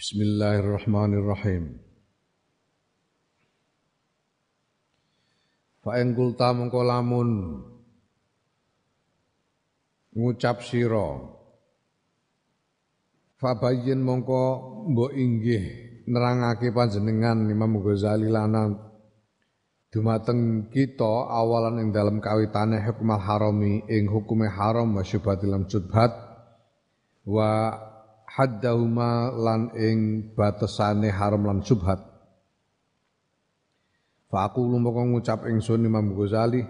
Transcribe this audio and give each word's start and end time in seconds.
Bismillahirrahmanirrahim. 0.00 1.76
Fa 5.84 6.00
ing 6.00 6.16
kulta 6.16 6.56
mengko 6.56 6.80
lamun 6.80 7.60
ngucap 10.16 10.64
sira 10.64 11.20
Fabayyin 13.44 14.00
mongko 14.00 14.44
mbok 14.88 15.12
inggih 15.12 15.64
nerangake 16.08 16.72
panjenengan 16.72 17.44
Imam 17.52 17.76
Ghazali 17.84 18.32
lanang 18.32 18.80
dumateng 19.92 20.72
kita 20.72 21.28
awalan 21.28 21.76
ing 21.76 21.88
dalam 21.92 22.24
kawitane 22.24 22.80
hukum 22.88 23.20
harami 23.20 23.84
ing 23.84 24.08
hukume 24.08 24.48
haram 24.48 24.96
wa 24.96 25.04
syubhatil 25.04 25.60
syubhat 25.68 26.16
wa 27.28 27.89
haddahuma 28.30 29.34
lan 29.34 29.74
ing 29.74 30.30
batesane 30.38 31.10
haram 31.10 31.42
lan 31.50 31.66
subhat. 31.66 31.98
Fa 34.30 34.46
aku 34.46 34.62
moko 34.62 35.02
ngucap 35.10 35.42
ingsun 35.50 35.82
Imam 35.90 36.14
Ghazali 36.14 36.62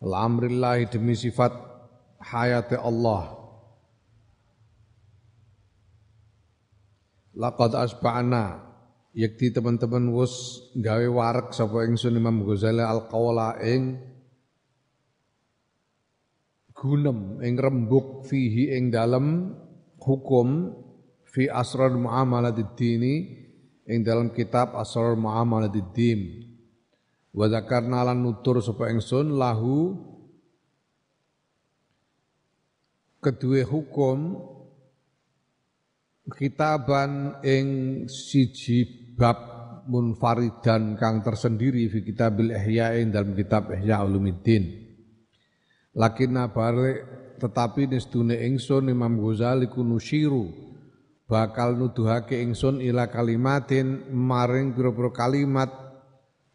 Alhamdulillah 0.00 0.86
demi 0.88 1.12
sifat 1.12 1.52
hayati 2.22 2.78
Allah. 2.78 3.36
Laqad 7.36 7.76
asba'na 7.76 8.64
yakti 9.12 9.52
teman-teman 9.52 10.08
wus 10.14 10.64
gawe 10.78 11.04
warak 11.04 11.52
sapa 11.52 11.84
ingsun 11.84 12.16
Imam 12.16 12.46
Ghazali 12.46 12.80
al-qawla 12.80 13.60
ing 13.60 14.00
gunem 16.72 17.44
ing 17.44 17.60
rembuk 17.60 18.24
fihi 18.24 18.72
ing 18.72 18.88
dalem 18.88 19.52
hukum 20.00 20.74
fi 21.28 21.46
asrar 21.46 21.92
muamalatid 21.94 22.74
dini 22.74 23.14
ing 23.86 24.00
dalam 24.02 24.32
kitab 24.34 24.74
asrar 24.74 25.14
muamalatid 25.14 25.86
din 25.94 26.20
wa 27.30 27.46
zakarna 27.46 28.02
lan 28.02 28.24
nutur 28.24 28.58
sapa 28.58 28.90
ingsun 28.90 29.38
lahu 29.38 29.94
kedua 33.22 33.62
hukum 33.68 34.40
kitaban 36.32 37.42
ing 37.42 37.66
siji 38.06 39.12
bab 39.14 39.60
munfaridan 39.90 40.94
kang 40.94 41.20
tersendiri 41.20 41.90
fi 41.90 42.06
kitabil 42.06 42.54
ihya 42.54 42.94
ing 43.00 43.10
dalam 43.10 43.34
kitab 43.34 43.74
ihya 43.74 44.06
ulumuddin. 44.06 44.86
Lakinna 45.98 46.54
balik 46.54 47.02
tetapi 47.40 47.88
nistune 47.88 48.36
ingsun 48.44 48.92
Imam 48.92 49.16
Ghazali 49.16 49.72
kunusyiru 49.72 50.52
bakal 51.24 51.80
nuduhake 51.80 52.36
ingsun 52.44 52.84
ila 52.84 53.08
kalimatin 53.08 54.12
maring 54.12 54.76
pira-pira 54.76 55.10
kalimat 55.14 55.70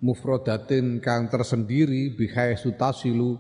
mufradatin 0.03 1.02
kang 1.02 1.31
tersendiri 1.31 2.13
bihai 2.13 2.53
sutasilu 2.53 3.39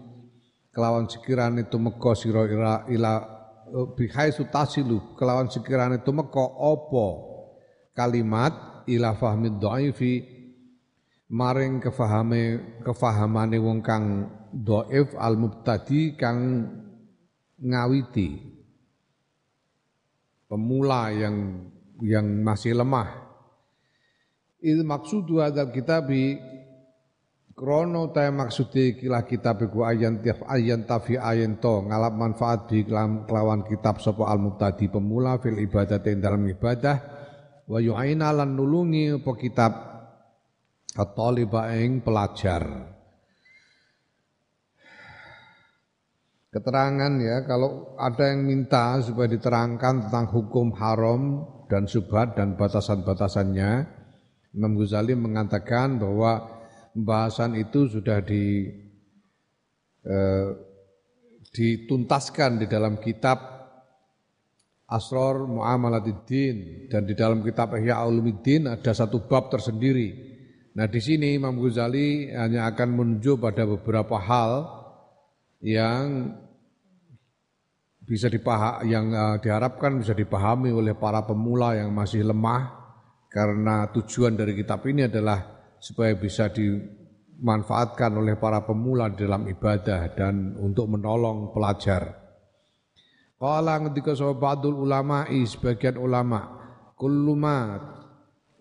kelawan 0.73 1.05
sekirane 1.05 1.69
tumeka 1.69 2.17
sira 2.17 2.49
ila, 2.49 2.89
ila 2.89 3.13
bihai 3.93 4.33
sutasilu 4.33 5.13
kelawan 5.19 5.51
sekirane 5.51 6.01
tumeka 6.01 6.43
apa? 6.55 7.07
Kalimat 7.95 8.83
ila 8.91 9.15
fahmi 9.15 9.55
dhaifi 9.55 10.13
maring 11.31 11.79
kefahame 11.79 12.79
kefahamane 12.83 13.57
wong 13.59 13.79
kang 13.79 14.29
dhaif 14.51 15.15
al 15.15 15.39
mubtadi 15.39 16.15
kang 16.19 16.39
ngawiti 17.59 18.55
pemula 20.51 21.11
yang 21.11 21.35
yang 22.03 22.27
masih 22.43 22.75
lemah. 22.75 23.23
Il 24.65 24.81
maksudu 24.83 25.39
hadal 25.39 25.71
kitabi 25.71 26.39
krono 27.55 28.11
ta 28.11 28.27
maksude 28.35 28.99
kilah 28.99 29.23
kitab 29.23 29.63
iku 29.63 29.87
ayan 29.87 30.19
tiaf 30.19 30.43
ayan 30.43 30.83
tafi 30.83 31.15
ayan 31.15 31.55
to 31.61 31.87
ngalap 31.87 32.11
manfaat 32.11 32.67
di 32.67 32.83
kelawan 32.83 33.63
kitab 33.63 34.03
sapa 34.03 34.27
al 34.27 34.43
mubtadi 34.43 34.91
pemula 34.91 35.39
fil 35.39 35.55
ibadah 35.55 36.03
dalam 36.03 36.43
ibadah 36.51 36.97
wa 37.65 37.79
yu'aina 37.79 38.35
lan 38.35 38.59
nulungi 38.59 39.23
apa 39.23 39.31
kitab 39.39 39.71
ing 41.79 42.03
pelajar 42.03 42.94
keterangan 46.55 47.11
ya 47.19 47.43
kalau 47.43 47.99
ada 47.99 48.31
yang 48.31 48.47
minta 48.47 49.03
supaya 49.03 49.27
diterangkan 49.27 50.07
tentang 50.07 50.31
hukum 50.31 50.71
haram 50.79 51.43
dan 51.67 51.83
subhat 51.83 52.39
dan 52.39 52.55
batasan-batasannya 52.55 53.71
Imam 54.55 54.79
Ghazali 54.79 55.19
mengatakan 55.19 55.99
bahwa 55.99 56.47
pembahasan 56.95 57.59
itu 57.59 57.91
sudah 57.91 58.23
di 58.23 58.71
eh, 60.07 60.47
dituntaskan 61.51 62.63
di 62.63 62.71
dalam 62.71 63.03
kitab 63.03 63.51
Asror 64.87 65.43
Muamalatiddin 65.51 66.87
dan 66.87 67.03
di 67.03 67.19
dalam 67.19 67.43
kitab 67.43 67.75
Ihya 67.75 67.99
Ulumuddin 68.07 68.71
ada 68.71 68.95
satu 68.95 69.27
bab 69.27 69.51
tersendiri. 69.51 70.13
Nah 70.71 70.87
di 70.87 71.03
sini 71.03 71.35
Imam 71.35 71.59
Ghazali 71.59 72.31
hanya 72.31 72.71
akan 72.71 72.95
menunjuk 72.95 73.43
pada 73.43 73.67
beberapa 73.67 74.15
hal 74.23 74.71
yang 75.59 76.37
bisa 78.05 78.29
dipaham 78.29 78.85
yang 78.85 79.09
uh, 79.09 79.35
diharapkan 79.41 79.97
bisa 79.97 80.13
dipahami 80.13 80.69
oleh 80.69 80.93
para 80.93 81.25
pemula 81.25 81.73
yang 81.73 81.89
masih 81.89 82.21
lemah 82.21 82.85
karena 83.33 83.89
tujuan 83.91 84.37
dari 84.37 84.53
kitab 84.53 84.85
ini 84.85 85.09
adalah 85.09 85.41
supaya 85.81 86.13
bisa 86.13 86.53
dimanfaatkan 86.53 88.13
oleh 88.13 88.37
para 88.37 88.61
pemula 88.63 89.09
dalam 89.11 89.49
ibadah 89.49 90.13
dan 90.13 90.53
untuk 90.61 90.87
menolong 90.87 91.51
pelajar. 91.51 92.23
Qala 93.35 93.83
ngendika 93.83 94.15
sahabatul 94.15 94.79
ulama 94.79 95.27
sebagian 95.27 95.99
ulama 95.99 96.55
kullumat 96.95 97.83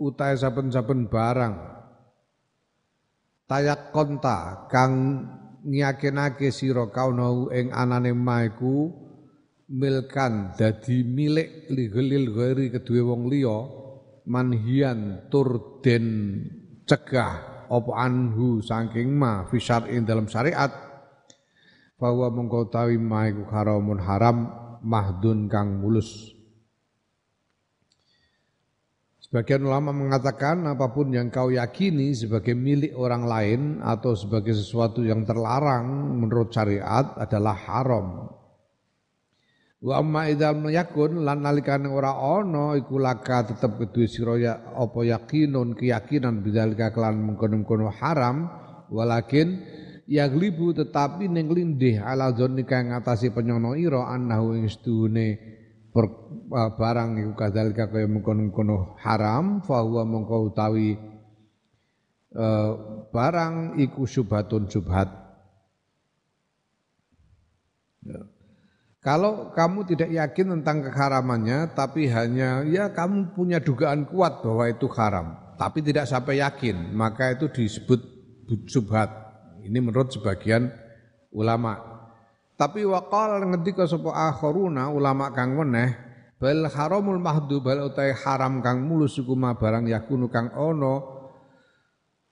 utai 0.03 0.35
saben-saben 0.35 1.07
barang 1.07 1.55
tayak 3.47 3.95
konta 3.95 4.67
kang 4.67 5.23
nyakenake 5.63 6.51
sira 6.51 6.91
kaunau 6.91 7.55
ing 7.55 7.71
anane 7.71 8.11
maiku 8.11 9.04
milkan 9.71 10.53
dadi 10.57 11.01
milik 11.01 11.73
ligelil 11.73 12.33
ghairi 12.37 12.67
kedua 12.69 13.15
wong 13.15 13.33
liya 13.33 13.59
manhian 14.29 15.29
tur 15.33 15.81
den 15.81 16.41
cegah 16.85 17.67
apa 17.69 17.93
anhu 17.97 18.61
saking 18.61 19.17
ma 19.17 19.49
fi 19.49 19.57
syar'in 19.57 20.05
dalam 20.05 20.29
syariat 20.29 20.69
bahwa 21.97 22.29
mengko 22.29 22.69
tawi 22.69 23.01
ma 23.01 23.25
iku 23.25 23.49
haramun 23.49 24.01
haram 24.05 24.37
mahdun 24.85 25.49
kang 25.49 25.81
mulus 25.81 26.35
Sebagian 29.35 29.67
ulama 29.67 29.91
mengatakan 29.91 30.63
apa 30.63 30.95
pun 30.95 31.11
yang 31.11 31.27
kau 31.27 31.51
yakini 31.51 32.15
sebagai 32.15 32.55
milik 32.55 32.95
orang 32.95 33.27
lain 33.27 33.61
atau 33.83 34.15
sebagai 34.15 34.55
sesuatu 34.55 35.03
yang 35.03 35.27
terlarang 35.27 35.91
menurut 36.23 36.55
syariat 36.55 37.19
adalah 37.19 37.59
haram. 37.67 38.31
Wa 39.85 40.01
amma 40.01 40.33
idzal 40.33 40.65
yakun 40.73 41.29
lan 41.29 41.45
nalikane 41.45 41.93
ora 41.93 42.17
ana 42.17 42.73
iku 42.73 42.97
laka 42.97 43.53
tetep 43.53 43.77
kedue 43.77 44.09
sira 44.09 44.41
ya 44.41 44.57
apa 44.73 45.05
yakinun 45.05 45.77
keyakinan 45.77 46.41
bidzalika 46.41 46.89
kelan 46.89 47.21
mengkono-mengkono 47.21 47.93
haram 47.93 48.49
walakin 48.89 49.61
yaglibu 50.09 50.73
tetapi 50.73 51.29
ning 51.29 51.53
lindih 51.53 52.01
ala 52.01 52.33
dzannika 52.33 52.81
ngatasi 52.81 53.37
penyono 53.37 53.77
ira 53.77 54.09
annahu 54.09 54.57
ing 54.57 54.73
sedune 54.73 55.37
barang 56.81 57.21
iku 57.21 57.33
kadzalika 57.37 57.93
kaya 57.93 58.09
mengkono-mengkono 58.09 58.97
haram 59.05 59.61
fa 59.61 59.85
huwa 59.85 60.09
mengko 60.09 60.49
utawi 60.49 60.97
uh, 62.33 62.73
barang 63.13 63.77
iku 63.85 64.09
subhatun 64.09 64.65
subhat 64.65 65.13
ya. 68.09 68.33
Kalau 69.05 69.53
kamu 69.53 69.85
tidak 69.85 70.09
yakin 70.17 70.57
tentang 70.59 70.81
keharamannya, 70.89 71.77
tapi 71.77 72.09
hanya 72.09 72.65
ya 72.65 72.89
kamu 72.89 73.37
punya 73.37 73.61
dugaan 73.61 74.09
kuat 74.09 74.41
bahwa 74.41 74.65
itu 74.65 74.89
haram, 74.97 75.37
tapi 75.61 75.85
tidak 75.85 76.09
sampai 76.09 76.41
yakin, 76.41 76.97
maka 76.97 77.37
itu 77.37 77.53
disebut 77.53 78.01
subhat. 78.65 79.13
Ini 79.61 79.77
menurut 79.77 80.09
sebagian 80.09 80.73
ulama. 81.37 81.77
Tapi 82.57 82.89
wakal 82.89 83.45
ngendika 83.45 83.85
sapa 83.85 84.09
akharuna 84.33 84.89
ulama 84.89 85.37
kang 85.37 85.53
meneh 85.53 85.93
bal 86.41 86.65
haramul 86.71 87.21
mahdu 87.21 87.61
bal 87.61 87.89
utai 87.91 88.15
haram 88.15 88.65
kang 88.65 88.85
mulus 88.89 89.21
suku 89.21 89.35
barang 89.37 89.85
yakunu 89.91 90.31
kang 90.31 90.55
ono 90.55 91.03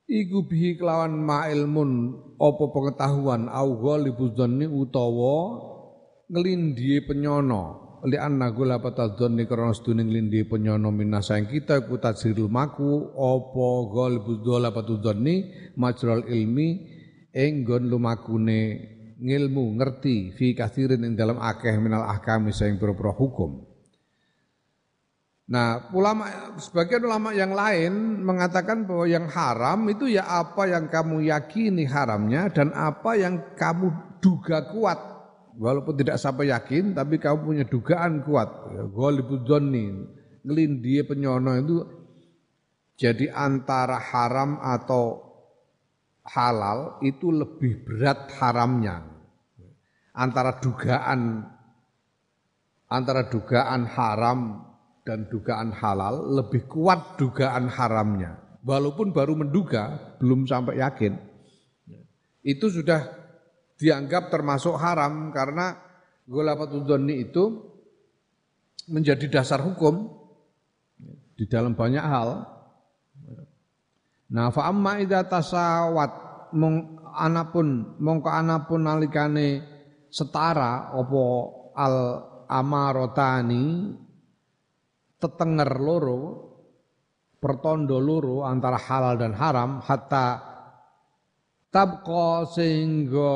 iku 0.06 0.46
bihi 0.46 0.78
kelawan 0.78 1.16
ma 1.16 1.48
ilmun 1.50 2.16
apa 2.38 2.64
pengetahuan 2.70 3.48
au 3.50 3.76
ghalibuz 3.80 4.36
utawa 4.68 5.71
ngelindhi 6.32 7.04
penyono 7.04 7.92
li 8.08 8.16
anna 8.16 8.48
gula 8.50 8.80
patadzon 8.80 9.36
ni 9.36 9.44
krana 9.44 9.76
seduning 9.76 10.08
lindi 10.08 10.40
penyono 10.48 10.88
minasa 10.88 11.36
yang 11.36 11.46
kita 11.46 11.84
ku 11.84 12.00
tajril 12.00 12.48
maku 12.48 13.12
apa 13.12 13.68
ghalibud 13.92 14.40
dola 14.40 14.72
patadzoni 14.72 15.52
majral 15.76 16.24
ilmi 16.24 16.88
enggon 17.36 17.84
lumakune 17.92 18.60
ngilmu 19.20 19.76
ngerti 19.76 20.32
fi 20.32 20.56
kathirin 20.56 21.04
ing 21.04 21.14
dalam 21.14 21.36
akeh 21.36 21.76
minal 21.76 22.08
ahkam 22.08 22.48
sing 22.50 22.80
pira 22.80 23.12
hukum 23.12 23.68
Nah, 25.52 25.92
ulama 25.92 26.56
sebagian 26.56 27.04
ulama 27.04 27.36
yang 27.36 27.52
lain 27.52 28.24
mengatakan 28.24 28.88
bahwa 28.88 29.04
yang 29.04 29.28
haram 29.28 29.84
itu 29.92 30.08
ya 30.08 30.24
apa 30.24 30.64
yang 30.64 30.88
kamu 30.88 31.28
yakini 31.28 31.84
haramnya 31.84 32.48
dan 32.48 32.72
apa 32.72 33.20
yang 33.20 33.52
kamu 33.52 33.92
duga 34.24 34.72
kuat. 34.72 35.11
Walaupun 35.60 36.00
tidak 36.00 36.16
sampai 36.16 36.48
yakin 36.48 36.96
tapi 36.96 37.20
kamu 37.20 37.38
punya 37.44 37.64
dugaan 37.68 38.24
kuat. 38.24 38.48
Ya, 38.72 38.84
Ghalibudonni, 38.88 39.86
ngelindie 40.46 41.04
penyono 41.04 41.52
itu 41.60 41.76
jadi 42.96 43.32
antara 43.32 44.00
haram 44.00 44.62
atau 44.62 45.32
halal 46.24 47.02
itu 47.02 47.28
lebih 47.34 47.84
berat 47.84 48.32
haramnya. 48.38 49.04
Antara 50.12 50.60
dugaan 50.60 51.48
antara 52.92 53.28
dugaan 53.32 53.88
haram 53.88 54.60
dan 55.08 55.26
dugaan 55.32 55.72
halal 55.72 56.36
lebih 56.36 56.68
kuat 56.68 57.16
dugaan 57.16 57.66
haramnya. 57.72 58.38
Walaupun 58.62 59.10
baru 59.10 59.34
menduga, 59.34 60.14
belum 60.22 60.46
sampai 60.46 60.78
yakin. 60.78 61.18
Itu 62.46 62.70
sudah 62.70 63.21
dianggap 63.78 64.30
termasuk 64.32 64.76
haram 64.78 65.30
karena 65.34 65.78
dzanni 66.26 67.14
itu 67.28 67.44
menjadi 68.90 69.40
dasar 69.40 69.62
hukum 69.62 70.10
di 71.36 71.44
dalam 71.46 71.74
banyak 71.74 72.02
hal. 72.02 72.46
Nah, 74.32 74.48
fa 74.48 74.72
amma 74.72 74.96
idza 75.02 75.28
tasawat 75.28 76.10
mong 76.56 77.02
anapun 77.12 77.98
mongko 78.00 78.28
anapun 78.32 78.80
nalikane 78.88 79.60
setara 80.08 80.96
opo 80.96 81.24
al 81.76 81.96
amarotani 82.48 83.92
tetenger 85.20 85.72
loro 85.80 86.20
pertondo 87.36 88.00
loro 88.00 88.44
antara 88.48 88.80
halal 88.80 89.20
dan 89.20 89.36
haram 89.36 89.80
hatta 89.84 90.51
tabqa 91.72 92.44
sehingga 92.52 93.32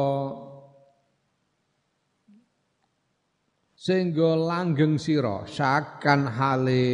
sehingga 3.73 4.37
langgeng 4.37 5.01
sira. 5.01 5.49
Sakan 5.49 6.29
hale 6.29 6.85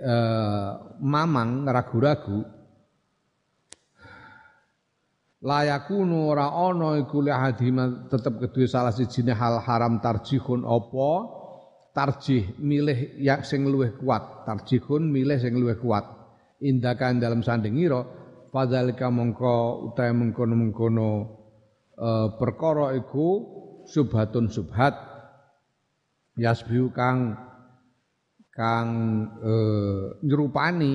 eh, 0.00 0.70
mamang 1.04 1.68
ragu-ragu. 1.68 2.40
Layakunu 5.40 6.28
ora 6.28 6.52
ana 6.52 7.00
iku 7.00 7.24
hadima 7.24 8.08
tetep 8.12 8.44
kedue 8.44 8.68
salah 8.68 8.92
sijine 8.92 9.32
hal 9.32 9.60
haram 9.64 9.96
tarjihun 9.96 10.68
apa? 10.68 11.10
Tarjih 11.90 12.60
milih 12.60 13.18
yang 13.18 13.40
sing 13.40 13.64
luwih 13.64 13.96
kuat. 13.96 14.44
Tarjihun 14.44 15.08
milih 15.08 15.40
sing 15.40 15.56
luwih 15.56 15.80
kuat. 15.80 16.04
Indakan 16.60 17.24
dalam 17.24 17.40
sandingira 17.40 18.19
fadzalika 18.50 19.08
mongko 19.08 19.90
utahe 19.90 20.10
mengkono-mengkono 20.10 21.10
e, 21.94 22.08
perkara 22.36 22.94
iku 22.98 23.28
subhatun 23.86 24.50
subhat 24.50 24.94
yasbiu 26.34 26.90
kang 26.90 27.38
kang 28.54 28.88
e, 29.38 29.52
nyerupani. 30.26 30.94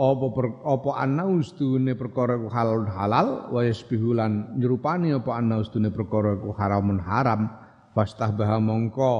Apa 0.00 0.26
per, 0.32 0.46
apa 0.64 0.90
anaus 0.96 1.52
dune 1.52 1.92
perkara 1.92 2.40
halal 2.48 2.88
halal 2.88 3.52
wa 3.52 3.60
yasbihu 3.60 4.16
lan 4.16 4.56
nyerupani 4.56 5.12
apa 5.12 5.36
anaus 5.36 5.68
dune 5.68 5.92
perkara 5.92 6.40
iku 6.40 6.56
haramun 6.56 6.96
haram. 7.04 7.52
Fastahbaha 7.92 8.56
mongko 8.64 9.12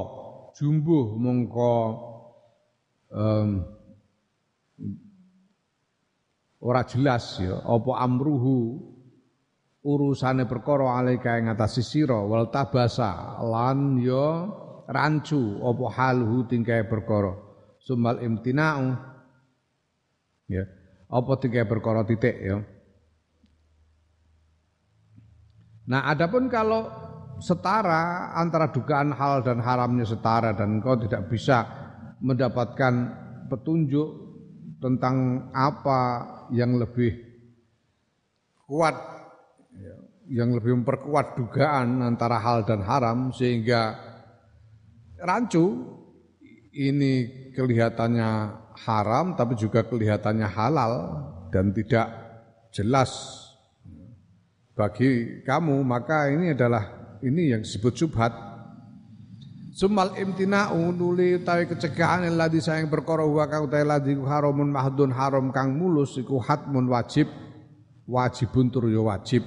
jumbuh 0.57 1.21
mongko 1.21 1.75
um, 3.13 3.67
ora 6.61 6.85
jelas 6.85 7.41
ya 7.41 7.59
apa 7.65 7.93
amruhu 8.05 8.79
urusane 9.81 10.45
perkara 10.45 11.01
alaika 11.01 11.41
ing 11.41 11.49
atas 11.49 11.81
sira 11.81 12.21
wal 12.21 12.53
tabasa 12.53 13.41
lan 13.41 13.97
ya 13.97 14.49
rancu 14.91 15.63
apa 15.63 15.87
halhu 15.95 16.45
tingkae 16.51 16.85
perkara. 16.91 17.33
Sumal 17.81 18.21
imtina'u. 18.21 18.93
Ya 20.51 20.67
apa 21.07 21.33
tingkae 21.39 21.65
perkara 21.65 22.03
titik 22.05 22.37
ya. 22.43 22.59
Nah, 25.91 26.07
adapun 26.07 26.47
kalau 26.47 26.87
setara 27.43 28.31
antara 28.39 28.71
dugaan 28.71 29.11
hal 29.11 29.43
dan 29.43 29.59
haramnya 29.59 30.07
setara 30.07 30.55
dan 30.55 30.79
engkau 30.79 30.95
tidak 31.03 31.27
bisa 31.27 31.67
mendapatkan 32.23 32.95
petunjuk 33.51 34.30
tentang 34.81 35.49
apa 35.53 36.01
yang 36.51 36.81
lebih 36.81 37.13
kuat 38.65 38.97
ya, 39.77 39.97
yang 40.41 40.57
lebih 40.57 40.81
memperkuat 40.81 41.37
dugaan 41.37 42.01
antara 42.01 42.41
hal 42.41 42.65
dan 42.65 42.81
haram 42.83 43.31
sehingga 43.31 43.95
rancu 45.21 45.85
ini 46.73 47.29
kelihatannya 47.53 48.31
haram 48.89 49.37
tapi 49.37 49.55
juga 49.61 49.85
kelihatannya 49.85 50.49
halal 50.49 50.93
dan 51.53 51.75
tidak 51.77 52.09
jelas 52.73 53.11
bagi 54.73 55.45
kamu 55.45 55.77
maka 55.85 56.33
ini 56.33 56.57
adalah 56.57 57.01
ini 57.21 57.53
yang 57.53 57.61
disebut 57.61 57.95
subhat. 57.97 58.50
Sumal 59.71 60.19
imtina'u 60.19 60.91
nuli 60.91 61.39
utawi 61.39 61.71
kecegahan 61.71 62.27
ladzi 62.35 62.59
sayang 62.59 62.91
perkara 62.91 63.23
wa 63.23 63.47
kang 63.47 63.71
utawi 63.71 63.87
ladzi 63.87 64.19
haramun 64.19 64.67
mahdun 64.67 65.15
haram 65.15 65.55
kang 65.55 65.79
mulus 65.79 66.19
iku 66.19 66.43
hatmun 66.43 66.91
wajib 66.91 67.31
wajibun 68.11 68.67
tur 68.75 68.91
ya 68.91 68.99
wajib. 68.99 69.47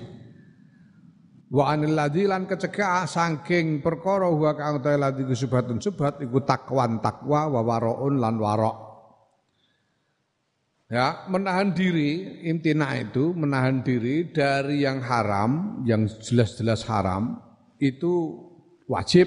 Wa 1.51 1.75
anil 1.75 1.91
ladzi 1.91 2.23
lan 2.23 2.47
kecegah 2.47 3.03
saking 3.03 3.83
perkara 3.83 4.31
wa 4.31 4.55
kang 4.55 4.79
utawi 4.79 4.95
ladzi 4.95 5.27
subhatun 5.27 5.83
subhat 5.83 6.23
iku 6.23 6.39
takwan 6.47 7.03
takwa 7.03 7.51
wa 7.51 7.59
waraun 7.59 8.15
lan 8.15 8.39
warok. 8.39 8.77
Ya, 10.87 11.25
menahan 11.25 11.73
diri, 11.73 12.45
imtina 12.45 12.93
itu 12.95 13.33
menahan 13.33 13.81
diri 13.81 14.29
dari 14.29 14.85
yang 14.85 15.01
haram, 15.01 15.81
yang 15.89 16.05
jelas-jelas 16.05 16.85
haram, 16.85 17.41
itu 17.81 18.37
wajib 18.85 19.25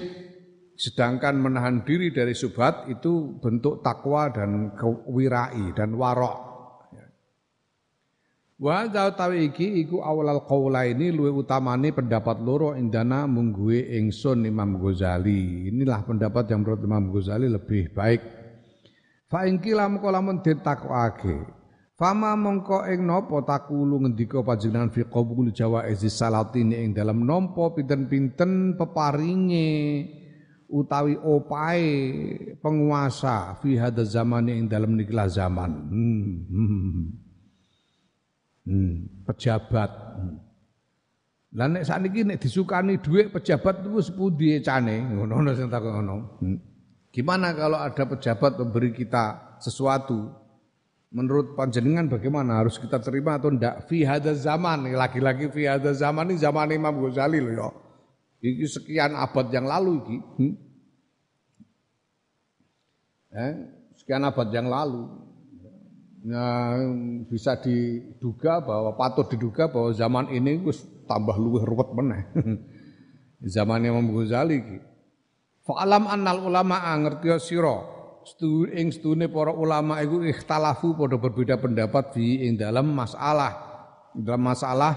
sedangkan 0.77 1.41
menahan 1.41 1.81
diri 1.81 2.13
dari 2.13 2.37
subhat 2.37 2.85
itu 2.85 3.41
bentuk 3.41 3.81
takwa 3.81 4.29
dan 4.29 4.77
kewirai 4.77 5.73
dan 5.73 5.97
warok. 5.97 6.45
Wa 8.57 8.89
tawi 8.89 9.53
iki 9.53 9.85
iku 9.85 10.01
awalal 10.01 10.45
qaula 10.45 10.85
ini 10.89 11.13
luwe 11.13 11.29
utamane 11.29 11.93
pendapat 11.93 12.41
loro 12.41 12.73
indana 12.73 13.29
mungguwe 13.29 13.97
ingsun 14.01 14.49
Imam 14.49 14.81
Ghazali. 14.81 15.69
Inilah 15.69 16.01
pendapat 16.05 16.49
yang 16.49 16.65
menurut 16.65 16.81
Imam 16.81 17.13
Ghazali 17.13 17.49
lebih 17.49 17.93
baik. 17.93 18.21
Fa 19.29 19.45
in 19.45 19.61
kila 19.61 19.85
mengko 19.91 20.09
lamun 20.09 20.41
ditakwake 20.41 21.57
Fama 21.97 22.37
mongko 22.37 22.85
ing 22.93 23.09
napa 23.09 23.41
takulu 23.41 23.97
ngendika 24.05 24.45
panjenengan 24.45 24.93
fi 24.93 25.01
qabul 25.09 25.49
jawaiz 25.49 26.05
salatini 26.13 26.77
ing 26.77 26.93
dalam 26.93 27.25
nampa 27.25 27.73
pinten-pinten 27.73 28.77
peparinge 28.77 30.05
utawi 30.67 31.15
opae 31.19 31.87
penguasa 32.59 33.55
fi 33.63 33.79
hadza 33.79 34.03
zaman 34.03 34.51
ing 34.51 34.67
dalam 34.67 34.95
niklah 34.95 35.27
zaman. 35.31 35.71
Hmm, 35.87 36.31
hmm, 36.51 37.07
hmm, 38.67 38.93
pejabat. 39.27 39.91
Lah 41.55 41.67
nek 41.71 41.87
sakniki 41.87 42.27
nek 42.27 42.43
disukani 42.43 42.99
dhuwit 42.99 43.31
pejabat 43.31 43.81
itu 43.81 43.89
wis 43.95 44.11
pundi 44.11 44.59
cane 44.59 45.07
ngono 45.07 45.51
sing 45.55 45.71
ngono. 45.71 46.15
Hmm. 46.43 46.59
Gimana 47.09 47.55
kalau 47.55 47.79
ada 47.81 48.03
pejabat 48.03 48.59
memberi 48.61 48.93
kita 48.93 49.57
sesuatu 49.63 50.47
Menurut 51.07 51.55
panjenengan 51.55 52.11
bagaimana 52.11 52.59
harus 52.59 52.75
kita 52.75 52.99
terima 52.99 53.39
atau 53.39 53.47
tidak? 53.47 53.87
Fi 53.87 54.03
hadza 54.03 54.35
zaman, 54.35 54.91
lagi-lagi 54.91 55.47
fi 55.47 55.63
hadza 55.63 55.95
zaman 55.95 56.35
ini 56.35 56.43
zaman 56.43 56.75
Imam 56.75 56.99
Ghazali 56.99 57.39
loh 57.39 57.53
ya. 57.55 57.69
Ini 58.55 58.67
sekian 58.67 59.11
abad 59.17 59.47
yang 59.51 59.65
lalu 59.67 59.91
ini. 59.99 60.17
Hmm? 60.39 60.53
Eh, 63.35 63.53
sekian 63.99 64.23
abad 64.23 64.47
yang 64.55 64.71
lalu. 64.71 65.03
Nah, 66.27 66.75
bisa 67.31 67.55
diduga 67.59 68.59
bahwa 68.59 68.95
patut 68.99 69.31
diduga 69.31 69.71
bahwa 69.71 69.91
zaman 69.95 70.31
ini 70.31 70.59
gus 70.59 70.83
tambah 71.07 71.35
luwih 71.35 71.63
ruwet 71.63 71.91
meneh. 71.95 72.23
zaman 73.55 73.85
Imam 73.85 74.07
Ghazali 74.11 74.55
iki. 74.59 74.77
Fa'alam 75.67 76.07
annal 76.07 76.47
ulama 76.47 76.79
ngerti 76.79 77.27
sira 77.43 77.97
stu 78.27 78.67
ing 78.67 78.91
stune 78.91 79.31
para 79.31 79.55
ulama 79.55 80.03
iku 80.03 80.19
ikhtalafu 80.23 80.99
padha 80.99 81.15
berbeda 81.15 81.55
pendapat 81.59 82.11
di 82.15 82.43
ing 82.43 82.59
dalam 82.59 82.91
masalah 82.91 83.55
dalam 84.11 84.43
masalah 84.43 84.93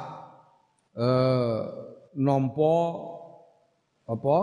eh 0.99 1.59
nampa 2.19 2.75
apa? 4.11 4.39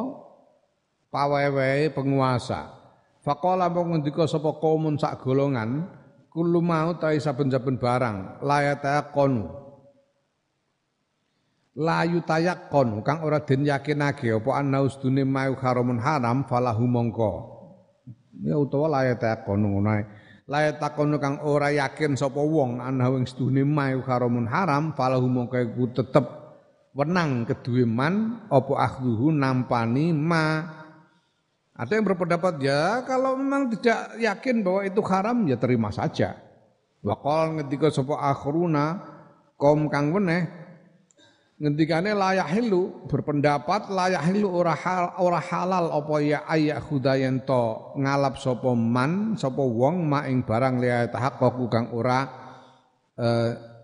Pawewe 1.11 1.91
penguasa. 1.91 2.71
Faqala 3.23 3.67
mung 3.67 3.91
ngendika 3.91 4.23
sapa 4.23 4.55
kaumun 4.63 4.95
sak 4.95 5.19
golongan 5.19 5.83
kullu 6.31 6.63
mau 6.63 6.95
ta 6.95 7.11
saben-saben 7.11 7.75
barang 7.75 8.39
layata 8.39 9.11
qonu 9.11 9.67
layu 11.77 12.25
tayak 12.25 12.73
kon 12.73 13.05
kang 13.05 13.21
ora 13.21 13.43
den 13.43 13.67
yakinake 13.67 14.33
apa 14.33 14.51
ana 14.57 14.81
ustune 14.81 15.21
mau 15.27 15.53
haramun 15.53 16.01
haram 16.01 16.47
falahu 16.49 16.87
mongko. 16.89 17.31
Ya 18.41 18.57
utawa 18.57 19.01
layak 19.01 19.21
takon 19.21 19.65
ngono 19.65 19.89
ae. 19.93 20.03
Layak 20.47 20.81
takon 20.81 21.13
kang 21.21 21.43
ora 21.45 21.69
yakin 21.69 22.17
sapa 22.17 22.41
wong 22.41 22.81
ana 22.81 23.11
wing 23.13 23.27
sedune 23.29 23.61
mau 23.67 23.99
haramun 24.01 24.49
haram 24.49 24.95
falahu 24.95 25.27
mongko 25.29 25.57
iku 25.59 25.83
tetep 25.93 26.25
wenang 26.97 27.45
kedue 27.45 27.85
man 27.85 28.41
apa 28.49 28.73
akhduhu 28.73 29.29
nampani 29.29 30.09
ma 30.17 30.65
ada 31.77 31.93
yang 31.93 32.09
berpendapat 32.09 32.57
ya 32.57 33.05
kalau 33.05 33.37
memang 33.37 33.69
tidak 33.77 34.17
yakin 34.17 34.65
bahwa 34.65 34.81
itu 34.81 34.97
haram 35.05 35.45
ya 35.45 35.61
terima 35.61 35.93
saja. 35.93 36.33
Wakal 37.05 37.61
ngetika 37.61 37.93
sapa 37.93 38.17
akhruna 38.17 38.97
kaum 39.61 39.85
kang 39.85 40.09
weneh 40.09 40.49
ngendikane 41.61 42.17
layak 42.17 42.49
hilu 42.49 43.05
berpendapat 43.05 43.93
layak 43.93 44.25
hilu 44.25 44.49
ora 44.49 44.73
hal, 44.73 45.21
ora 45.21 45.37
halal 45.37 45.93
apa 45.93 46.15
ya 46.17 46.41
ayak 46.49 46.81
khudayen 46.89 47.45
to 47.45 47.93
ngalap 47.93 48.41
sapa 48.41 48.73
man 48.73 49.37
sapa 49.37 49.61
wong 49.61 50.01
ma 50.01 50.25
ing 50.25 50.41
barang 50.41 50.81
liya 50.81 51.13
tahaqqaqu 51.13 51.65
kang 51.69 51.93
ora 51.93 52.25
eh, 53.21 53.76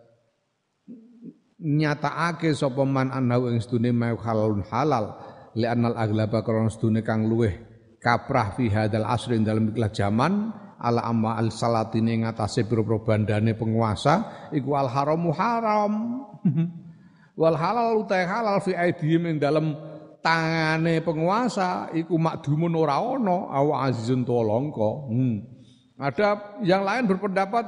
nyatakake 1.63 2.51
sapa 2.51 2.83
man 2.83 3.07
anau 3.15 3.47
ing 3.47 3.63
sedune 3.63 3.95
mau 3.95 4.19
halalun 4.19 4.67
halal 4.67 5.15
li 5.55 5.63
anal 5.63 5.95
aglaba 5.95 6.43
krana 6.43 6.67
sedune 6.67 6.99
kang 6.99 7.23
luweh 7.23 7.55
kaprah 8.03 8.51
fi 8.51 8.67
hadal 8.67 9.07
asrin 9.07 9.47
dalam 9.47 9.71
ikhlas 9.71 9.95
zaman 9.95 10.51
ala 10.75 11.07
amma 11.07 11.39
al 11.39 11.55
salatine 11.55 12.19
ngatasé 12.27 12.67
pira-pira 12.67 12.99
bandane 12.99 13.55
penguasa 13.55 14.51
iku 14.51 14.75
al 14.75 14.91
haramu 14.91 15.31
haram 15.31 15.93
wal 17.39 17.55
halal 17.55 18.03
utai 18.03 18.27
halal 18.27 18.59
fi 18.59 18.75
aidihim 18.75 19.31
ing 19.31 19.37
dalam 19.39 19.71
tangane 20.19 20.99
penguasa 20.99 21.87
iku 21.95 22.19
makdumun 22.19 22.75
ora 22.75 22.99
ana 22.99 23.55
awa 23.55 23.87
azizun 23.87 24.27
tolongko 24.27 25.07
hmm. 25.07 25.35
ada 25.95 26.59
yang 26.59 26.83
lain 26.83 27.07
berpendapat 27.07 27.63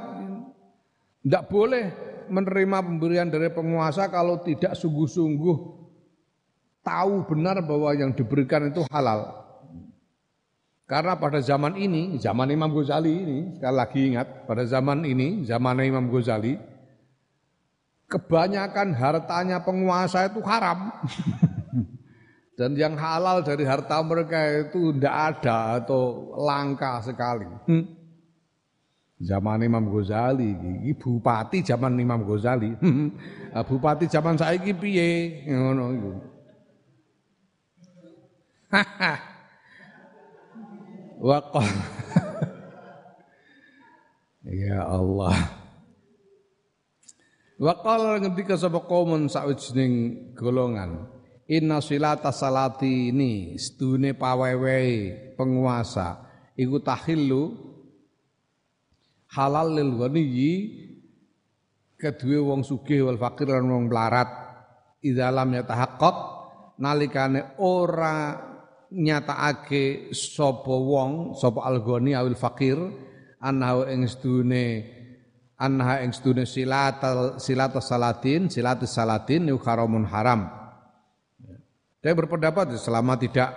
tidak 1.24 1.44
boleh 1.48 2.05
menerima 2.28 2.78
pemberian 2.82 3.28
dari 3.30 3.48
penguasa 3.50 4.10
kalau 4.10 4.40
tidak 4.42 4.74
sungguh-sungguh 4.74 5.56
tahu 6.86 7.26
benar 7.26 7.58
bahwa 7.66 7.90
yang 7.98 8.14
diberikan 8.14 8.70
itu 8.70 8.86
halal. 8.94 9.42
Karena 10.86 11.18
pada 11.18 11.42
zaman 11.42 11.74
ini, 11.74 12.14
zaman 12.22 12.46
Imam 12.54 12.70
Ghazali 12.70 13.10
ini, 13.10 13.38
sekali 13.58 13.74
lagi 13.74 14.00
ingat, 14.06 14.46
pada 14.46 14.62
zaman 14.62 15.02
ini, 15.02 15.42
zaman 15.42 15.82
Imam 15.82 16.06
Ghazali, 16.06 16.54
kebanyakan 18.06 18.94
hartanya 18.94 19.66
penguasa 19.66 20.30
itu 20.30 20.38
haram. 20.46 20.94
Dan 22.56 22.78
yang 22.78 22.94
halal 22.96 23.42
dari 23.44 23.66
harta 23.66 24.00
mereka 24.00 24.38
itu 24.64 24.94
tidak 24.96 25.16
ada 25.36 25.82
atau 25.82 26.32
langka 26.38 27.02
sekali. 27.04 27.44
Hmm. 27.68 27.95
Zaman 29.16 29.64
Imam 29.64 29.88
Ghazali, 29.88 30.52
ini 30.52 30.92
bupati 30.92 31.64
zaman 31.64 31.96
Imam 31.96 32.20
Ghazali. 32.24 32.76
Nah, 33.56 33.64
bupati 33.64 34.04
zaman 34.04 34.36
saya 34.36 34.60
ini 34.60 34.76
piye? 34.76 35.40
Ngono 35.48 35.84
iku. 35.96 36.12
Ya 44.46 44.84
Allah. 44.84 45.34
Wa 47.56 47.72
qala 47.80 48.20
ngendika 48.20 48.60
sapa 48.60 48.84
kaumun 48.84 49.32
sawijining 49.32 50.36
golongan 50.36 51.08
Inna 51.48 51.80
silata 51.80 52.28
salati 52.34 53.14
ini 53.14 53.56
sedune 53.56 54.12
pawewe 54.12 54.82
penguasa 55.38 56.26
iku 56.58 56.82
tahillu 56.82 57.54
halal 59.36 59.68
lil 59.76 59.92
ghaniyyi 60.00 60.52
kedue 62.00 62.40
wong 62.40 62.64
sugih 62.64 63.04
wal 63.04 63.20
fakir 63.20 63.52
lan 63.52 63.68
wong 63.68 63.92
melarat 63.92 64.28
idalam 65.04 65.52
yatahaqqaq 65.52 66.16
nalikane 66.80 67.60
ora 67.60 68.40
nyatakake 68.96 70.16
sapa 70.16 70.72
wong 70.72 71.36
sapa 71.36 71.68
algoni 71.68 72.16
awil 72.16 72.38
fakir 72.38 72.80
anahu 73.44 73.84
ing 73.92 74.08
sedune 74.08 74.66
anha 75.60 76.00
ing 76.00 76.16
sedune 76.16 76.48
silatal 76.48 77.36
silatus 77.36 77.84
salatin 77.92 78.48
silatus 78.48 78.92
salatin 78.92 79.52
itu 79.52 79.60
haramun 79.60 80.08
haram. 80.08 80.48
Dia 82.00 82.14
berpendapat 82.14 82.78
selama 82.78 83.18
tidak 83.18 83.50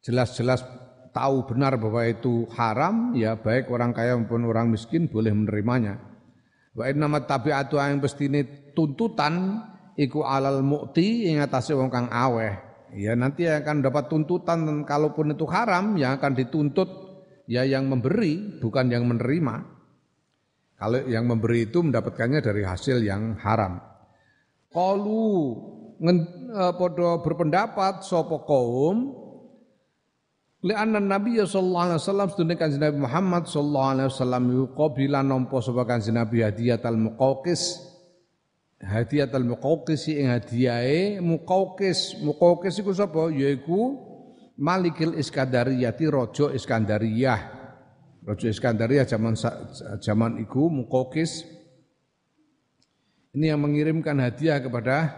jelas-jelas 0.00 0.62
tahu 1.10 1.46
benar 1.46 1.76
bahwa 1.76 2.02
itu 2.06 2.46
haram, 2.54 3.14
ya 3.14 3.38
baik 3.38 3.70
orang 3.70 3.94
kaya 3.94 4.14
maupun 4.18 4.46
orang 4.46 4.70
miskin 4.70 5.10
boleh 5.10 5.34
menerimanya. 5.34 5.98
Wa 6.74 6.86
inna 6.86 7.10
tabi'atu 7.22 7.82
yang 7.82 7.98
ini 8.00 8.72
tuntutan 8.72 9.64
iku 9.98 10.22
alal 10.22 10.62
mukti 10.62 11.26
ing 11.26 11.42
atase 11.42 11.74
wong 11.74 11.90
kang 11.90 12.08
aweh. 12.08 12.56
Ya 12.94 13.14
nanti 13.14 13.46
akan 13.46 13.86
dapat 13.86 14.10
tuntutan 14.10 14.66
dan 14.66 14.78
kalaupun 14.82 15.34
itu 15.34 15.46
haram 15.46 15.94
yang 15.94 16.18
akan 16.18 16.34
dituntut 16.34 16.90
ya 17.46 17.62
yang 17.62 17.86
memberi 17.86 18.58
bukan 18.58 18.90
yang 18.90 19.06
menerima. 19.06 19.78
Kalau 20.80 20.98
yang 21.06 21.28
memberi 21.28 21.68
itu 21.68 21.84
mendapatkannya 21.84 22.40
dari 22.40 22.64
hasil 22.64 23.04
yang 23.04 23.36
haram. 23.38 23.78
Kalu 24.72 25.28
e, 26.00 26.64
podo 26.80 27.20
berpendapat 27.20 28.00
sopo 28.00 28.48
kaum 28.48 29.19
Lianna 30.60 31.00
Nabi 31.00 31.40
sallallahu 31.40 31.86
alaihi 31.88 32.00
wasallam 32.04 32.28
sedune 32.36 32.54
kanjeng 32.60 32.84
Nabi 32.84 33.00
Muhammad 33.00 33.48
sallallahu 33.48 33.90
alaihi 33.96 34.08
wasallam 34.12 34.44
qabila 34.76 35.24
nampa 35.24 35.56
sapa 35.64 35.88
kanjeng 35.88 36.20
Nabi 36.20 36.44
hadiyatal 36.44 37.00
muqawqis. 37.00 37.88
Hadiyatal 38.80 39.48
muqawqis 39.48 40.12
ing 40.12 40.28
hadiahe 40.28 41.16
muqawqis. 41.24 42.20
Muqawqis 42.20 42.76
iku 42.84 42.92
sapa? 42.92 43.32
Yaiku 43.32 43.96
Malikil 44.60 45.16
Iskandariyati 45.16 46.04
raja 46.12 46.52
Iskandariyah. 46.52 47.40
Raja 48.20 48.46
Iskandaria 48.52 49.08
zaman 49.08 49.32
zaman 49.96 50.44
iku 50.44 50.68
Mukokis 50.68 51.48
ini 53.30 53.48
yang 53.48 53.62
mengirimkan 53.62 54.18
hadiah 54.18 54.58
kepada 54.58 55.08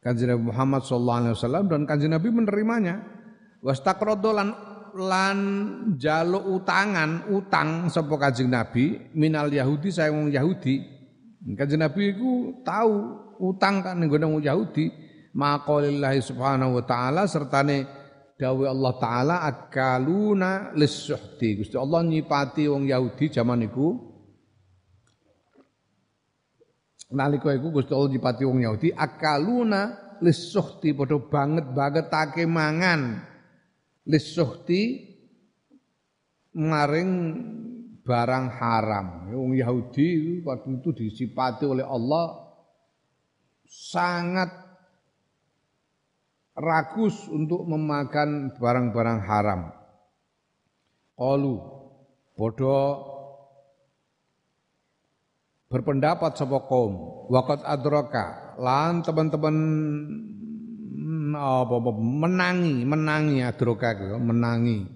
Kanjeng 0.00 0.32
Nabi 0.32 0.48
Muhammad 0.48 0.82
sallallahu 0.82 1.18
alaihi 1.20 1.34
wasallam 1.36 1.64
dan 1.68 1.80
Kanjeng 1.84 2.10
Nabi 2.10 2.28
menerimanya. 2.32 3.17
Wastaqradu 3.58 4.30
lan 4.98 5.38
jaluk 5.98 6.44
utangan 6.62 7.26
utang 7.30 7.90
sapa 7.90 8.14
Kanjeng 8.18 8.50
Nabi 8.50 9.12
minal 9.14 9.50
Yahudi 9.50 9.90
saya 9.90 10.14
wong 10.14 10.30
Yahudi. 10.30 10.82
Kanjeng 11.58 11.82
Nabi 11.82 12.14
iku 12.14 12.62
tahu 12.62 12.94
utang 13.42 13.82
kan 13.82 13.98
ning 13.98 14.10
wong 14.10 14.42
Yahudi. 14.42 14.90
Maqalillahi 15.34 16.18
subhanahu 16.24 16.80
wa 16.80 16.84
taala 16.86 17.28
sertane 17.28 17.98
Dawe 18.38 18.70
Allah 18.70 18.94
Ta'ala 19.02 19.36
akaluna 19.42 20.70
lissuhti. 20.78 21.58
Gusti 21.58 21.74
Allah 21.74 22.06
nyipati 22.06 22.70
wong 22.70 22.86
Yahudi 22.86 23.34
zaman 23.34 23.66
iku. 23.66 23.98
Nalika 27.18 27.50
iku 27.50 27.74
Gusti 27.74 27.90
Allah 27.90 28.14
nyipati 28.14 28.46
wong 28.46 28.62
Yahudi 28.62 28.94
akaluna 28.94 30.14
lissuhti 30.22 30.94
padha 30.94 31.18
banget 31.18 31.66
banget 31.74 32.06
take 32.14 32.46
mangan. 32.46 33.26
Lissuhti 34.08 35.04
maring 36.56 37.12
barang 38.02 38.46
haram. 38.56 39.28
Wong 39.36 39.52
Yahudi 39.52 40.40
waktu 40.40 40.80
itu 40.80 40.96
disipati 40.96 41.68
oleh 41.68 41.84
Allah 41.84 42.48
sangat 43.68 44.48
ragus 46.56 47.28
untuk 47.28 47.68
memakan 47.68 48.56
barang-barang 48.56 49.20
haram. 49.28 49.60
Qalu 51.14 51.56
bodoh 52.32 53.18
berpendapat 55.68 56.32
sapa 56.38 56.64
kaum 56.64 57.28
waqat 57.28 57.60
adraka 57.60 58.56
lan 58.56 59.04
teman-teman 59.04 59.56
apa, 61.38 61.78
apa 61.78 61.90
menangi, 61.94 62.82
menangi 62.82 63.38
adroka 63.46 63.94
menangi, 64.18 64.90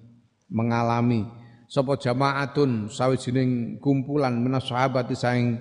mengalami 0.50 1.22
sapa 1.70 1.96
jamaatun 1.96 2.92
sawijining 2.92 3.80
kumpulan 3.80 4.36
minas 4.36 4.68
sahabat 4.68 5.08
saing 5.16 5.56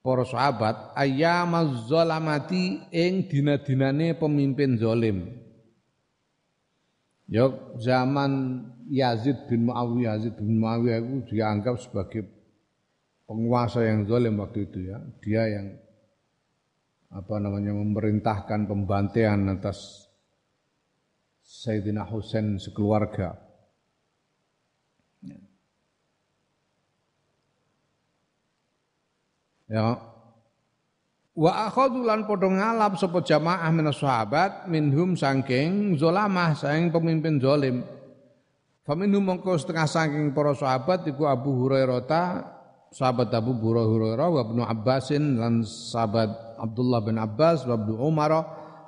para 0.00 0.24
sahabat 0.24 0.96
ayyamaz 0.96 1.90
zalamati 1.92 2.80
ing 2.88 3.28
dina-dinane 3.28 4.16
pemimpin 4.16 4.80
zalim. 4.80 5.36
Ya 7.30 7.46
zaman 7.78 8.64
Yazid 8.90 9.46
bin 9.46 9.70
Muawiyah, 9.70 10.18
Yazid 10.18 10.34
bin 10.34 10.58
Muawiyah 10.58 10.98
itu 10.98 11.36
dianggap 11.36 11.78
sebagai 11.78 12.26
penguasa 13.30 13.86
yang 13.86 14.02
zalim 14.10 14.40
waktu 14.42 14.66
itu 14.66 14.90
ya. 14.90 14.98
Dia 15.22 15.42
yang 15.46 15.66
apa 17.10 17.34
namanya 17.42 17.74
memerintahkan 17.74 18.70
pembantaian 18.70 19.42
atas 19.50 20.06
Sayyidina 21.42 22.06
Husain 22.06 22.62
sekeluarga. 22.62 23.34
Ya. 29.70 29.98
Wa 31.34 31.70
akhadhu 31.70 32.02
lan 32.02 32.26
padha 32.26 32.50
ngalap 32.50 32.98
sapa 32.98 33.22
jamaah 33.22 33.70
minas 33.70 34.02
sahabat 34.02 34.66
minhum 34.66 35.14
sangking 35.14 35.94
zolamah 35.94 36.54
saing 36.58 36.90
pemimpin 36.90 37.38
zalim. 37.38 37.86
Faminhum 38.82 39.22
mongko 39.22 39.54
setengah 39.54 39.86
saking 39.86 40.34
para 40.34 40.50
sahabat 40.54 41.06
iku 41.06 41.30
Abu 41.30 41.54
Hurairah 41.54 42.42
sahabat 42.90 43.30
Abu 43.30 43.54
Hurairah 43.54 44.26
wa 44.26 44.42
Ibnu 44.42 44.62
Abbasin 44.66 45.38
lan 45.38 45.62
sahabat 45.62 46.49
Abdullah 46.60 47.00
bin 47.00 47.16
Abbas 47.16 47.64
wa 47.64 47.80
Ibnu 47.80 47.96
Umar 47.96 48.30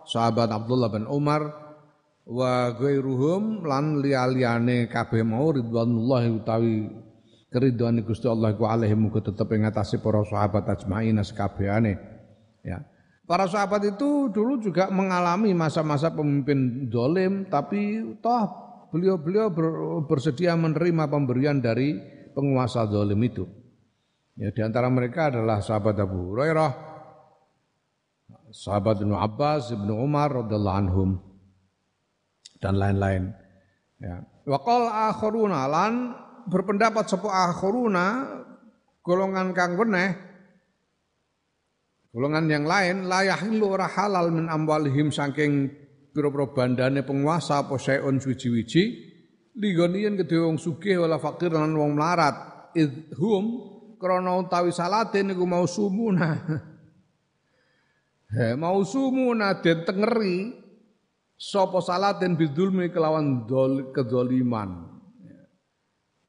sahabat 0.04 0.52
Abdullah 0.52 0.92
bin 0.92 1.08
Umar 1.08 1.42
wa 2.28 2.70
ghairuhum 2.76 3.66
lan 3.66 3.98
liya-liyane 4.04 4.86
kabeh 4.86 5.24
mau 5.24 5.50
ridwanullahi 5.50 6.28
utawi 6.30 6.92
keridhaan 7.50 8.04
Gusti 8.04 8.30
Allah 8.30 8.54
ku 8.54 8.68
alaihim 8.68 9.08
muga 9.08 9.24
tetep 9.24 9.48
ing 9.56 9.66
atase 9.66 9.98
para 9.98 10.22
sahabat 10.28 10.68
ajmain 10.70 11.18
sekabehane 11.24 11.98
ya 12.62 12.92
Para 13.22 13.46
sahabat 13.46 13.96
itu 13.96 14.28
dulu 14.28 14.58
juga 14.58 14.90
mengalami 14.90 15.54
masa-masa 15.54 16.10
pemimpin 16.10 16.90
dolim, 16.90 17.46
tapi 17.46 18.02
toh 18.18 18.44
beliau-beliau 18.92 19.48
bersedia 20.04 20.52
menerima 20.52 21.06
pemberian 21.06 21.62
dari 21.62 21.96
penguasa 22.34 22.84
zalim 22.90 23.22
itu. 23.22 23.46
Ya, 24.36 24.52
di 24.52 24.60
antara 24.60 24.92
mereka 24.92 25.32
adalah 25.32 25.62
sahabat 25.62 25.96
Abu 26.02 26.34
Hurairah, 26.34 26.91
sahabat 28.52 29.00
Ibnu 29.00 29.16
Abbas, 29.16 29.72
Ibnu 29.72 29.96
Umar 29.96 30.44
radhiyallahu 30.44 30.78
anhum 30.78 31.10
dan 32.60 32.78
lain-lain. 32.78 33.32
Ya. 33.98 34.22
Waqal 34.46 34.86
akharuna 34.86 35.66
lan 35.66 35.92
berpendapat 36.46 37.08
sapa 37.08 37.50
akharuna 37.50 38.06
golongan 39.02 39.54
kang 39.54 39.74
weneh 39.78 40.14
golongan 42.10 42.46
yang 42.50 42.64
lain 42.66 43.06
la 43.06 43.22
yahillu 43.26 43.72
ora 43.72 43.86
halal 43.86 44.30
min 44.34 44.50
amwalihim 44.50 45.14
saking 45.14 45.70
pira-pira 46.10 46.50
bandane 46.50 47.06
penguasa 47.06 47.62
apa 47.66 47.78
saeun 47.78 48.18
suci-wiji 48.18 49.14
ligoniyen 49.54 50.18
kedhe 50.18 50.38
wong 50.42 50.58
sugih 50.58 51.02
wala 51.02 51.22
fakir 51.22 51.54
lan 51.54 51.74
wong 51.74 51.94
melarat 51.94 52.68
idhum 52.74 53.70
krana 54.02 54.38
utawi 54.42 54.74
salate 54.74 55.22
niku 55.22 55.46
mau 55.46 55.64
sumuna 55.66 56.30
he 58.32 58.56
mau 58.56 58.80
sumuna 58.82 59.60
den 59.60 59.84
tengeri. 59.84 60.58
Sapa 61.42 61.82
salaten 61.82 62.38
bidzulmi 62.38 62.94
kelawan 62.94 63.50
dol 63.50 63.90
kedzaliman 63.90 64.86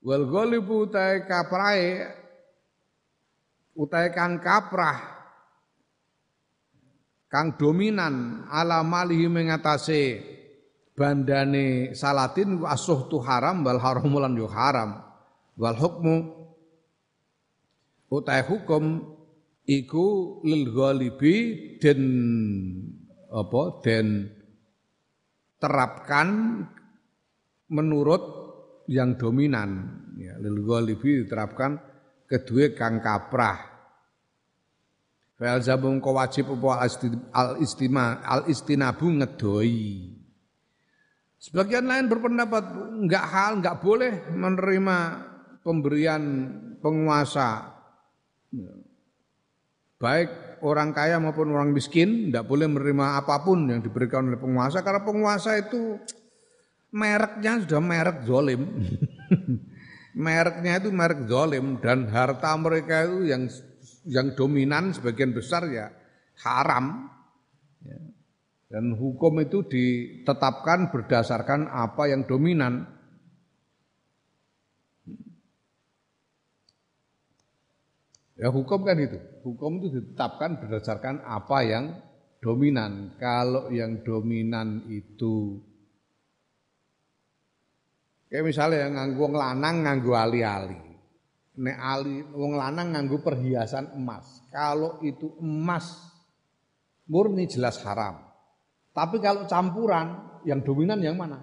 wal 0.02 0.26
ghalibu 0.26 0.90
utahe 0.90 1.30
kaprae 1.30 2.10
utahe 3.78 4.10
kang 4.10 4.42
kaprah 4.42 4.98
kang 7.30 7.54
dominan 7.62 8.50
ala 8.50 8.82
malihi 8.82 9.30
mengatasi 9.30 10.18
bandane 10.98 11.94
salatin 11.94 12.66
asuh 12.66 13.06
tu 13.06 13.22
haram 13.22 13.62
wal 13.62 13.78
haramulan 13.78 14.34
yo 14.34 14.50
haram. 14.50 14.98
Wal 15.54 15.78
hukmu 15.78 16.34
utai 18.10 18.42
hukum 18.42 19.12
iku 19.67 20.39
lil 20.43 20.71
ghalibi 20.71 21.36
den 21.80 22.02
apa 23.32 23.62
den 23.84 24.08
terapkan 25.60 26.30
menurut 27.71 28.23
yang 28.91 29.15
dominan 29.15 30.04
ya 30.19 30.36
lil 30.43 30.62
ghalibi 30.67 31.23
diterapkan 31.23 31.80
kedua 32.28 32.76
kang 32.76 32.99
kaprah 32.99 33.73
Fal 35.34 35.60
zabung 35.65 35.97
ko 35.97 36.13
wajib 36.13 36.54
apa 36.56 36.86
al 37.34 37.58
istima 37.58 38.21
al 38.21 38.45
istinabu 38.45 39.10
ngedoi. 39.10 40.13
Sebagian 41.41 41.89
lain 41.89 42.08
berpendapat 42.08 42.63
enggak 43.02 43.26
hal 43.34 43.52
enggak 43.60 43.82
boleh 43.82 44.30
menerima 44.30 44.97
pemberian 45.65 46.23
penguasa 46.80 47.73
baik 50.04 50.60
orang 50.68 50.92
kaya 50.92 51.16
maupun 51.24 51.56
orang 51.56 51.72
miskin 51.72 52.28
enggak 52.28 52.44
boleh 52.44 52.68
menerima 52.68 53.24
apa 53.24 53.39
pun 53.39 53.72
yang 53.72 53.80
diberikan 53.80 54.28
oleh 54.28 54.36
penguasa 54.36 54.84
karena 54.84 55.00
penguasa 55.08 55.56
itu 55.56 55.96
mereknya 56.92 57.63
sudah 57.63 57.80
merek 57.80 58.28
zolim 58.28 58.68
mereknya 60.28 60.84
itu 60.84 60.92
merek 60.92 61.24
zolim 61.32 61.80
dan 61.80 62.12
harta 62.12 62.52
mereka 62.60 63.08
itu 63.08 63.32
yang 63.32 63.48
yang 64.04 64.36
dominan 64.36 64.92
sebagian 64.92 65.32
besar 65.32 65.63
ya 65.72 66.04
haram. 66.42 67.10
Ya. 67.86 68.00
Dan 68.74 68.98
hukum 68.98 69.38
itu 69.38 69.62
ditetapkan 69.70 70.89
berdasarkan 70.89 71.70
apa 71.70 72.10
yang 72.10 72.26
dominan. 72.26 72.89
Ya 78.34 78.50
hukum 78.50 78.82
kan 78.82 78.98
itu. 78.98 79.22
Hukum 79.43 79.84
itu 79.84 79.99
ditetapkan 79.99 80.63
berdasarkan 80.63 81.27
apa 81.27 81.58
yang 81.67 81.99
dominan. 82.39 83.19
Kalau 83.19 83.67
yang 83.69 83.99
dominan 84.08 84.88
itu 84.88 85.60
kayak 88.32 88.47
misalnya 88.47 88.88
yang 88.88 88.93
nganggu 88.95 89.23
lanang 89.36 89.75
nganggu 89.84 90.12
ali-ali 90.15 90.93
nek 91.53 91.77
ali 91.77 92.25
wong 92.34 92.58
lanang 92.58 92.97
nganggo 92.97 93.21
perhiasan 93.21 93.93
emas. 93.93 94.41
Kalau 94.49 94.97
itu 95.06 95.38
emas 95.41 96.01
murni 97.06 97.45
jelas 97.45 97.77
haram. 97.86 98.25
Tapi 98.93 99.17
kalau 99.21 99.45
campuran 99.45 100.41
yang 100.45 100.62
dominan 100.62 101.01
yang 101.01 101.17
mana? 101.17 101.41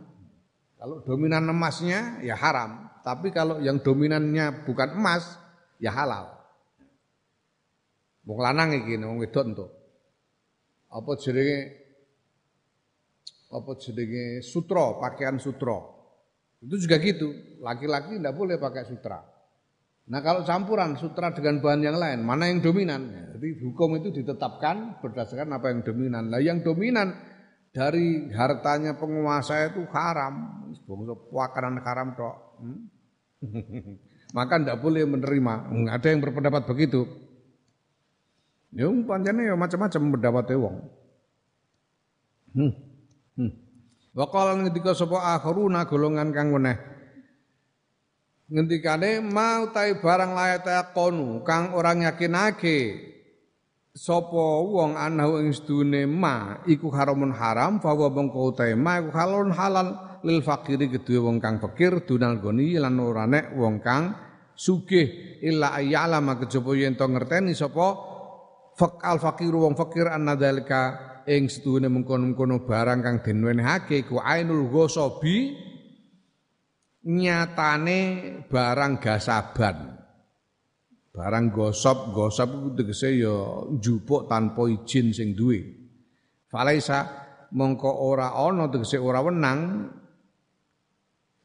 Kalau 0.78 1.02
dominan 1.04 1.44
emasnya 1.50 2.24
ya 2.24 2.38
haram, 2.38 2.88
tapi 3.04 3.34
kalau 3.34 3.60
yang 3.60 3.82
dominannya 3.82 4.64
bukan 4.64 4.96
emas 4.96 5.36
ya 5.76 5.92
halal. 5.92 6.39
Wong 8.24 8.38
lanang 8.40 8.76
iki 8.76 9.00
wong 9.00 9.20
wedok 9.20 9.44
entuk. 9.48 9.70
Apa 10.90 11.16
jenenge 11.16 11.58
apa 13.50 13.72
jenenge 13.80 14.44
sutra, 14.44 14.98
pakaian 15.00 15.40
sutra. 15.40 15.78
Itu 16.60 16.76
juga 16.76 17.00
gitu, 17.00 17.32
laki-laki 17.64 18.20
tidak 18.20 18.36
boleh 18.36 18.60
pakai 18.60 18.84
sutra. 18.84 19.24
Nah 20.10 20.20
kalau 20.20 20.42
campuran 20.42 20.98
sutra 20.98 21.30
dengan 21.32 21.62
bahan 21.62 21.80
yang 21.86 21.96
lain, 21.96 22.20
mana 22.26 22.50
yang 22.50 22.60
dominan? 22.60 23.30
Jadi 23.38 23.62
hukum 23.62 23.96
itu 23.96 24.10
ditetapkan 24.10 25.00
berdasarkan 25.00 25.54
apa 25.54 25.70
yang 25.70 25.80
dominan. 25.86 26.28
Nah 26.28 26.42
yang 26.42 26.60
dominan 26.60 27.14
dari 27.70 28.28
hartanya 28.34 28.98
penguasa 28.98 29.70
itu 29.70 29.86
haram. 29.94 30.66
Bangsa 30.84 31.14
pakaran 31.30 31.78
haram 31.80 32.18
kok. 32.18 32.36
Hmm? 32.58 32.80
Maka 34.36 34.54
tidak 34.58 34.78
boleh 34.82 35.06
menerima. 35.06 35.54
Ada 35.94 36.06
yang 36.10 36.20
berpendapat 36.22 36.66
begitu. 36.66 37.06
Ya 38.70 38.86
pancene 38.86 39.50
ya 39.50 39.54
macam-macam 39.58 40.02
pendapatnya 40.14 40.56
wong. 40.62 40.76
Hmm. 42.54 42.72
Hmm. 43.34 43.52
Waqala 44.14 44.58
ngendika 44.58 44.94
sapa 44.94 45.38
golongan 45.86 46.30
kang 46.30 46.54
weneh 46.54 46.90
ngendikane 48.50 49.22
mau 49.22 49.70
tai 49.70 49.94
barang 50.02 50.34
layat 50.34 50.90
konu 50.90 51.46
kang 51.46 51.70
orang 51.70 52.02
yakinake 52.02 52.98
sapa 53.94 54.66
wong 54.66 54.98
anahu 54.98 55.38
ing 55.46 55.54
sedune 55.54 56.02
ma 56.10 56.58
iku 56.66 56.90
haramun 56.90 57.30
haram 57.30 57.78
fawa 57.78 58.10
bangko 58.10 58.50
utahe 58.50 58.74
ma 58.74 58.98
iku 58.98 59.14
halal 59.14 59.54
halal 59.54 59.88
lil 60.26 60.42
fakiri 60.42 60.90
kedue 60.90 61.22
wong 61.22 61.38
kang 61.38 61.62
fakir 61.62 62.02
dunal 62.02 62.42
goni 62.42 62.74
lan 62.74 62.98
ora 62.98 63.22
nek 63.30 63.54
wong 63.54 63.78
kang 63.78 64.18
sugih 64.58 65.38
illa 65.46 65.70
ayyalama 65.78 66.42
kejaba 66.42 66.74
yen 66.74 66.98
to 66.98 67.06
ngerteni 67.06 67.54
sapa 67.54 68.09
fak 68.80 69.04
al 69.04 69.20
fakir 69.20 69.52
wong 69.52 69.76
fakir 69.76 70.08
annadzalika 70.08 71.10
ing 71.28 71.52
setuhune 71.52 71.92
mengkono-mengkono 71.92 72.64
barang 72.64 73.04
kang 73.04 73.16
den 73.20 73.44
wenehake 73.44 74.08
ku 74.08 74.16
ainul 74.16 74.72
ghasabi 74.72 75.52
nyatane 77.04 78.00
barang 78.48 78.92
gasaban. 79.04 80.00
Barang 81.10 81.50
gosop, 81.50 82.14
gosop 82.14 82.48
itu 82.54 82.68
tegese 82.80 83.18
ya 83.18 83.66
njupuk 83.66 84.30
tanpa 84.30 84.70
izin 84.70 85.10
sing 85.10 85.34
duwe. 85.34 85.58
Falaisa 86.46 87.04
mongko 87.50 87.90
ora 88.06 88.32
ana 88.38 88.70
tegese 88.70 88.96
ora 88.96 89.18
wenang 89.20 89.90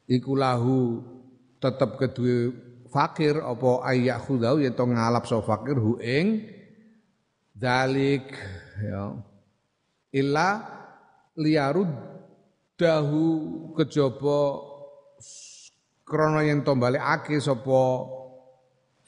iku 0.06 0.32
lahu 0.38 1.02
tetep 1.58 1.98
kedue 1.98 2.54
fakir 2.88 3.42
apa 3.42 3.90
ayak 3.90 4.22
khudau 4.22 4.62
yen 4.62 4.72
ngalap 4.72 5.26
so 5.26 5.42
fakir 5.42 5.76
hu 5.76 5.98
ing 5.98 6.55
dalik 7.56 8.36
ya 8.84 9.16
illa 10.12 10.48
liarud 11.40 11.88
dahu 12.76 13.24
kejaba 13.72 14.60
krana 16.04 16.44
yen 16.44 16.60
to 16.60 16.76
balekake 16.76 17.40
sapa 17.40 17.80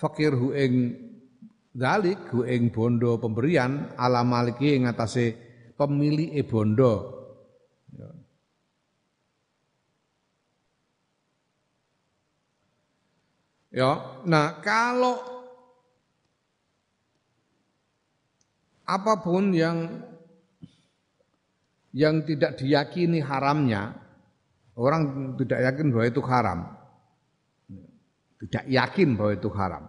fakir 0.01 0.33
hu 0.33 0.57
ing 0.57 0.97
dalik 1.77 2.33
hu 2.33 2.49
ing 2.49 2.73
bondo 2.73 3.21
pemberian 3.21 3.93
ala 4.01 4.25
maliki 4.25 4.81
ing 4.81 4.89
atase 4.89 5.37
pemilik 5.77 6.33
e 6.33 6.43
bondo 6.49 6.93
ya. 7.93 8.09
ya 13.77 13.91
nah 14.25 14.57
kalau 14.65 15.38
apa 18.89 19.21
pun 19.21 19.53
yang 19.53 20.01
yang 21.93 22.25
tidak 22.25 22.57
diyakini 22.57 23.21
haramnya, 23.21 23.93
orang 24.81 25.37
tidak 25.37 25.61
yakin 25.61 25.87
bahwa 25.93 26.07
itu 26.09 26.23
haram. 26.25 26.61
Tidak 28.39 28.65
yakin 28.71 29.09
bahwa 29.19 29.33
itu 29.35 29.51
haram. 29.53 29.85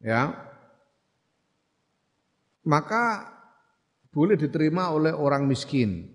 Ya. 0.00 0.32
Maka 2.64 3.28
boleh 4.08 4.34
diterima 4.40 4.90
oleh 4.90 5.12
orang 5.12 5.44
miskin. 5.44 6.08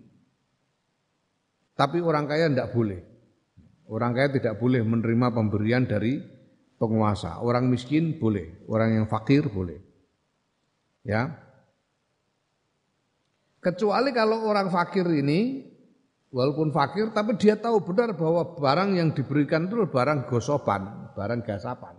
Tapi 1.77 2.01
orang 2.01 2.25
kaya 2.25 2.49
tidak 2.49 2.73
boleh. 2.73 3.01
Orang 3.89 4.17
kaya 4.17 4.33
tidak 4.33 4.57
boleh 4.57 4.81
menerima 4.81 5.27
pemberian 5.33 5.85
dari 5.85 6.17
penguasa. 6.81 7.43
Orang 7.45 7.69
miskin 7.69 8.17
boleh, 8.17 8.65
orang 8.65 9.01
yang 9.01 9.05
fakir 9.05 9.45
boleh. 9.51 9.82
Ya. 11.03 11.35
Kecuali 13.63 14.11
kalau 14.11 14.43
orang 14.47 14.67
fakir 14.71 15.07
ini 15.07 15.63
walaupun 16.33 16.73
fakir 16.75 17.11
tapi 17.15 17.39
dia 17.39 17.55
tahu 17.55 17.83
benar 17.83 18.15
bahwa 18.17 18.57
barang 18.59 18.99
yang 18.99 19.15
diberikan 19.15 19.71
itu 19.71 19.87
barang 19.87 20.27
gosopan, 20.27 21.13
barang 21.15 21.43
gasapan. 21.47 21.95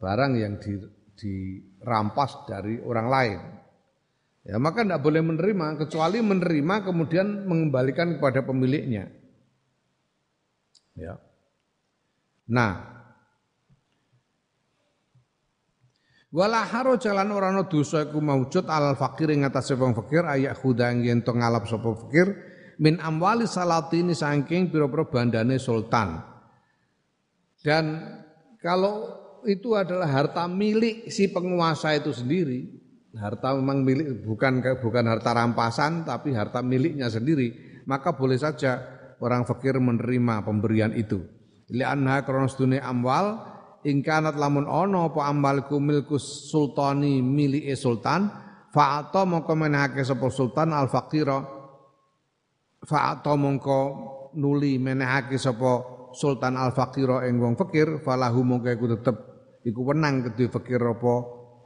Barang 0.00 0.32
yang 0.36 0.56
di, 0.56 0.80
dirampas 1.16 2.48
dari 2.48 2.80
orang 2.80 3.08
lain. 3.08 3.40
Ya, 4.42 4.58
maka 4.58 4.82
tidak 4.82 5.06
boleh 5.06 5.22
menerima 5.22 5.78
kecuali 5.78 6.18
menerima 6.18 6.82
kemudian 6.82 7.46
mengembalikan 7.46 8.18
kepada 8.18 8.42
pemiliknya. 8.42 9.06
Ya. 10.98 11.14
Nah, 12.50 13.01
Wala 16.32 16.64
haro 16.64 16.96
jalan 16.96 17.28
ora 17.28 17.52
ana 17.52 17.68
dosa 17.68 18.08
iku 18.08 18.24
maujud 18.24 18.64
alal 18.64 18.96
fakir 18.96 19.28
ing 19.36 19.44
atase 19.44 19.76
wong 19.76 19.92
fakir 19.92 20.24
ayak 20.24 20.56
khudang 20.56 21.04
yen 21.04 21.20
to 21.20 21.36
ngalap 21.36 21.68
sapa 21.68 21.92
fakir 21.92 22.32
min 22.80 22.96
amwali 23.04 23.44
salatini 23.44 24.16
saking 24.16 24.72
pira-pira 24.72 25.04
bandane 25.04 25.60
sultan. 25.60 26.24
Dan 27.60 28.00
kalau 28.64 29.12
itu 29.44 29.76
adalah 29.76 30.08
harta 30.08 30.48
milik 30.48 31.12
si 31.12 31.28
penguasa 31.28 31.92
itu 32.00 32.16
sendiri, 32.16 32.80
harta 33.12 33.52
memang 33.52 33.84
milik 33.84 34.24
bukan 34.24 34.64
bukan 34.80 35.04
harta 35.04 35.36
rampasan 35.36 36.08
tapi 36.08 36.32
harta 36.32 36.64
miliknya 36.64 37.12
sendiri, 37.12 37.82
maka 37.84 38.16
boleh 38.16 38.40
saja 38.40 38.80
orang 39.20 39.44
fakir 39.44 39.76
menerima 39.76 40.48
pemberian 40.48 40.96
itu. 40.96 41.20
Li'anha 41.68 42.24
kronos 42.24 42.56
dunia 42.56 42.88
amwal 42.88 43.51
ingkanat 43.82 44.38
lamun 44.38 44.66
ono 44.66 45.10
apa 45.10 45.26
amalku 45.26 45.82
milku 45.82 46.16
sultani 46.18 47.18
milike 47.18 47.74
sultan 47.74 48.30
fa'ata 48.70 49.26
mongko 49.26 49.52
menehake 49.58 50.06
sapa 50.06 50.26
sultan 50.30 50.70
al 50.70 50.86
faqira 50.86 51.42
fa'ata 52.82 53.34
mongko 53.34 53.80
nuli 54.38 54.78
menehake 54.78 55.36
sapa 55.36 55.82
sultan 56.14 56.54
al 56.54 56.70
faqira 56.72 57.26
ing 57.26 57.42
wong 57.42 57.54
fakir 57.58 58.00
falahu 58.00 58.40
mongko 58.46 58.68
iku 58.70 58.86
tetep 58.96 59.16
iku 59.66 59.80
wenang 59.92 60.30
kedue 60.30 60.48
fakir 60.48 60.80
apa 60.80 61.14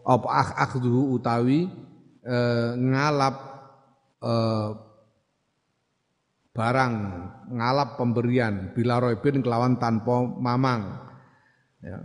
apa 0.07 0.29
akhdhu 0.67 1.15
utawi 1.19 1.69
e, 2.25 2.37
ngalap 2.75 3.37
e, 4.23 4.33
barang 6.57 6.95
ngalap 7.53 8.01
pemberian 8.01 8.73
bila 8.73 8.97
roibin 8.97 9.45
kelawan 9.45 9.77
tanpa 9.77 10.25
mamang 10.25 11.06
Ya. 11.87 11.99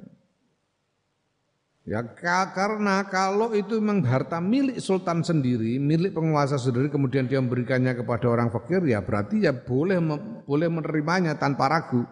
Ya 1.81 2.05
karena 2.53 3.01
kalau 3.09 3.57
itu 3.57 3.81
memang 3.81 4.05
harta 4.05 4.37
milik 4.37 4.77
sultan 4.77 5.25
sendiri, 5.25 5.81
milik 5.81 6.13
penguasa 6.13 6.61
sendiri 6.61 6.93
kemudian 6.93 7.25
dia 7.25 7.41
memberikannya 7.41 7.97
kepada 7.97 8.29
orang 8.29 8.53
fakir 8.53 8.85
ya 8.85 9.01
berarti 9.01 9.41
ya 9.41 9.49
boleh 9.49 9.97
boleh 10.45 10.69
menerimanya 10.69 11.41
tanpa 11.41 11.65
ragu. 11.73 12.05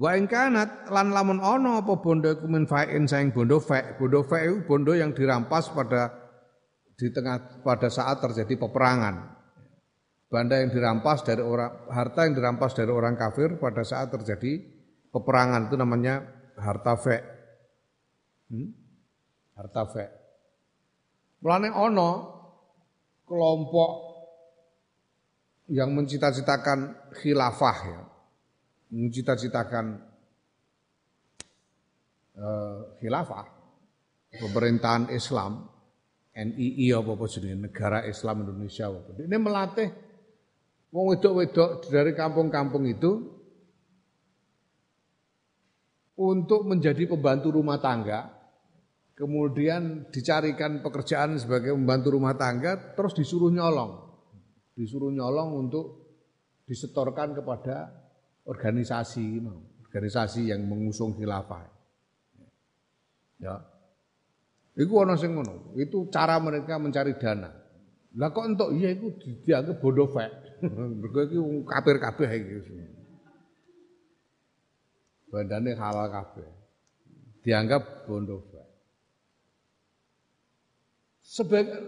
Wa 0.00 0.16
ingkanat 0.16 0.88
lan 0.88 1.12
lamun 1.12 1.44
ono 1.44 1.76
apa 1.76 2.00
bondo 2.00 2.32
iku 2.32 2.48
min 2.48 2.64
fa'in 2.64 3.04
saing 3.04 3.36
bondo 3.36 3.60
fa' 3.60 4.00
bondo 4.00 4.24
fa' 4.24 4.48
itu 4.48 4.64
bondo 4.64 4.96
yang 4.96 5.12
dirampas 5.12 5.68
pada 5.76 6.08
di 6.96 7.12
tengah 7.12 7.60
pada 7.60 7.92
saat 7.92 8.16
terjadi 8.24 8.56
peperangan. 8.56 9.28
Banda 10.32 10.64
yang 10.64 10.72
dirampas 10.72 11.20
dari 11.28 11.44
orang 11.44 11.92
harta 11.92 12.24
yang 12.24 12.32
dirampas 12.32 12.72
dari 12.72 12.88
orang 12.88 13.20
kafir 13.20 13.60
pada 13.60 13.84
saat 13.84 14.08
terjadi 14.08 14.56
peperangan 15.12 15.68
itu 15.68 15.76
namanya 15.76 16.41
harta 16.58 16.94
fe. 16.98 17.16
Hmm? 18.52 18.68
Harta 19.56 19.82
fe. 19.88 20.04
Mulane 21.42 21.68
ono 21.74 22.10
kelompok 23.26 23.92
yang 25.72 25.94
mencita-citakan 25.96 27.10
khilafah 27.16 27.78
ya. 27.88 28.02
Mencita-citakan 28.92 29.86
uh, 32.36 32.78
khilafah 33.00 33.46
pemerintahan 34.36 35.08
Islam 35.12 35.68
NII 36.32 36.96
apa 36.96 37.12
apa 37.12 37.24
jenis 37.28 37.60
negara 37.60 38.08
Islam 38.08 38.48
Indonesia 38.48 38.88
apa. 38.88 39.20
Ini 39.20 39.36
melatih 39.36 39.88
wong 40.92 41.16
wedok-wedok 41.16 41.88
dari 41.92 42.12
kampung-kampung 42.16 42.88
itu 42.88 43.41
untuk 46.18 46.68
menjadi 46.68 47.08
pembantu 47.08 47.56
rumah 47.56 47.80
tangga, 47.80 48.28
kemudian 49.16 50.08
dicarikan 50.12 50.84
pekerjaan 50.84 51.40
sebagai 51.40 51.72
pembantu 51.72 52.16
rumah 52.16 52.36
tangga, 52.36 52.96
terus 52.96 53.16
disuruh 53.16 53.48
nyolong, 53.48 53.92
disuruh 54.76 55.08
nyolong 55.08 55.68
untuk 55.68 55.86
disetorkan 56.68 57.36
kepada 57.36 57.90
organisasi, 58.44 59.40
organisasi 59.88 60.52
yang 60.52 60.64
mengusung 60.68 61.16
khilafah. 61.16 61.68
Ya. 63.42 63.58
Iku 64.72 65.04
ono 65.04 65.18
sing 65.18 65.36
ngono. 65.36 65.76
Itu 65.76 66.08
cara 66.08 66.40
mereka 66.40 66.80
mencari 66.80 67.18
dana. 67.20 67.50
Lah 68.16 68.28
kok 68.28 68.44
entuk 68.44 68.70
iya 68.76 68.92
iku 68.92 69.12
dianggap 69.44 69.76
bodoh 69.80 70.08
fek. 70.08 70.32
Mergo 71.00 71.20
iki 71.26 71.38
kafir 71.68 71.96
kabeh 72.00 72.30
iki 72.38 72.56
bandane 75.32 75.72
halal 75.72 76.12
kabeh. 76.12 76.48
Dianggap 77.40 78.04
bondo 78.04 78.44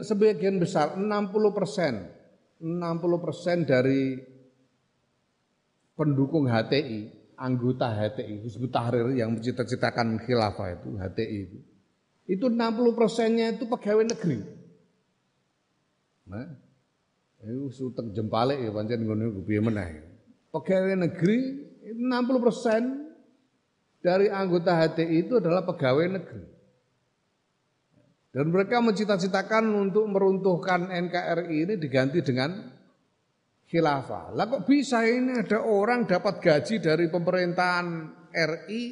Sebagian 0.01 0.57
besar 0.57 0.97
60 0.97 1.05
persen 1.53 2.09
60 2.65 3.21
persen 3.21 3.69
dari 3.69 4.17
pendukung 5.93 6.49
HTI, 6.49 7.13
anggota 7.37 7.93
HTI, 7.93 8.41
Hizbut 8.41 8.73
Tahrir 8.73 9.13
yang 9.13 9.37
mencita-citakan 9.37 10.23
khilafah 10.25 10.81
itu, 10.81 10.97
HTI 10.97 11.39
itu. 11.45 11.59
Itu 12.25 12.49
60 12.49 12.97
persennya 12.97 13.53
itu 13.53 13.69
pegawai 13.69 14.17
negeri. 14.17 14.41
Nah, 16.25 16.49
itu 17.45 17.69
sutek 17.69 18.17
jempalik 18.17 18.65
ya 18.65 18.73
pancen 18.73 19.05
ngono 19.05 19.45
piye 19.45 19.61
meneh. 19.61 20.01
Pegawai 20.49 21.05
negeri 21.05 21.69
60 21.85 22.01
persen 22.41 23.04
dari 24.05 24.29
anggota 24.29 24.77
HTI 24.77 25.25
itu 25.25 25.41
adalah 25.41 25.65
pegawai 25.65 26.21
negeri. 26.21 26.45
Dan 28.37 28.53
mereka 28.53 28.85
mencita-citakan 28.85 29.65
untuk 29.73 30.05
meruntuhkan 30.13 30.93
NKRI 30.93 31.57
ini 31.65 31.75
diganti 31.81 32.21
dengan 32.21 32.53
khilafah. 33.65 34.37
Lah 34.37 34.45
kok 34.45 34.69
bisa 34.69 35.09
ini 35.09 35.41
ada 35.41 35.65
orang 35.65 36.05
dapat 36.05 36.43
gaji 36.43 36.85
dari 36.85 37.09
pemerintahan 37.09 37.87
RI 38.35 38.85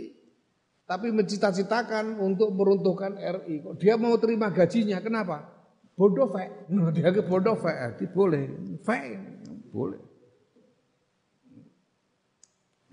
tapi 0.88 1.12
mencita-citakan 1.12 2.16
untuk 2.16 2.54
meruntuhkan 2.56 3.18
RI. 3.20 3.60
Kok 3.60 3.76
dia 3.76 4.00
mau 4.00 4.16
terima 4.16 4.48
gajinya? 4.48 5.02
Kenapa? 5.04 5.44
Bodoh 5.92 6.32
fek. 6.32 6.72
Nah, 6.72 6.88
dia 6.88 7.12
ke 7.12 7.20
bodoh 7.20 7.58
fek. 7.60 8.00
Boleh. 8.16 8.48
Fek. 8.80 9.04
Boleh. 9.74 10.00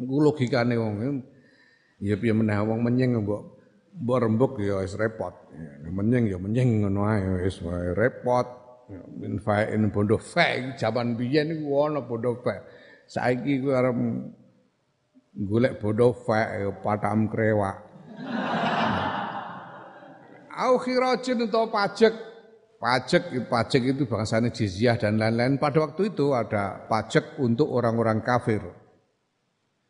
Iku 0.02 0.16
logikane. 0.20 0.76
Ya 2.00 2.16
piye 2.16 2.32
meneh 2.32 2.56
wong 2.64 2.80
menyeng 2.80 3.20
mbok 3.20 3.60
mbok 4.00 4.18
rembuk 4.24 4.52
ya 4.64 4.80
wis 4.80 4.96
repot. 4.96 5.36
Ya, 5.52 5.92
menyeng 5.92 6.32
ya 6.32 6.40
menyeng 6.40 6.88
ngono 6.88 7.04
ae 7.04 7.44
wis 7.44 7.60
repot. 7.96 8.48
Ya, 8.90 9.06
min 9.06 9.38
fa'in 9.38 9.86
bondo 9.94 10.18
fa 10.18 10.74
jaman 10.74 11.14
biyen 11.14 11.54
iku 11.54 11.86
ana 11.86 12.02
bondo 12.02 12.42
fa. 12.42 12.64
Saiki 13.06 13.62
ku 13.62 13.70
arep 13.76 13.94
golek 15.36 15.78
bondo 15.78 16.16
fa 16.16 16.58
ya 16.58 16.72
patam 16.80 17.28
krewak. 17.28 17.78
Au 20.64 20.80
khirajin 20.82 21.46
atau 21.46 21.68
pajak 21.68 22.14
pajak 22.80 23.36
pajak 23.52 23.82
itu 23.84 24.08
bangsanya 24.08 24.50
jizyah 24.56 24.96
dan 24.96 25.20
lain-lain 25.20 25.60
pada 25.60 25.84
waktu 25.84 26.16
itu 26.16 26.32
ada 26.32 26.88
pajak 26.88 27.36
untuk 27.44 27.68
orang-orang 27.76 28.24
kafir 28.24 28.64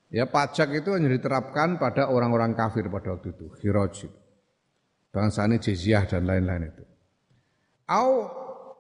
Ya 0.10 0.26
pajak 0.26 0.74
itu 0.74 0.90
hanya 0.98 1.14
diterapkan 1.14 1.78
pada 1.78 2.10
orang-orang 2.10 2.58
kafir 2.58 2.90
pada 2.90 3.14
waktu 3.14 3.30
itu, 3.30 3.46
khiraj 3.62 4.10
Bangsa 5.10 5.46
ini 5.46 5.58
jizyah 5.58 6.06
dan 6.06 6.26
lain-lain 6.26 6.70
itu. 6.70 6.86
Au 7.90 8.30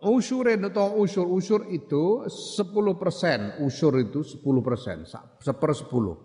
usurin 0.05 0.61
atau 0.69 1.01
usur, 1.01 1.25
usur 1.25 1.65
itu 1.73 2.25
10 2.29 2.97
persen, 2.97 3.57
usur 3.61 3.97
itu 3.97 4.21
10 4.21 4.41
persen, 4.61 5.05
seper 5.41 5.71
10. 5.73 6.17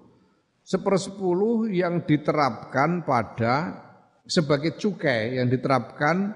Seper 0.64 0.94
10 0.96 1.68
yang 1.72 2.04
diterapkan 2.04 3.04
pada 3.04 3.84
sebagai 4.24 4.76
cukai 4.80 5.36
yang 5.36 5.52
diterapkan 5.52 6.32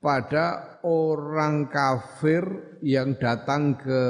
pada 0.00 0.76
orang 0.84 1.72
kafir 1.72 2.44
yang 2.84 3.16
datang 3.16 3.80
ke 3.80 4.00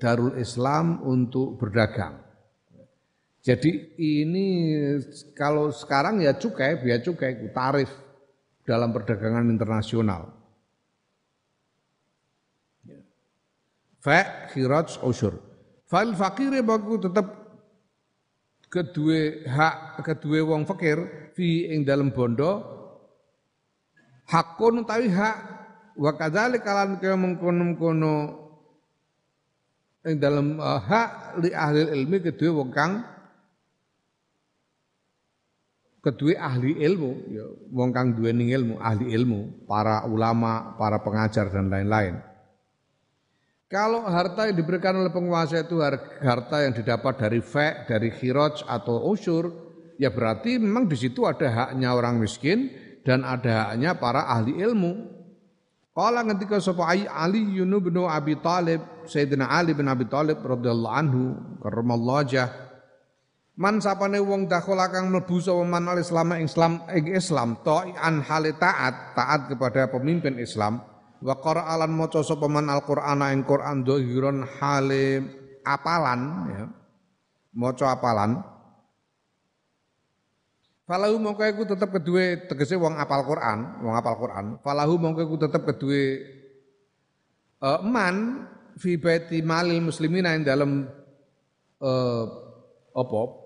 Darul 0.00 0.36
Islam 0.40 1.04
untuk 1.04 1.60
berdagang. 1.60 2.23
Jadi 3.44 3.92
ini 4.00 4.46
kalau 5.36 5.68
sekarang 5.68 6.24
ya 6.24 6.32
cukai, 6.32 6.80
biaya 6.80 7.04
cukai, 7.04 7.36
tarif 7.52 7.92
dalam 8.64 8.88
perdagangan 8.88 9.44
internasional. 9.52 10.32
Fa 14.00 14.48
khiraj 14.48 14.96
usur. 15.04 15.36
Fal 15.84 16.16
fakir 16.16 16.56
baku 16.64 16.96
tetap 16.96 17.44
kedua 18.72 19.44
hak 19.44 20.00
kedua 20.02 20.40
wong 20.48 20.64
fakir 20.64 21.30
fi 21.36 21.70
ing 21.70 21.86
dalam 21.86 22.10
bondo 22.10 22.58
hakun 24.26 24.82
utawi 24.82 25.06
hak 25.12 25.36
wa 25.94 26.10
kadzalik 26.18 26.66
kalan 26.66 26.98
kaya 26.98 27.14
mengkono-kono 27.14 28.16
ing 30.02 30.18
dalam 30.18 30.58
uh, 30.58 30.82
hak 30.82 31.38
li 31.38 31.54
ahli 31.54 31.86
ilmi 31.86 32.18
kedua 32.18 32.50
wong 32.50 32.74
kang 32.74 33.13
kedua 36.04 36.36
ahli 36.36 36.76
ilmu, 36.84 37.10
ya, 37.32 37.46
wong 37.72 37.90
kang 37.96 38.12
duweni 38.12 38.52
ilmu, 38.52 38.76
ahli 38.76 39.08
ilmu, 39.16 39.64
para 39.64 40.04
ulama, 40.04 40.76
para 40.76 41.00
pengajar 41.00 41.48
dan 41.48 41.72
lain-lain. 41.72 42.20
Kalau 43.72 44.04
harta 44.04 44.46
yang 44.46 44.60
diberikan 44.60 44.94
oleh 45.00 45.08
penguasa 45.08 45.64
itu 45.64 45.80
harta 46.20 46.62
yang 46.62 46.76
didapat 46.76 47.16
dari 47.16 47.40
fek, 47.40 47.88
dari 47.88 48.12
khiraj 48.12 48.62
atau 48.68 49.08
usyur, 49.10 49.50
ya 49.96 50.12
berarti 50.12 50.60
memang 50.60 50.86
di 50.86 50.94
situ 50.94 51.24
ada 51.24 51.48
haknya 51.48 51.96
orang 51.96 52.20
miskin 52.20 52.70
dan 53.02 53.24
ada 53.24 53.72
haknya 53.72 53.96
para 53.96 54.28
ahli 54.28 54.60
ilmu. 54.60 55.10
Kala 55.94 56.26
ketika 56.26 56.58
sapa 56.58 56.90
Ali 56.90 57.38
Yunu 57.54 57.78
bin 57.78 57.94
Abi 58.02 58.34
Talib, 58.42 58.82
Sayyidina 59.06 59.46
Ali 59.46 59.78
bin 59.78 59.86
Abi 59.86 60.10
Talib 60.10 60.42
radhiyallahu 60.42 60.94
anhu, 60.94 61.22
karramallahu 61.62 62.18
wajah, 62.18 62.63
Man 63.54 63.78
sapane 63.78 64.18
wong 64.18 64.50
dakhala 64.50 64.90
kang 64.90 65.14
mlebu 65.14 65.38
sapa 65.38 65.62
man 65.62 65.86
al 65.86 66.02
Islam 66.02 66.34
ing 66.34 66.50
Islam 66.50 66.72
ing 66.90 67.14
Islam 67.14 67.62
ta'ian 67.62 68.18
hale 68.26 68.50
taat 68.58 69.14
taat 69.14 69.46
kepada 69.46 69.86
pemimpin 69.94 70.42
Islam. 70.42 70.82
Wa 71.22 71.38
qara'alan 71.38 71.94
maca 71.94 72.18
sapa 72.26 72.50
man 72.50 72.66
Al-Qur'ana 72.66 73.30
ing 73.30 73.46
Qur'an 73.46 73.86
dhahiran 73.86 74.42
hale 74.58 75.22
apalan 75.62 76.20
ya. 76.50 76.66
Maca 77.54 77.94
apalan. 77.94 78.42
Falahu 80.84 81.22
mongko 81.22 81.46
iku 81.46 81.62
tetep 81.62 81.94
kedue 81.94 82.50
tegese 82.50 82.74
wong 82.74 82.98
apal 82.98 83.22
Quran, 83.22 83.86
wong 83.86 83.94
apal 83.94 84.18
Quran. 84.18 84.58
Falahu 84.66 84.98
mongko 84.98 85.30
iku 85.30 85.36
tetep 85.46 85.62
kedue 85.62 86.26
uh, 87.62 87.78
man 87.86 88.50
fi 88.82 88.98
baiti 88.98 89.46
malil 89.46 89.78
muslimina 89.78 90.34
ing 90.34 90.42
dalam 90.42 90.90
uh, 91.78 92.24
apa 92.94 93.43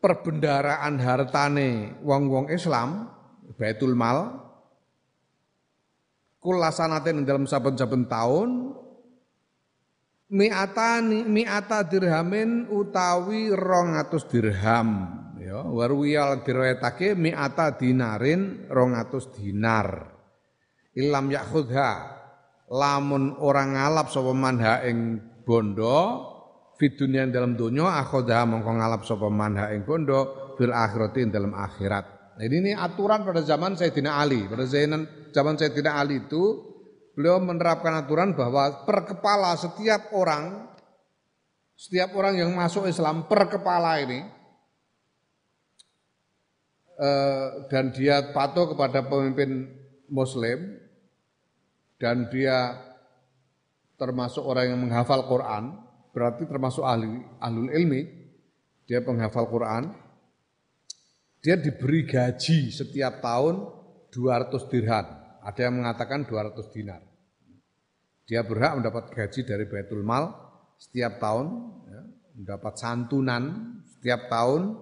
perbendaraan 0.00 1.00
hartane 1.00 1.98
wong-wong 2.04 2.52
Islam 2.52 3.10
Baitul 3.56 3.96
Mal 3.96 4.46
kulasanaten 6.38 7.26
dalam 7.26 7.48
saben-saben 7.48 8.06
tahun 8.06 8.78
mi'atani 10.30 11.26
mi'ata 11.26 11.86
dirhamin 11.86 12.70
utawi 12.70 13.50
rong 13.50 13.98
atus 13.98 14.26
dirham 14.30 15.10
ya. 15.42 15.62
Warwiyal 15.62 16.42
mi'ata 17.14 17.74
dinarin 17.78 18.66
rong 18.70 18.92
atus 18.94 19.30
dinar. 19.34 20.14
Ilam 20.96 21.28
yakhudha 21.28 21.90
lamun 22.72 23.36
orang 23.38 23.76
ngalap 23.78 24.06
sapa 24.10 24.32
manha 24.34 24.82
ing 24.86 25.20
bondo 25.46 26.35
fit 26.76 26.92
dunia 26.96 27.24
dalam 27.28 27.56
dunia 27.56 27.88
akhodah 28.04 28.44
mongko 28.44 28.70
ngalap 28.76 29.02
sapa 29.08 29.28
manha 29.32 29.72
ing 29.72 29.88
bondo 29.88 30.54
fil 30.60 30.72
akhirati 30.72 31.28
dalam 31.28 31.52
akhirat. 31.56 32.16
Nah, 32.36 32.44
ini, 32.44 32.76
aturan 32.76 33.24
pada 33.24 33.40
zaman 33.40 33.80
Sayyidina 33.80 34.20
Ali. 34.20 34.44
Pada 34.44 34.68
zaman 34.68 35.32
zaman 35.32 35.56
Sayyidina 35.56 35.96
Ali 35.96 36.20
itu 36.20 36.76
beliau 37.16 37.40
menerapkan 37.40 37.96
aturan 37.96 38.36
bahwa 38.36 38.84
per 38.84 39.08
kepala 39.08 39.56
setiap 39.56 40.12
orang 40.12 40.68
setiap 41.76 42.12
orang 42.12 42.36
yang 42.36 42.52
masuk 42.52 42.84
Islam 42.84 43.24
per 43.24 43.48
kepala 43.48 43.96
ini 44.04 44.20
eh, 47.00 47.46
dan 47.72 47.88
dia 47.96 48.20
patuh 48.36 48.76
kepada 48.76 49.00
pemimpin 49.08 49.64
muslim 50.12 50.76
dan 51.96 52.28
dia 52.28 52.84
termasuk 53.96 54.44
orang 54.44 54.76
yang 54.76 54.80
menghafal 54.84 55.24
Quran 55.24 55.85
berarti 56.16 56.48
termasuk 56.48 56.80
ahli 56.80 57.20
ahlul 57.36 57.68
ilmi, 57.68 58.08
dia 58.88 59.04
penghafal 59.04 59.52
Quran, 59.52 59.92
dia 61.44 61.60
diberi 61.60 62.08
gaji 62.08 62.72
setiap 62.72 63.20
tahun 63.20 63.68
200 64.08 64.72
dirham. 64.72 65.06
Ada 65.44 65.68
yang 65.68 65.84
mengatakan 65.84 66.24
200 66.24 66.72
dinar. 66.72 67.04
Dia 68.24 68.40
berhak 68.48 68.80
mendapat 68.80 69.12
gaji 69.12 69.44
dari 69.44 69.68
Baitul 69.68 70.00
Mal 70.00 70.32
setiap 70.80 71.20
tahun, 71.20 71.46
ya, 71.84 72.00
mendapat 72.40 72.74
santunan 72.80 73.76
setiap 73.84 74.32
tahun 74.32 74.72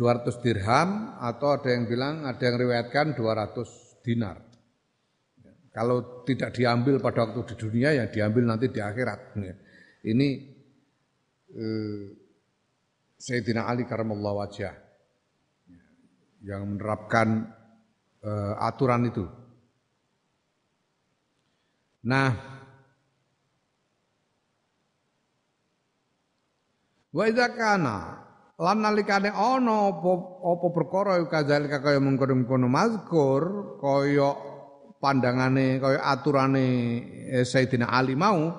200 0.00 0.42
dirham 0.42 0.88
atau 1.20 1.60
ada 1.60 1.68
yang 1.76 1.84
bilang 1.84 2.24
ada 2.24 2.40
yang 2.40 2.56
riwayatkan 2.56 3.12
200 3.12 4.00
dinar. 4.00 4.40
Kalau 5.70 6.24
tidak 6.24 6.56
diambil 6.56 7.02
pada 7.02 7.28
waktu 7.28 7.52
di 7.52 7.54
dunia 7.58 7.92
ya 7.92 8.08
diambil 8.08 8.46
nanti 8.46 8.70
di 8.70 8.78
akhirat. 8.78 9.38
Ini 10.06 10.53
eh, 11.54 12.02
Sayyidina 13.18 13.64
Ali 13.64 13.86
karamallahu 13.86 14.42
wajah 14.42 14.74
yang 16.44 16.76
menerapkan 16.76 17.48
eh, 18.20 18.54
aturan 18.60 19.08
itu. 19.08 19.24
Nah, 22.04 22.36
wa 27.16 27.24
idza 27.24 27.48
kana 27.56 27.96
lan 28.60 28.78
nalikane 28.84 29.32
ana 29.32 29.88
apa 29.88 30.12
apa 30.44 30.66
perkara 30.68 31.16
kadzalika 31.24 31.80
kaya 31.80 31.98
mengkono-mengkono 31.98 32.68
mazkur 32.68 33.42
kaya 33.80 34.30
pandangane 35.00 35.80
kaya 35.80 36.04
aturane 36.12 36.66
eh, 37.32 37.46
Sayyidina 37.48 37.88
Ali 37.88 38.12
mau 38.12 38.52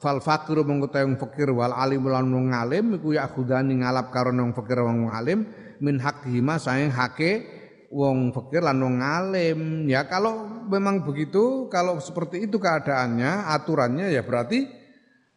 fal 0.00 0.18
fakiru 0.24 0.64
mengkota 0.64 1.04
yang 1.04 1.20
fakir 1.20 1.52
wal 1.52 1.76
alim 1.76 2.08
lan 2.08 2.32
wong 2.32 2.48
alim 2.56 2.96
iku 2.96 3.14
ya 3.14 3.28
khudani 3.28 3.84
ngalap 3.84 4.08
karo 4.08 4.32
wong 4.32 4.56
fakir 4.56 4.80
wong 4.80 5.12
alim 5.12 5.44
min 5.78 6.00
hak 6.00 6.24
hima 6.24 6.56
sayang 6.56 6.88
hake 6.88 7.60
wong 7.90 8.30
fakir 8.30 8.62
lan 8.62 8.78
wong 8.80 9.02
alim. 9.02 9.84
Ya 9.90 10.06
kalau 10.06 10.46
memang 10.70 11.02
begitu, 11.02 11.66
kalau 11.68 11.98
seperti 11.98 12.46
itu 12.46 12.56
keadaannya, 12.56 13.50
aturannya 13.50 14.14
ya 14.14 14.22
berarti 14.22 14.70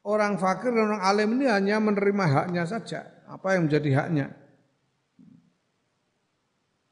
orang 0.05 0.37
fakir 0.37 0.71
dan 0.71 0.93
orang 0.93 1.03
alim 1.03 1.29
ini 1.41 1.49
hanya 1.49 1.81
menerima 1.81 2.25
haknya 2.29 2.63
saja. 2.69 3.09
Apa 3.27 3.57
yang 3.57 3.67
menjadi 3.67 3.89
haknya? 3.97 4.27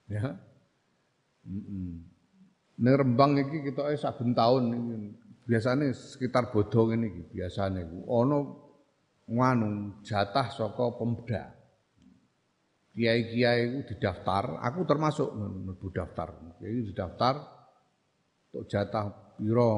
Ya. 0.09 0.35
Ini 2.81 2.91
Rembang 2.97 3.37
ini 3.37 3.61
kita 3.61 3.93
eh 3.93 3.99
saben 3.99 4.33
tahun 4.33 4.73
biasanya 5.47 5.93
sekitar 5.93 6.53
bodong 6.53 6.95
ini 6.97 7.27
biasanya 7.31 7.85
ono 8.07 8.39
nganu 9.29 10.01
jatah 10.05 10.47
saka 10.53 10.85
pemda 10.97 11.61
kiai-kiai 12.91 13.71
itu 13.71 13.95
didaftar, 13.95 14.59
aku 14.59 14.83
termasuk 14.83 15.31
mlebu 15.31 15.87
daftar. 15.95 16.35
Kiai 16.59 16.83
didaftar 16.91 17.35
untuk 18.51 18.67
jatah 18.67 19.05
piro. 19.39 19.73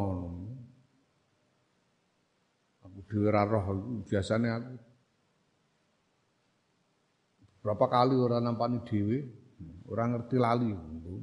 Aku 2.84 3.00
dhewe 3.10 3.30
roh 3.34 3.66
biasanya 4.06 4.62
aku 4.62 4.74
berapa 7.64 7.86
kali 7.88 8.16
orang 8.20 8.44
nampani 8.44 8.84
dhewe, 8.86 9.24
orang 9.88 10.20
ngerti 10.20 10.38
lali 10.38 10.70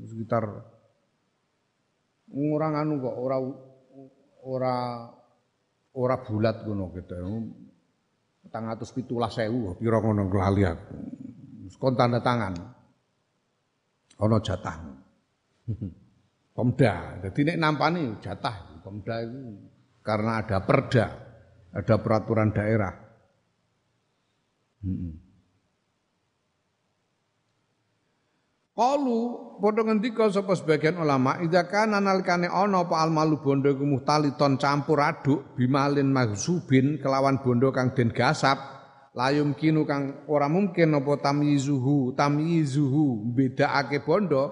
sekitar 0.08 0.44
orang 2.30 2.74
anu 2.80 2.94
kok 3.02 3.16
ora 3.18 3.38
ora 4.46 5.08
ora 5.96 6.16
bulat 6.22 6.62
ngono 6.64 6.84
gitu. 6.94 7.14
Tang 8.50 8.66
atus 8.66 8.90
pitulah 8.90 9.30
sewu, 9.30 9.78
piro 9.78 10.02
ngono 10.02 10.26
lali 10.26 10.66
aku 10.66 10.96
kon 11.80 11.96
tanda 11.96 12.20
tangan. 12.20 12.54
Ono 14.20 14.36
jatah. 14.44 14.76
Pemda. 16.56 16.94
Jadi 17.24 17.40
nek 17.46 17.56
nampani 17.56 18.20
jatah 18.20 18.84
Pemda 18.84 19.22
itu 19.24 19.40
karena 20.04 20.44
ada 20.44 20.60
perda, 20.60 21.06
ada 21.72 21.94
peraturan 22.00 22.52
daerah. 22.52 22.92
Kalu 28.80 29.36
padha 29.60 29.84
ngendika 29.84 30.32
sapa 30.32 30.56
sebagian 30.56 30.96
ulama 30.96 31.36
idza 31.44 31.68
kana 31.68 32.00
nalikane 32.00 32.48
ana 32.48 32.88
apa 32.88 32.96
almalu 33.04 33.36
bondo 33.44 33.68
iku 33.68 33.84
muhtaliton 33.84 34.56
campur 34.56 35.04
aduk 35.04 35.52
bimalin 35.52 36.08
mahsubin 36.08 36.96
kelawan 36.96 37.44
bondo 37.44 37.68
kang 37.76 37.92
den 37.92 38.08
gasap 38.08 38.56
layum 39.12 39.52
kinu 39.52 39.84
kang 39.84 40.24
ora 40.32 40.48
mungkin 40.48 40.96
apa 40.96 41.12
tamyizuhu 41.20 42.16
tamyizuhu 42.16 43.36
bedakake 43.36 44.00
bondo 44.00 44.48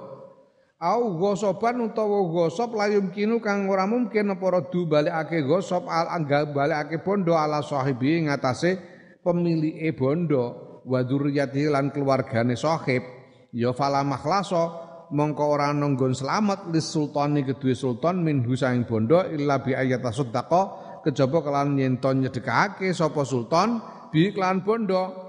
au 0.77 1.17
gosoban 1.17 1.89
utawa 1.89 2.29
gosop 2.29 2.77
layum 2.77 3.09
kinu 3.09 3.41
kang 3.41 3.65
ora 3.65 3.89
mungkin 3.89 4.37
apa 4.37 4.45
radu 4.45 4.85
balikake 4.85 5.41
gosop 5.41 5.89
al 5.89 6.05
angga 6.05 6.45
balikake 6.53 7.01
bondo 7.01 7.33
ala 7.33 7.65
sahibi 7.65 8.29
ngatasé 8.29 8.77
pemilike 9.25 9.97
bondo 9.97 10.45
wa 10.85 11.01
dzurriyyati 11.01 11.73
lan 11.73 11.89
keluargane 11.97 12.53
sahib 12.53 13.18
ya 13.53 13.73
fala 13.73 14.05
makhlaso 14.05 14.89
mongko 15.13 15.45
ora 15.49 15.73
nonggon 15.73 16.13
selamat 16.13 16.69
lis 16.69 16.89
sultani 16.89 17.45
kedue 17.45 17.73
sultan 17.73 18.21
min 18.21 18.45
husaing 18.45 18.85
bondo 18.85 19.25
illa 19.25 19.61
bi 19.65 19.73
ayat 19.73 20.05
sedekah 20.05 21.01
kejaba 21.05 21.41
kelan 21.41 21.81
yen 21.81 21.97
to 21.97 22.13
nyedekake 22.13 22.93
sapa 22.93 23.25
sultan 23.25 23.81
bi 24.13 24.33
klan 24.33 24.61
bondo. 24.65 25.29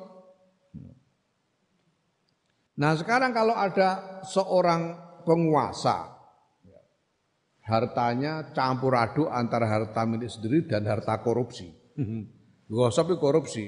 Nah 2.80 2.96
sekarang 2.96 3.36
kalau 3.36 3.52
ada 3.60 4.24
seorang 4.24 4.96
penguasa, 5.28 6.16
hartanya 7.68 8.56
campur 8.56 8.96
aduk 8.96 9.28
antara 9.28 9.68
harta 9.68 10.08
milik 10.08 10.32
sendiri 10.32 10.64
dan 10.64 10.88
harta 10.88 11.20
korupsi. 11.20 11.76
Gosok 12.72 13.20
korupsi, 13.20 13.68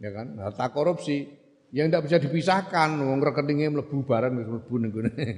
ya 0.00 0.08
kan? 0.08 0.40
Harta 0.40 0.72
korupsi 0.72 1.41
yang 1.72 1.88
tidak 1.88 2.04
bisa 2.04 2.16
dipisahkan, 2.20 3.00
wong 3.00 3.24
rekeningnya 3.24 3.72
melebu 3.72 4.04
barang 4.04 4.32
melebu 4.36 4.74
nih 4.76 4.90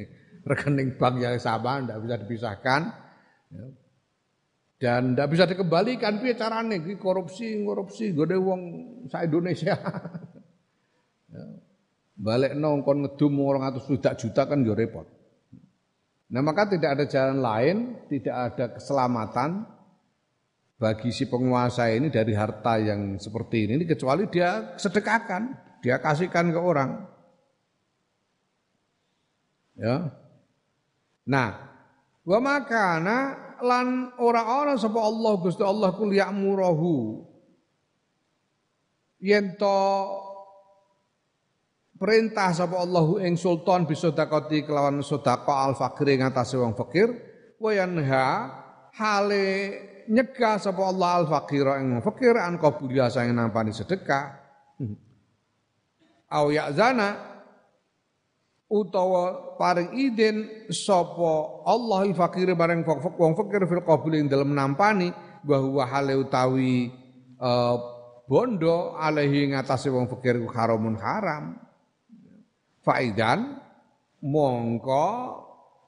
rekening 0.51 0.99
bank 0.99 1.15
yang 1.23 1.39
sama 1.39 1.79
tidak 1.81 1.99
bisa 2.03 2.15
dipisahkan. 2.27 2.81
Ya. 3.55 3.67
Dan 4.75 5.03
tidak 5.15 5.29
bisa 5.31 5.45
dikembalikan 5.47 6.19
piye 6.19 6.35
carane? 6.35 6.83
Iki 6.83 6.99
korupsi 6.99 7.63
korupsi 7.63 8.11
gede 8.13 8.37
wong 8.37 8.61
sa 9.09 9.25
Indonesia. 9.25 9.75
Ya. 11.35 11.51
balik 12.15 12.55
nong 12.55 12.87
kon 12.87 13.03
ngedum 13.03 13.43
orang 13.43 13.67
atau 13.67 13.83
sudah 13.83 14.15
juta 14.15 14.47
kan 14.47 14.63
yo 14.63 14.71
repot. 14.71 15.03
Nah 16.31 16.47
maka 16.47 16.71
tidak 16.71 16.95
ada 16.95 17.11
jalan 17.11 17.43
lain 17.43 17.77
tidak 18.07 18.37
ada 18.39 18.65
keselamatan 18.79 19.67
bagi 20.79 21.11
si 21.11 21.27
penguasa 21.27 21.91
ini 21.91 22.15
dari 22.15 22.39
harta 22.39 22.79
yang 22.79 23.19
seperti 23.19 23.67
ini 23.67 23.83
kecuali 23.83 24.31
dia 24.31 24.79
sedekahkan 24.79 25.43
dia 25.85 26.01
kasihkan 26.01 26.49
ke 26.49 26.57
orang. 26.57 27.05
Ya. 29.77 30.17
Nah 31.29 31.77
wa 32.25 32.39
makana 32.41 33.37
lan 33.61 34.17
ora 34.17 34.65
ana 34.65 34.81
sapa 34.81 34.97
Allah 34.97 35.33
Gusti 35.45 35.61
Allah 35.61 35.93
kul 35.93 36.17
ya'murahu 36.17 37.21
yen 39.21 39.61
to 39.61 39.81
perintah 42.01 42.49
sapa 42.57 42.81
Allah 42.81 43.29
ing 43.29 43.37
sultan 43.37 43.85
bisa 43.85 44.09
dakoti 44.17 44.65
kelawan 44.65 45.05
sedekah 45.05 45.69
al 45.69 45.77
fakir 45.77 46.17
ing 46.17 46.25
atase 46.25 46.57
wong 46.57 46.73
fakir 46.73 47.13
wa 47.61 47.71
yanha 47.77 48.27
hale 48.97 49.49
nyegah 50.09 50.57
sapa 50.57 50.81
Allah 50.81 51.25
al 51.25 51.27
fakir 51.29 51.65
ing 51.77 52.01
fakir 52.01 52.41
an 52.41 52.57
qabuliya 52.57 53.13
sang 53.13 53.33
nampani 53.37 53.73
sedekah 53.73 54.44
au 56.35 56.51
ya'zana 56.51 57.15
utawa 58.67 59.55
paring 59.55 59.95
idin 59.95 60.67
sapa 60.75 61.63
Allah 61.63 62.11
fakir 62.11 62.51
bareng 62.59 62.83
wong 63.15 63.33
fakir 63.39 63.63
fil 63.71 63.87
qabul 63.87 64.19
ing 64.19 64.27
dalem 64.27 64.51
nampani 64.51 65.15
bahwa 65.47 65.87
hale 65.87 66.19
utawi 66.19 66.91
uh, 67.39 67.77
bondo 68.27 68.99
alaihi 68.99 69.55
ngatasé 69.55 69.93
wong 69.95 70.11
fakir 70.11 70.43
ku 70.43 70.51
haramun 70.51 70.99
haram. 70.99 71.61
Faidan 72.85 73.61
mongko 74.21 75.09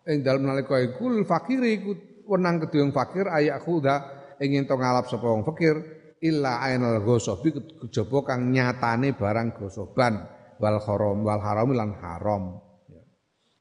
ing 0.06 0.22
dalem 0.22 0.46
nalika 0.46 0.78
iku 0.80 1.10
fakir 1.26 1.60
iku 1.66 1.92
wenang 2.30 2.62
kedhe 2.62 2.86
wong 2.86 2.94
fakir 2.94 3.26
ayak 3.28 3.60
khuda 3.66 3.94
ingin 4.40 4.68
to 4.68 4.76
ngalap 4.76 5.08
sapa 5.08 5.26
wong 5.26 5.42
fakir 5.42 5.74
illa 6.20 6.60
ainal 6.64 7.02
ghasabi 7.04 7.52
kejaba 7.84 8.18
kang 8.24 8.48
nyatane 8.52 9.12
barang 9.12 9.56
gosoban 9.56 10.35
wal 10.60 10.78
haram 10.80 11.16
wal 11.24 11.42
haram 11.42 11.68
lan 11.72 11.90
haram. 12.00 12.44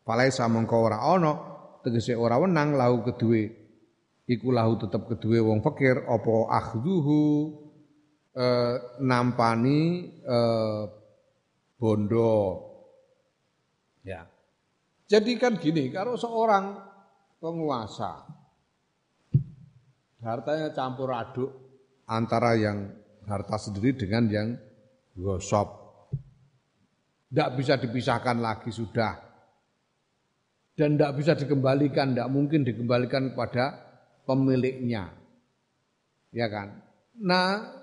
Falaisa 0.05 0.45
mongko 0.45 0.75
ora 0.85 0.99
ana 1.01 1.33
tegese 1.81 2.13
ora 2.13 2.37
wenang 2.37 2.77
lahu 2.77 3.01
kedue. 3.05 3.63
Iku 4.25 4.49
lahu 4.49 4.81
tetep 4.81 5.05
kedue 5.05 5.37
wong 5.37 5.61
fakir 5.61 6.01
apa 6.01 6.35
akhduhu 6.49 7.21
eh, 8.33 8.75
nampani 9.05 9.81
eh, 10.25 10.83
bondo. 11.77 12.37
Ya. 14.01 14.25
Jadi 15.05 15.37
kan 15.37 15.61
gini 15.61 15.93
kalau 15.93 16.17
seorang 16.17 16.81
penguasa 17.37 18.25
hartanya 20.25 20.73
campur 20.73 21.13
aduk 21.13 21.53
antara 22.09 22.57
yang 22.57 22.89
harta 23.29 23.61
sendiri 23.61 23.93
dengan 23.93 24.25
yang 24.25 24.47
gosop 25.13 25.84
tidak 27.35 27.59
bisa 27.59 27.75
dipisahkan 27.75 28.39
lagi 28.39 28.71
sudah 28.71 29.25
dan 30.79 30.95
tidak 30.95 31.19
bisa 31.19 31.35
dikembalikan, 31.35 32.15
tidak 32.15 32.31
mungkin 32.31 32.63
dikembalikan 32.63 33.35
kepada 33.35 33.75
pemiliknya. 34.23 35.11
Ya 36.31 36.47
kan? 36.51 36.79
Nah, 37.19 37.75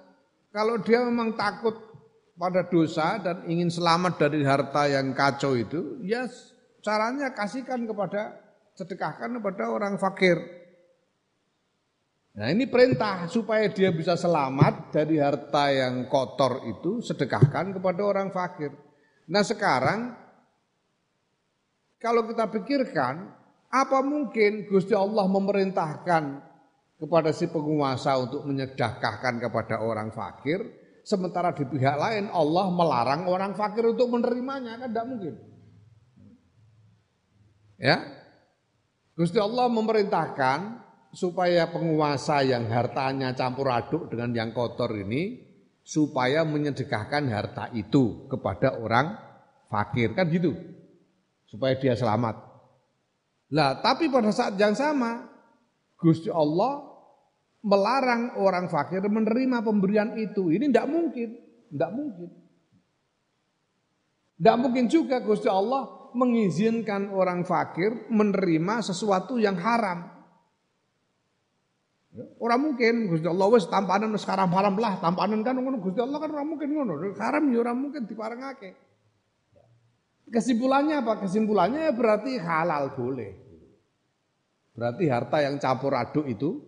kalau 0.52 0.80
dia 0.80 1.00
memang 1.04 1.36
takut 1.36 1.72
pada 2.36 2.64
dosa 2.68 3.16
dan 3.16 3.44
ingin 3.48 3.72
selamat 3.72 4.20
dari 4.20 4.44
harta 4.44 4.88
yang 4.88 5.16
kacau 5.16 5.56
itu, 5.56 6.00
ya 6.04 6.28
caranya 6.84 7.32
kasihkan 7.32 7.88
kepada 7.88 8.40
sedekahkan 8.76 9.40
kepada 9.40 9.72
orang 9.72 9.96
fakir. 9.96 10.36
Nah 12.32 12.48
ini 12.48 12.64
perintah 12.64 13.28
supaya 13.28 13.68
dia 13.68 13.92
bisa 13.92 14.16
selamat 14.16 14.88
dari 14.88 15.20
harta 15.20 15.68
yang 15.68 16.08
kotor 16.08 16.64
itu 16.64 17.04
sedekahkan 17.04 17.76
kepada 17.76 18.00
orang 18.04 18.32
fakir. 18.32 18.72
Nah 19.32 19.40
sekarang 19.40 20.12
kalau 21.96 22.28
kita 22.28 22.52
pikirkan, 22.52 23.32
apa 23.72 23.98
mungkin 24.04 24.68
Gusti 24.68 24.92
Allah 24.92 25.24
memerintahkan 25.24 26.24
kepada 27.00 27.32
si 27.32 27.48
penguasa 27.48 28.20
untuk 28.20 28.44
menyedekahkan 28.44 29.40
kepada 29.40 29.80
orang 29.80 30.12
fakir, 30.12 30.60
sementara 31.00 31.56
di 31.56 31.64
pihak 31.64 31.96
lain 31.96 32.28
Allah 32.28 32.68
melarang 32.68 33.24
orang 33.24 33.56
fakir 33.56 33.88
untuk 33.88 34.12
menerimanya, 34.12 34.76
kan 34.76 34.92
tidak 34.92 35.06
mungkin. 35.08 35.34
Ya. 37.80 38.04
Gusti 39.16 39.40
Allah 39.40 39.72
memerintahkan 39.72 40.58
supaya 41.16 41.72
penguasa 41.72 42.44
yang 42.44 42.68
hartanya 42.68 43.32
campur 43.32 43.72
aduk 43.72 44.12
dengan 44.12 44.32
yang 44.32 44.50
kotor 44.52 44.92
ini 44.96 45.51
supaya 45.82 46.46
menyedekahkan 46.46 47.26
harta 47.26 47.70
itu 47.74 48.30
kepada 48.30 48.78
orang 48.78 49.18
fakir 49.66 50.14
kan 50.14 50.30
gitu 50.30 50.54
supaya 51.52 51.76
dia 51.76 51.92
selamat. 51.92 52.38
Lah, 53.52 53.84
tapi 53.84 54.08
pada 54.08 54.32
saat 54.32 54.56
yang 54.56 54.72
sama 54.72 55.28
Gusti 56.00 56.32
Allah 56.32 56.92
melarang 57.62 58.40
orang 58.40 58.66
fakir 58.72 59.04
menerima 59.04 59.60
pemberian 59.60 60.16
itu. 60.16 60.48
Ini 60.48 60.72
tidak 60.72 60.88
mungkin, 60.88 61.28
tidak 61.68 61.90
mungkin. 61.92 62.28
Tidak 64.40 64.56
mungkin 64.58 64.84
juga 64.90 65.22
Gusti 65.22 65.46
Allah 65.46 66.10
mengizinkan 66.12 67.08
orang 67.12 67.46
fakir 67.46 68.10
menerima 68.10 68.82
sesuatu 68.84 69.38
yang 69.38 69.56
haram. 69.60 70.11
Orang 72.12 72.60
mungkin 72.60 73.08
Gusti 73.08 73.24
Allah 73.24 73.48
wis 73.48 73.64
tampanan 73.72 74.12
sekarang 74.20 74.52
haram 74.52 74.76
lah, 74.76 75.00
tampanan 75.00 75.40
kan 75.40 75.56
ngono 75.56 75.80
Gusti 75.80 75.96
Allah 76.04 76.20
kan 76.20 76.28
orang 76.28 76.48
mungkin 76.52 76.68
ngono. 76.68 77.16
Haram 77.16 77.48
ya 77.48 77.64
orang 77.64 77.76
mungkin 77.80 78.04
diparengake. 78.04 78.76
Kesimpulannya 80.28 81.00
apa? 81.00 81.24
Kesimpulannya 81.24 81.88
ya 81.88 81.92
berarti 81.96 82.36
halal 82.36 82.92
boleh. 82.92 83.32
Berarti 84.76 85.08
harta 85.08 85.40
yang 85.40 85.56
campur 85.56 85.96
aduk 85.96 86.28
itu 86.28 86.60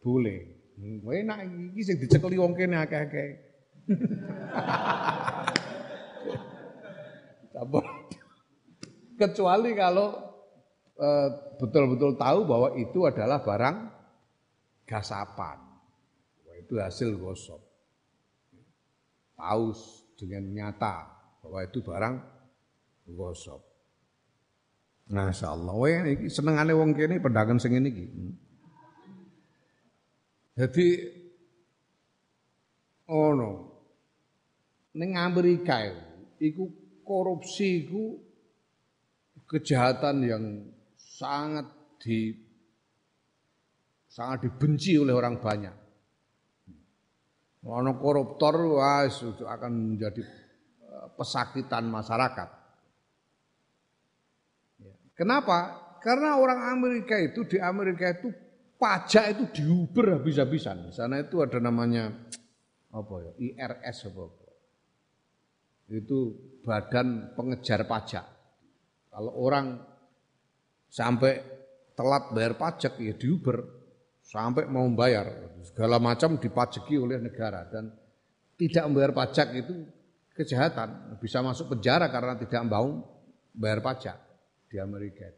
boleh. 0.00 0.56
Kowe 1.00 1.12
enak 1.12 1.38
iki 1.72 1.80
sing 1.84 1.96
dicekeli 2.00 2.40
wong 2.40 2.56
kene 2.56 2.80
akeh-akeh. 2.80 3.28
campur 7.54 7.84
kecuali 9.14 9.70
kalau 9.78 10.08
eh, 10.98 11.28
betul-betul 11.62 12.18
tahu 12.18 12.48
bahwa 12.50 12.74
itu 12.74 13.06
adalah 13.06 13.40
barang 13.46 13.93
gasapan. 14.88 15.58
Itu 16.60 16.78
hasil 16.80 17.18
gosok. 17.18 17.60
Tahu 19.34 19.74
dengan 20.14 20.44
nyata 20.54 21.10
bahwa 21.42 21.60
itu 21.66 21.82
barang 21.82 22.16
gosok. 23.10 23.60
Masya 25.04 25.52
Allah, 25.52 25.74
wah 25.76 25.88
ini 25.90 26.32
senengane 26.32 26.72
wong 26.72 26.96
kene 26.96 27.20
pedagang 27.20 27.60
sing 27.60 27.76
ini 27.76 27.92
Jadi 30.56 30.86
oh 33.12 33.36
no, 33.36 33.52
neng 34.96 35.12
Amerika 35.18 35.84
itu 36.40 36.72
korupsi 37.04 37.84
itu 37.84 38.16
kejahatan 39.44 40.16
yang 40.24 40.44
sangat 40.96 41.68
di 42.00 42.43
sangat 44.14 44.46
dibenci 44.46 44.94
oleh 44.94 45.10
orang 45.10 45.42
banyak. 45.42 45.74
Ono 47.66 47.92
koruptor 47.98 48.78
wah 48.78 49.02
akan 49.10 49.72
menjadi 49.98 50.22
eh, 50.86 51.08
pesakitan 51.18 51.90
masyarakat. 51.90 52.48
Ya. 54.78 54.94
Kenapa? 55.18 55.82
Karena 55.98 56.38
orang 56.38 56.78
Amerika 56.78 57.18
itu 57.18 57.42
di 57.48 57.58
Amerika 57.58 58.12
itu 58.14 58.30
pajak 58.78 59.34
itu 59.34 59.44
diuber 59.58 60.20
habis-habisan. 60.20 60.92
Di 60.92 60.92
sana 60.94 61.24
itu 61.24 61.42
ada 61.42 61.58
namanya 61.58 62.12
apa 62.94 63.14
ya? 63.18 63.32
IRS 63.40 64.12
apa, 64.12 64.22
apa. 64.30 64.48
Itu 65.90 66.18
Badan 66.62 67.32
Pengejar 67.32 67.88
Pajak. 67.88 68.26
Kalau 69.08 69.32
orang 69.40 69.80
sampai 70.92 71.40
telat 71.96 72.34
bayar 72.34 72.58
pajak 72.58 72.98
ya 72.98 73.14
diuber 73.14 73.83
sampai 74.34 74.66
mau 74.66 74.82
bayar 74.90 75.30
segala 75.62 76.02
macam 76.02 76.34
dipajaki 76.42 76.98
oleh 76.98 77.22
negara 77.22 77.70
dan 77.70 77.94
tidak 78.58 78.82
membayar 78.90 79.14
pajak 79.14 79.54
itu 79.54 79.86
kejahatan 80.34 81.14
bisa 81.22 81.38
masuk 81.38 81.78
penjara 81.78 82.10
karena 82.10 82.34
tidak 82.34 82.66
mau 82.66 82.98
bayar 83.54 83.78
pajak 83.78 84.18
di 84.66 84.82
Amerika. 84.82 85.30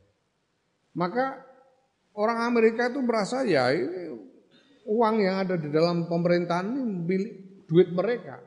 Maka 0.96 1.44
orang 2.16 2.48
Amerika 2.48 2.88
itu 2.88 3.04
merasa 3.04 3.44
ya 3.44 3.68
ini 3.68 4.16
uang 4.88 5.16
yang 5.20 5.44
ada 5.44 5.60
di 5.60 5.68
dalam 5.68 6.08
pemerintahan 6.08 6.72
ini 6.72 6.82
milik 7.04 7.34
duit 7.68 7.92
mereka. 7.92 8.40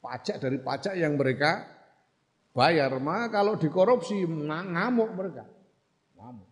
Pajak 0.00 0.40
dari 0.40 0.56
pajak 0.56 0.96
yang 0.96 1.20
mereka 1.20 1.68
bayar. 2.56 2.96
Maka 2.96 3.28
kalau 3.28 3.60
dikorupsi 3.60 4.24
ngamuk 4.24 5.12
mereka. 5.12 5.44
Ngamuk. 6.16 6.49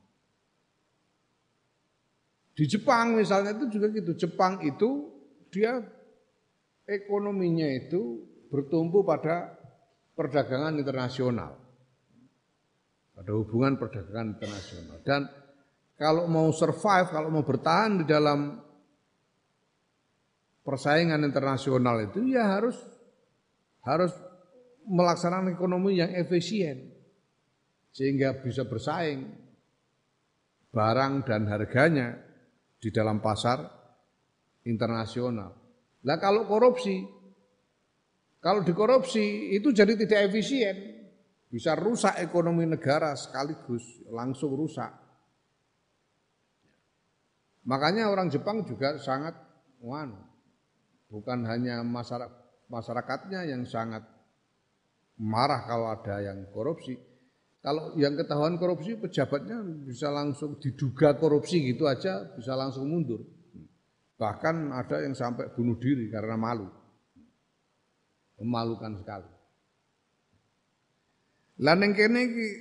Di 2.59 2.67
Jepang 2.67 3.15
misalnya 3.15 3.55
itu 3.55 3.71
juga 3.71 3.87
gitu. 3.95 4.19
Jepang 4.19 4.59
itu 4.67 5.15
dia 5.55 5.79
ekonominya 6.91 7.71
itu 7.71 8.19
bertumbuh 8.51 9.07
pada 9.07 9.55
perdagangan 10.19 10.75
internasional. 10.75 11.55
Pada 13.15 13.31
hubungan 13.31 13.79
perdagangan 13.79 14.35
internasional. 14.35 14.99
Dan 15.07 15.31
kalau 15.95 16.27
mau 16.27 16.51
survive, 16.51 17.15
kalau 17.15 17.31
mau 17.31 17.47
bertahan 17.47 18.03
di 18.03 18.05
dalam 18.11 18.59
persaingan 20.67 21.23
internasional 21.23 22.11
itu 22.11 22.27
ya 22.27 22.59
harus 22.59 22.75
harus 23.87 24.11
melaksanakan 24.83 25.55
ekonomi 25.55 26.03
yang 26.03 26.11
efisien 26.11 26.91
sehingga 27.95 28.37
bisa 28.43 28.69
bersaing 28.69 29.31
barang 30.69 31.25
dan 31.25 31.49
harganya 31.49 32.28
di 32.79 32.89
dalam 32.95 33.19
pasar 33.19 33.59
internasional. 34.67 35.55
Lah 36.07 36.19
kalau 36.23 36.47
korupsi, 36.47 37.03
kalau 38.39 38.63
dikorupsi 38.63 39.55
itu 39.55 39.75
jadi 39.75 39.99
tidak 39.99 40.31
efisien, 40.31 40.77
bisa 41.51 41.75
rusak 41.75 42.23
ekonomi 42.23 42.65
negara 42.67 43.15
sekaligus 43.19 43.83
langsung 44.11 44.55
rusak. 44.55 44.91
Makanya 47.69 48.09
orang 48.09 48.33
Jepang 48.33 48.65
juga 48.65 48.97
sangat 48.97 49.37
wan, 49.83 50.17
bukan 51.11 51.45
hanya 51.45 51.85
masyarakat 51.85 52.49
masyarakatnya 52.69 53.49
yang 53.49 53.65
sangat 53.65 54.05
marah 55.17 55.65
kalau 55.65 55.89
ada 55.91 56.21
yang 56.21 56.47
korupsi. 56.53 57.08
Kalau 57.59 57.99
yang 57.99 58.15
ketahuan 58.15 58.55
korupsi 58.55 58.95
pejabatnya 58.95 59.59
bisa 59.83 60.15
langsung 60.15 60.63
diduga 60.63 61.19
korupsi 61.19 61.75
gitu 61.75 61.91
aja 61.91 62.23
bisa 62.39 62.55
langsung 62.55 62.87
mundur. 62.87 63.27
Bahkan 64.19 64.71
ada 64.75 65.03
yang 65.03 65.15
sampai 65.15 65.51
bunuh 65.55 65.79
diri 65.79 66.07
karena 66.11 66.39
malu. 66.39 66.71
Memalukan 68.39 68.95
sekali. 68.99 69.31
Laneng 71.59 71.91
kene 71.91 72.21
iki 72.23 72.49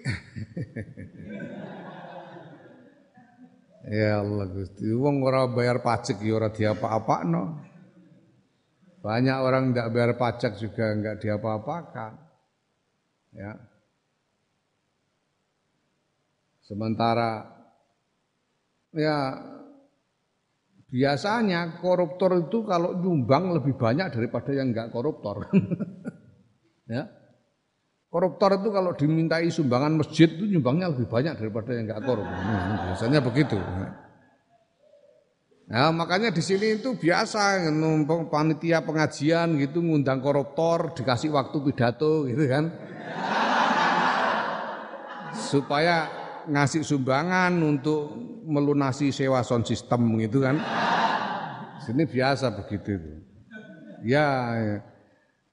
Ya 3.87 4.19
Allah 4.19 4.51
Gusti, 4.51 4.83
wong 4.91 5.23
ora 5.23 5.47
bayar 5.47 5.79
pajak 5.79 6.19
ya 6.19 6.35
ora 6.35 6.51
diapa-apakno. 6.51 7.43
Banyak 8.99 9.37
orang 9.39 9.71
tidak 9.71 9.87
bayar 9.95 10.11
pajak 10.19 10.59
juga 10.59 10.91
enggak 10.91 11.23
diapa-apakan. 11.23 12.13
Ya. 13.31 13.55
Sementara 16.68 17.47
ya 18.91 19.39
biasanya 20.91 21.80
koruptor 21.80 22.43
itu 22.43 22.68
kalau 22.68 22.91
nyumbang 22.99 23.55
lebih 23.55 23.80
banyak 23.80 24.11
daripada 24.11 24.51
yang 24.51 24.76
enggak 24.76 24.91
koruptor. 24.91 25.47
ya. 26.91 27.07
Koruptor 28.07 28.59
itu 28.59 28.70
kalau 28.72 28.91
dimintai 28.95 29.47
sumbangan 29.51 29.99
masjid 29.99 30.28
itu 30.28 30.43
nyumbangnya 30.47 30.91
lebih 30.91 31.07
banyak 31.07 31.39
daripada 31.39 31.72
yang 31.76 31.88
enggak 31.88 32.03
korup. 32.03 32.28
Hmm, 32.28 32.76
biasanya 32.91 33.20
begitu. 33.24 33.59
Nah, 35.68 35.91
makanya 35.91 36.32
di 36.32 36.39
sini 36.39 36.80
itu 36.80 36.95
biasa 36.95 37.68
numpang 37.72 38.32
panitia 38.32 38.80
pengajian 38.84 39.59
gitu 39.59 39.84
ngundang 39.84 40.24
koruptor 40.24 40.95
dikasih 40.95 41.36
waktu 41.36 41.59
pidato 41.59 42.24
gitu 42.24 42.47
kan 42.47 42.72
supaya 45.51 46.07
ngasih 46.47 46.83
sumbangan 46.83 47.51
untuk 47.59 48.11
melunasi 48.47 49.11
sewa 49.11 49.43
sound 49.43 49.67
system 49.67 50.15
gitu 50.23 50.43
kan. 50.43 50.57
Sini 51.83 52.07
biasa 52.07 52.55
begitu 52.55 52.99
itu. 52.99 53.11
Ya, 54.07 54.27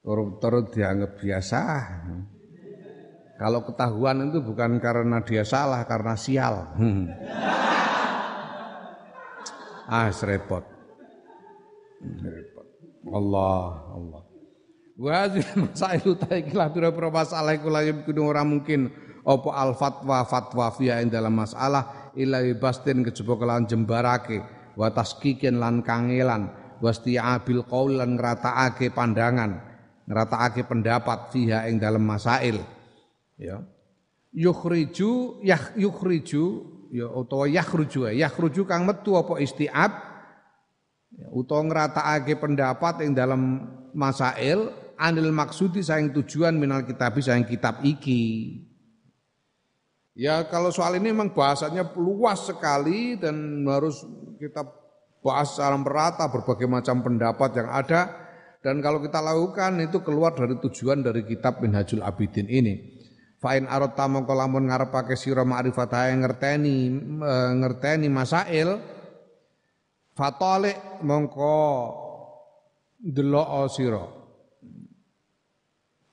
koruptor 0.03 0.70
dianggap 0.70 1.18
biasa. 1.18 1.61
Kalau 3.34 3.66
ketahuan 3.66 4.30
itu 4.30 4.38
bukan 4.40 4.78
karena 4.78 5.18
dia 5.26 5.42
salah, 5.42 5.82
karena 5.84 6.14
sial. 6.14 6.74
Hmm. 6.78 7.11
Ah, 9.84 10.09
serepot. 10.09 10.64
Repot. 12.01 12.66
Allah, 13.05 13.84
Allah. 13.92 14.22
Wa 14.95 15.26
masail 15.59 16.07
utai 16.14 16.47
kila 16.47 16.70
pira 16.70 16.88
masalah 16.95 17.53
iku 17.53 17.66
la 17.66 17.82
orang 18.22 18.47
mungkin 18.47 18.95
apa 19.25 19.51
al 19.57 19.72
fatwa 19.72 20.20
fatwa 20.29 20.68
fiha 20.68 21.01
ing 21.01 21.09
dalam 21.09 21.33
masalah 21.33 22.12
ila 22.12 22.45
bastin 22.61 23.01
kejaba 23.01 23.41
kelawan 23.41 23.64
jembarake 23.64 24.45
wa 24.77 24.93
taskikin 24.93 25.57
lan 25.59 25.81
kangelan 25.81 26.53
wasti'abil 26.85 27.64
qaul 27.64 27.97
lan 27.97 28.20
ngratakake 28.20 28.93
pandangan 28.93 29.75
ngratakake 30.05 30.68
pendapat 30.68 31.33
fiha 31.33 31.64
ing 31.68 31.81
dalam 31.81 32.05
masail. 32.05 32.61
Ya. 33.41 33.64
Yukhriju 34.35 35.41
yah 35.47 35.72
yukhriju 35.79 36.45
ya 36.91 37.11
utawa 37.11 37.47
yakhruju 37.51 38.11
yakhruju 38.14 38.66
kang 38.66 38.87
metu 38.87 39.14
apa 39.18 39.39
isti'ab 39.39 39.93
ya, 41.14 41.27
utawa 41.31 41.62
ngratakake 41.70 42.35
pendapat 42.39 43.07
ing 43.07 43.14
dalam 43.14 43.66
masail 43.95 44.75
anil 44.99 45.31
maksudi 45.31 45.83
sayang 45.83 46.14
tujuan 46.14 46.55
minal 46.55 46.83
kitab 46.83 47.14
sayang 47.18 47.47
kitab 47.47 47.83
iki 47.87 48.59
Ya 50.15 50.47
kalau 50.47 50.71
soal 50.71 51.03
ini 51.03 51.11
memang 51.11 51.35
bahasanya 51.35 51.91
luas 51.99 52.47
sekali 52.47 53.19
dan 53.19 53.67
harus 53.67 54.07
kita 54.39 54.62
bahas 55.27 55.59
secara 55.59 55.75
merata 55.75 56.31
berbagai 56.31 56.71
macam 56.71 57.03
pendapat 57.03 57.51
yang 57.59 57.69
ada 57.75 58.01
dan 58.62 58.79
kalau 58.79 59.03
kita 59.03 59.19
lakukan 59.19 59.83
itu 59.83 59.99
keluar 60.07 60.31
dari 60.39 60.55
tujuan 60.62 61.03
dari 61.03 61.27
kitab 61.27 61.59
Minhajul 61.59 62.01
Abidin 62.01 62.47
ini. 62.47 62.95
Fa'in 63.43 63.67
arot 63.69 63.93
tamu 63.93 64.25
kolamun 64.25 64.71
ngarepake 64.71 65.19
sira 65.21 65.45
ma'rifat 65.45 65.93
yang 66.09 66.25
ngerteni 66.25 66.77
e, 67.21 67.35
ngerteni 67.61 68.09
masail 68.09 68.81
fatale 70.17 71.03
mongko 71.05 71.61
delok 73.05 73.69
sira 73.69 74.24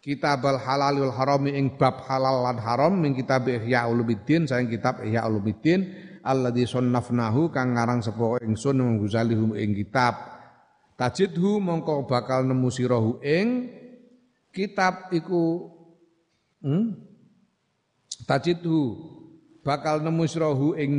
kitab 0.01 0.41
al 0.49 0.57
halal 0.57 0.97
wal 0.97 1.13
haram 1.13 1.45
ing 1.45 1.77
bab 1.77 2.01
halal 2.09 2.41
lan 2.41 2.57
haram 2.57 2.97
min 2.97 3.13
kitab 3.13 3.45
Ihya 3.45 3.85
Ulumuddin 3.85 4.49
sayang 4.49 4.67
kitab 4.67 5.05
Ihya 5.05 5.29
Ulumuddin 5.29 5.93
alladzi 6.25 6.65
sannafnahu 6.65 7.53
kang 7.53 7.77
ngarang 7.77 8.01
sapa 8.01 8.41
ingsun 8.41 8.81
Imam 8.81 8.97
Ghazali 8.97 9.37
ing 9.37 9.77
kitab 9.77 10.17
tajidhu 10.97 11.61
mongko 11.61 12.09
bakal 12.09 12.41
nemu 12.49 12.69
sirahu 12.73 13.21
ing 13.21 13.69
kitab 14.49 15.13
iku 15.13 15.69
hmm? 16.65 16.97
tajidhu 18.25 18.97
bakal 19.61 20.01
nemu 20.01 20.25
sirahu 20.25 20.73
ing 20.81 20.93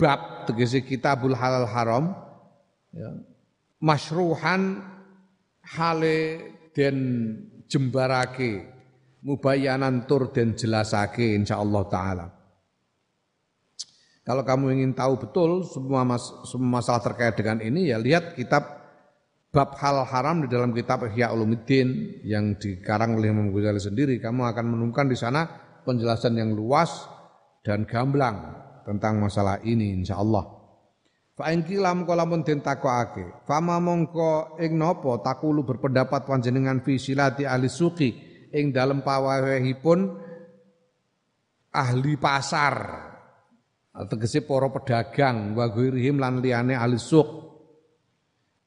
bab 0.00 0.48
tegese 0.48 0.80
kitabul 0.80 1.36
halal 1.36 1.68
haram 1.68 2.16
ya 2.96 3.12
masyruhan 3.84 4.80
hale 5.60 6.40
den 6.72 6.96
jembarake 7.66 8.66
mubayanan 9.26 10.06
tur 10.06 10.30
dan 10.30 10.54
jelasake 10.54 11.34
insyaallah 11.34 11.84
taala. 11.90 12.26
Kalau 14.26 14.42
kamu 14.42 14.74
ingin 14.74 14.90
tahu 14.90 15.22
betul 15.22 15.62
semua, 15.62 16.02
mas, 16.02 16.26
semua 16.50 16.82
masalah 16.82 16.98
terkait 16.98 17.38
dengan 17.38 17.62
ini 17.62 17.94
ya 17.94 17.98
lihat 17.98 18.34
kitab 18.34 18.66
bab 19.54 19.78
hal 19.78 20.02
haram 20.02 20.42
di 20.42 20.50
dalam 20.50 20.74
kitab 20.74 21.06
Ihya 21.06 21.30
Ulumuddin 21.30 22.18
yang 22.26 22.58
dikarang 22.58 23.14
oleh 23.14 23.30
Imam 23.30 23.54
Ghazali 23.54 23.78
sendiri 23.78 24.14
kamu 24.18 24.50
akan 24.50 24.64
menemukan 24.66 25.06
di 25.06 25.14
sana 25.14 25.46
penjelasan 25.86 26.34
yang 26.34 26.50
luas 26.58 27.06
dan 27.62 27.86
gamblang 27.86 28.66
tentang 28.82 29.22
masalah 29.22 29.62
ini 29.62 30.02
insyaallah. 30.02 30.55
Fa 31.36 31.52
in 31.52 31.68
kilam 31.68 32.08
kalamun 32.08 32.40
den 32.40 32.64
takokake. 32.64 33.44
Fama 33.44 33.76
mongko 33.76 34.56
ing 34.56 34.80
napa 34.80 35.20
takulu 35.20 35.68
berpendapat 35.68 36.24
panjenengan 36.24 36.80
fi 36.80 36.96
silati 36.96 37.44
ahli 37.44 37.68
suki 37.68 38.10
ing 38.56 38.72
dalem 38.72 39.04
pawehipun 39.04 40.16
ahli 41.76 42.16
pasar. 42.16 42.76
Tegese 43.96 44.48
para 44.48 44.68
pedagang 44.72 45.52
wa 45.52 45.68
ghairihim 45.68 46.16
lan 46.16 46.40
liyane 46.40 46.72
ahli 46.72 46.96
suk. 46.96 47.28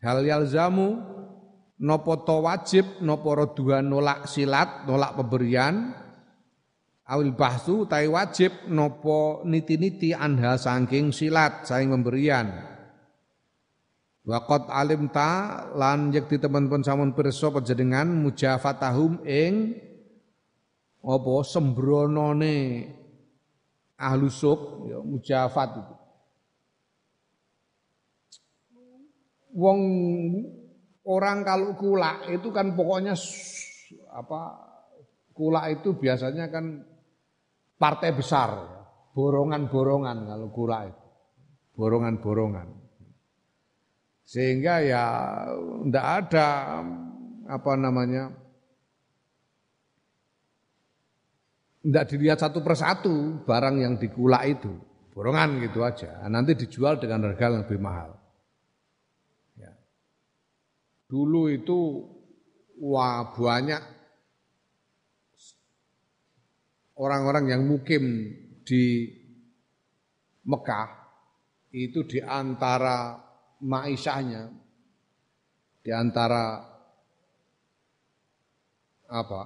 Hal 0.06 0.22
yalzamu 0.22 0.94
napa 1.82 2.22
to 2.22 2.38
wajib 2.46 2.86
napa 3.02 3.50
nolak 3.82 4.30
silat, 4.30 4.86
nolak 4.86 5.18
pemberian 5.18 5.90
awil 7.10 7.34
bahsu 7.34 7.90
tai 7.90 8.06
wajib 8.06 8.70
nopo 8.70 9.42
niti-niti 9.50 10.14
anha 10.14 10.56
saking 10.62 11.10
silat 11.10 11.66
saing 11.66 11.90
pemberian 11.90 12.70
Waqat 14.30 14.70
alim 14.70 15.10
ta 15.10 15.66
lan 15.74 16.14
yekti 16.14 16.38
teman-teman 16.38 16.86
samun 16.86 17.18
pirsa 17.18 17.50
panjenengan 17.50 18.06
mujafatahum 18.06 19.26
ing 19.26 19.74
apa 21.02 21.34
sembronone 21.42 22.86
ahlu 23.98 24.30
suk 24.30 24.86
ya 24.86 25.02
mujafat 25.02 25.70
itu. 25.82 25.96
Wong 29.58 29.80
orang 31.10 31.42
kalau 31.42 31.74
kulak 31.74 32.30
itu 32.30 32.54
kan 32.54 32.78
pokoknya 32.78 33.18
apa 34.14 34.42
kulak 35.34 35.66
itu 35.74 35.98
biasanya 35.98 36.54
kan 36.54 36.86
partai 37.80 38.12
besar, 38.12 38.50
borongan-borongan 39.16 40.28
kalau 40.28 40.52
kura 40.52 40.92
itu, 40.92 41.06
borongan-borongan. 41.80 42.68
Sehingga 44.28 44.84
ya 44.84 45.04
tidak 45.88 46.06
ada 46.06 46.48
apa 47.50 47.74
namanya, 47.80 48.30
tidak 51.82 52.06
dilihat 52.12 52.38
satu 52.38 52.60
persatu 52.62 53.42
barang 53.48 53.76
yang 53.80 53.96
dikulak 53.98 54.44
itu, 54.60 54.76
borongan 55.16 55.64
gitu 55.64 55.82
aja. 55.82 56.28
Nanti 56.28 56.54
dijual 56.54 57.00
dengan 57.00 57.32
harga 57.32 57.48
yang 57.48 57.64
lebih 57.66 57.80
mahal. 57.82 58.14
Ya. 59.58 59.74
Dulu 61.10 61.50
itu 61.50 62.06
wah 62.78 63.34
banyak 63.34 63.99
orang-orang 67.00 67.56
yang 67.56 67.62
mukim 67.64 68.04
di 68.68 69.08
Mekah 70.44 70.88
itu 71.72 72.04
di 72.04 72.20
antara 72.20 73.16
maisahnya 73.64 74.52
di 75.80 75.92
antara 75.96 76.60
apa 79.10 79.42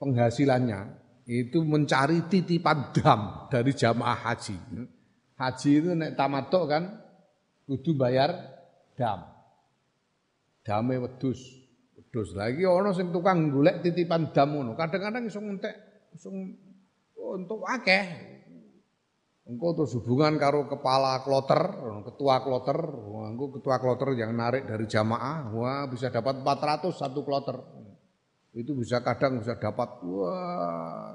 penghasilannya 0.00 0.80
itu 1.26 1.62
mencari 1.66 2.30
titipan 2.30 2.94
dam 2.94 3.50
dari 3.50 3.74
jamaah 3.74 4.30
haji. 4.30 4.56
Haji 5.36 5.70
itu 5.74 5.90
naik 5.92 6.14
tamatok 6.14 6.64
kan 6.70 6.82
kudu 7.66 7.98
bayar 7.98 8.30
dam. 8.94 9.26
Dame 10.62 11.02
wedus. 11.02 11.42
Wedus 11.98 12.34
lagi 12.38 12.62
ono 12.62 12.94
sing 12.94 13.10
tukang 13.10 13.50
golek 13.50 13.82
titipan 13.82 14.30
dam 14.30 14.54
ngono. 14.54 14.78
Kadang-kadang 14.78 15.26
iso 15.26 15.42
ngentek 15.42 15.74
iso 16.14 16.30
untuk 17.34 17.66
akeh. 17.66 18.36
Engkau 19.46 19.78
terus 19.78 19.94
hubungan 19.94 20.34
karo 20.42 20.66
kepala 20.66 21.22
kloter, 21.22 21.70
ketua 22.02 22.42
kloter, 22.42 22.78
engkau 23.30 23.54
ketua 23.54 23.78
kloter 23.78 24.18
yang 24.18 24.34
narik 24.34 24.66
dari 24.66 24.90
jamaah, 24.90 25.54
wah 25.54 25.86
bisa 25.86 26.10
dapat 26.10 26.42
400 26.42 26.90
satu 26.90 27.22
kloter. 27.22 27.54
Itu 28.50 28.74
bisa 28.74 29.06
kadang 29.06 29.38
bisa 29.38 29.54
dapat 29.54 30.02
wah 30.02 31.14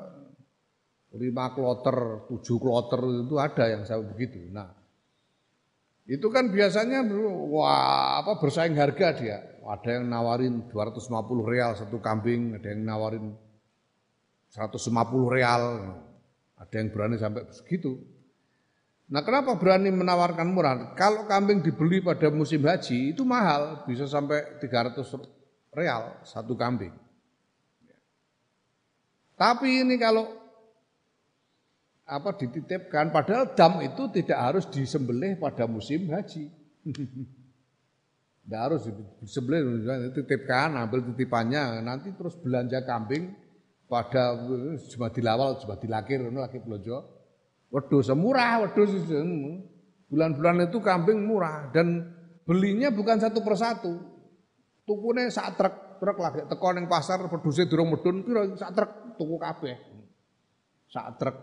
lima 1.12 1.52
kloter, 1.52 2.24
tujuh 2.32 2.56
kloter 2.56 3.04
itu 3.28 3.36
ada 3.36 3.68
yang 3.68 3.84
saya 3.84 4.00
begitu. 4.00 4.40
Nah, 4.48 4.72
itu 6.08 6.28
kan 6.32 6.48
biasanya 6.48 7.04
wah 7.52 8.24
apa 8.24 8.40
bersaing 8.40 8.80
harga 8.80 9.08
dia. 9.20 9.38
Ada 9.62 10.00
yang 10.00 10.08
nawarin 10.08 10.72
250 10.72 11.12
real 11.44 11.76
satu 11.76 12.00
kambing, 12.00 12.56
ada 12.56 12.72
yang 12.72 12.88
nawarin 12.88 13.36
150 14.52 14.92
real. 15.32 15.64
Ada 16.60 16.76
yang 16.78 16.94
berani 16.94 17.18
sampai 17.18 17.48
segitu. 17.50 17.98
Nah 19.12 19.24
kenapa 19.28 19.60
berani 19.60 19.92
menawarkan 19.92 20.48
murah? 20.48 20.96
Kalau 20.96 21.28
kambing 21.28 21.60
dibeli 21.60 22.00
pada 22.00 22.32
musim 22.32 22.64
haji 22.64 23.12
itu 23.12 23.28
mahal, 23.28 23.84
bisa 23.84 24.08
sampai 24.08 24.62
300 24.64 25.04
real 25.76 26.22
satu 26.24 26.56
kambing. 26.56 26.96
Tapi 29.36 29.84
ini 29.84 29.98
kalau 29.98 30.30
apa 32.08 32.36
dititipkan, 32.36 33.10
padahal 33.10 33.56
dam 33.56 33.80
itu 33.82 34.06
tidak 34.12 34.40
harus 34.40 34.68
disembelih 34.68 35.40
pada 35.40 35.66
musim 35.66 36.12
haji. 36.12 36.52
Tidak 38.42 38.58
harus 38.58 38.84
disembelih, 39.22 39.86
titipkan, 40.18 40.74
ambil 40.74 41.06
titipannya, 41.14 41.80
nanti 41.86 42.10
terus 42.12 42.36
belanja 42.42 42.84
kambing, 42.84 43.32
pada 43.92 44.40
cuma 44.88 45.12
dilawal, 45.12 45.60
cuma 45.60 45.76
dilakir, 45.76 46.24
laki 46.24 46.64
pelonjo. 46.64 47.04
Wedus 47.68 48.08
murah, 48.16 48.64
wedus 48.64 48.96
bulan-bulan 50.08 50.72
itu 50.72 50.80
kambing 50.80 51.28
murah 51.28 51.72
dan 51.76 52.08
belinya 52.48 52.88
bukan 52.88 53.20
satu 53.20 53.44
persatu. 53.44 54.00
Tukune 54.88 55.28
saat 55.28 55.60
truk, 55.60 56.00
truk 56.00 56.18
lagi 56.20 56.44
teko 56.48 56.68
ning 56.76 56.88
pasar 56.88 57.24
wedhuse 57.28 57.68
durung 57.68 57.96
medun 57.96 58.24
piro 58.28 58.44
sak 58.60 58.76
truk 58.76 58.92
tuku 59.16 59.36
kabeh. 59.40 59.76
Sak 60.92 61.16
truk 61.16 61.38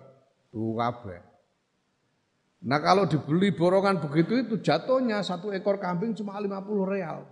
tuh 0.53 0.76
kabeh. 0.76 1.20
Nah 2.68 2.80
kalau 2.84 3.09
dibeli 3.09 3.55
borongan 3.55 4.03
begitu 4.03 4.44
itu 4.44 4.55
jatuhnya 4.61 5.24
satu 5.24 5.49
ekor 5.55 5.80
kambing 5.80 6.12
cuma 6.12 6.36
50 6.36 6.92
real. 6.92 7.24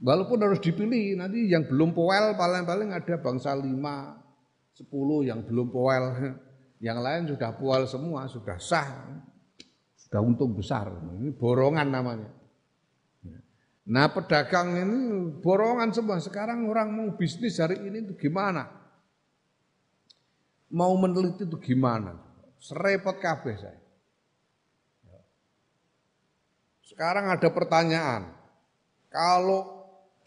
Walaupun 0.00 0.40
harus 0.40 0.64
dipilih 0.64 1.20
nanti 1.20 1.44
yang 1.52 1.68
belum 1.68 1.92
poel 1.92 2.32
paling-paling 2.32 2.88
ada 2.96 3.20
bangsa 3.20 3.52
5, 3.52 3.68
10 3.68 5.28
yang 5.28 5.44
belum 5.44 5.68
poel. 5.68 6.04
Yang 6.80 6.98
lain 7.04 7.22
sudah 7.28 7.50
poel 7.60 7.84
semua, 7.84 8.24
sudah 8.24 8.56
sah. 8.56 8.88
Sudah 10.00 10.24
untung 10.24 10.56
besar. 10.56 10.88
Ini 10.88 11.36
borongan 11.36 11.88
namanya. 11.92 12.32
Nah 13.90 14.08
pedagang 14.08 14.80
ini 14.80 14.98
borongan 15.44 15.92
semua. 15.92 16.16
Sekarang 16.16 16.64
orang 16.64 16.88
mau 16.88 17.08
bisnis 17.20 17.60
hari 17.60 17.84
ini 17.84 18.08
itu 18.08 18.16
gimana? 18.16 18.72
Mau 20.72 20.96
meneliti 20.96 21.44
itu 21.44 21.60
gimana? 21.60 22.16
Serepot 22.56 23.20
kabeh 23.20 23.56
saya. 23.60 23.80
Sekarang 26.86 27.28
ada 27.28 27.48
pertanyaan. 27.52 28.32
Kalau 29.10 29.79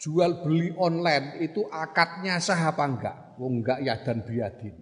jual 0.04 0.44
beli 0.44 0.68
online 0.76 1.40
itu 1.40 1.64
akadnya 1.72 2.36
sah 2.36 2.68
apa 2.68 2.84
enggak? 2.84 3.16
Oh 3.40 3.48
enggak 3.48 3.80
ya 3.80 3.96
dan 4.04 4.20
biadin. 4.20 4.76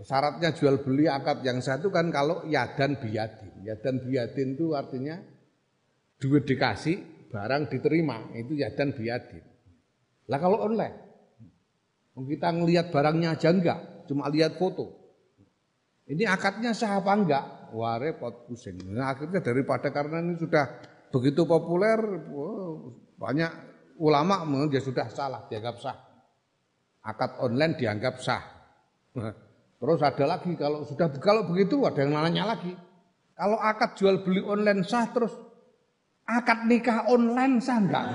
Syaratnya 0.00 0.52
jual 0.52 0.84
beli 0.84 1.08
akad 1.08 1.40
yang 1.40 1.64
sah 1.64 1.80
itu 1.80 1.88
kan 1.88 2.12
kalau 2.12 2.44
ya 2.44 2.76
dan 2.76 3.00
biadin. 3.00 3.64
Ya 3.64 3.80
dan 3.80 4.04
biadin 4.04 4.52
itu 4.52 4.76
artinya 4.76 5.16
duit 6.20 6.44
dikasih, 6.44 7.28
barang 7.32 7.72
diterima, 7.72 8.28
itu 8.36 8.52
ya 8.52 8.68
dan 8.76 8.92
biadin. 8.92 9.40
Lah 10.28 10.36
kalau 10.36 10.60
online, 10.60 10.96
kita 12.20 12.48
ngelihat 12.52 12.92
barangnya 12.92 13.32
aja 13.32 13.48
enggak, 13.48 13.80
cuma 14.04 14.28
lihat 14.28 14.60
foto. 14.60 14.92
Ini 16.04 16.28
akadnya 16.28 16.76
sah 16.76 17.00
apa 17.00 17.12
enggak? 17.16 17.44
Wah 17.72 17.96
repot 17.96 18.44
pusing. 18.44 18.76
Nah, 18.92 19.16
akhirnya 19.16 19.40
daripada 19.40 19.88
karena 19.88 20.20
ini 20.20 20.36
sudah 20.36 20.68
begitu 21.08 21.48
populer, 21.48 21.96
banyak 23.16 23.69
ulama 24.00 24.48
dia 24.72 24.80
sudah 24.80 25.06
salah, 25.12 25.44
dianggap 25.46 25.76
sah. 25.76 25.96
Akad 27.04 27.36
online 27.44 27.76
dianggap 27.76 28.16
sah. 28.20 28.42
Terus 29.80 30.00
ada 30.04 30.24
lagi 30.24 30.52
kalau 30.56 30.84
sudah 30.84 31.08
kalau 31.20 31.44
begitu 31.48 31.84
ada 31.84 32.00
yang 32.00 32.16
nanya 32.16 32.56
lagi. 32.56 32.72
Kalau 33.36 33.56
akad 33.56 33.96
jual 33.96 34.24
beli 34.24 34.44
online 34.44 34.84
sah 34.84 35.08
terus 35.08 35.32
akad 36.28 36.68
nikah 36.68 37.08
online 37.08 37.60
sah 37.60 37.78
enggak? 37.80 38.04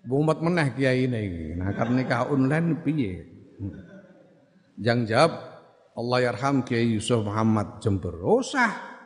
Bumat 0.00 0.40
meneh 0.40 0.72
kiai 0.74 1.06
ini. 1.06 1.54
Nah, 1.54 1.76
karena 1.76 2.02
nikah 2.02 2.32
online 2.32 2.82
piye? 2.82 3.20
Yang 4.80 5.12
jawab 5.12 5.32
Allah 5.92 6.18
yarham 6.24 6.64
Kiai 6.64 6.96
Yusuf 6.96 7.20
Muhammad 7.20 7.84
Jember. 7.84 8.16
Oh 8.24 8.40
sah. 8.40 8.99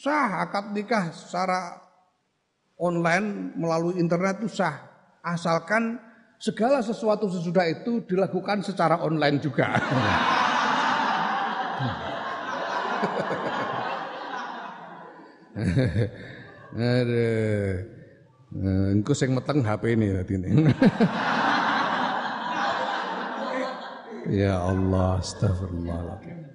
Sah 0.00 0.48
akad 0.48 0.72
nikah 0.72 1.12
secara 1.12 1.76
online 2.80 3.52
melalui 3.52 4.00
internet 4.00 4.40
itu 4.40 4.48
sah. 4.48 4.80
Asalkan 5.20 6.00
segala 6.40 6.80
sesuatu 6.80 7.28
sesudah 7.28 7.68
itu 7.68 8.00
dilakukan 8.08 8.64
secara 8.64 8.96
online 9.04 9.36
juga. 9.44 9.76
Eh, 16.70 17.74
engko 18.94 19.10
sing 19.10 19.34
meteng 19.34 19.66
HP 19.66 19.98
ini 19.98 20.14
tadi 20.14 20.38
ini. 20.38 20.70
ya 24.42 24.54
Allah, 24.62 25.18
astagfirullahaladzim. 25.18 26.49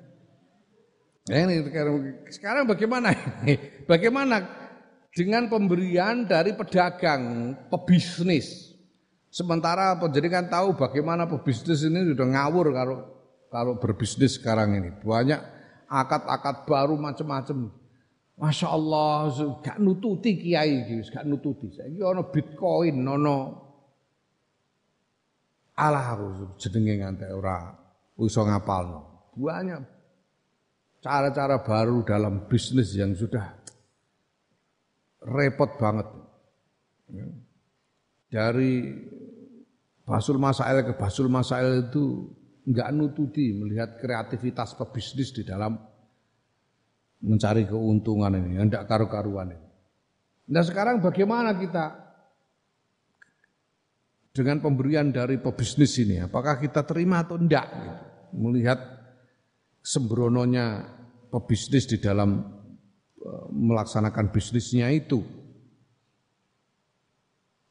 Ini 1.26 1.66
sekarang 2.30 2.70
bagaimana 2.70 3.10
ini? 3.42 3.58
Bagaimana 3.90 4.46
dengan 5.10 5.50
pemberian 5.50 6.30
dari 6.30 6.54
pedagang, 6.54 7.56
pebisnis? 7.74 8.78
Sementara 9.34 9.98
penjaringan 9.98 10.54
tahu 10.54 10.78
bagaimana 10.78 11.26
pebisnis 11.26 11.82
ini 11.82 12.14
sudah 12.14 12.30
ngawur 12.30 12.70
kalau 12.70 12.98
kalau 13.50 13.74
berbisnis 13.82 14.38
sekarang 14.38 14.78
ini. 14.78 14.94
Banyak 15.02 15.42
akad-akad 15.90 16.70
baru 16.70 16.94
macam-macam 16.94 17.74
Masya 18.36 18.68
Allah, 18.68 19.32
gak 19.64 19.82
nututi 19.82 20.38
kiai 20.38 20.86
gak 21.10 21.26
nututi. 21.26 21.74
Saya 21.74 22.06
ono 22.06 22.30
bitcoin, 22.30 23.02
ono 23.02 23.38
Allah 25.74 26.20
jenenge 26.62 27.02
ngantek 27.02 27.34
ora 27.34 27.74
iso 28.22 28.46
ngapalno. 28.46 29.32
Banyak 29.34 29.95
cara-cara 31.06 31.62
baru 31.62 32.02
dalam 32.02 32.50
bisnis 32.50 32.98
yang 32.98 33.14
sudah 33.14 33.54
repot 35.22 35.78
banget. 35.78 36.10
Dari 38.26 38.90
Basul 40.02 40.42
Masail 40.42 40.82
ke 40.82 40.98
Basul 40.98 41.30
Masail 41.30 41.94
itu 41.94 42.26
enggak 42.66 42.90
nututi 42.90 43.54
melihat 43.54 44.02
kreativitas 44.02 44.74
pebisnis 44.74 45.30
di 45.30 45.46
dalam 45.46 45.78
mencari 47.22 47.70
keuntungan 47.70 48.34
ini, 48.34 48.58
tidak 48.66 48.90
karu-karuan 48.90 49.54
ini. 49.54 49.70
Nah 50.50 50.66
sekarang 50.66 51.06
bagaimana 51.06 51.54
kita 51.54 52.02
dengan 54.34 54.58
pemberian 54.58 55.14
dari 55.14 55.38
pebisnis 55.38 56.02
ini, 56.02 56.26
apakah 56.26 56.58
kita 56.58 56.82
terima 56.82 57.22
atau 57.22 57.38
tidak? 57.38 57.66
Gitu. 57.70 57.94
Melihat 58.36 58.95
sembrononya 59.86 60.82
pebisnis 61.30 61.86
di 61.86 62.02
dalam 62.02 62.42
e, 63.22 63.30
melaksanakan 63.54 64.34
bisnisnya 64.34 64.90
itu. 64.90 65.22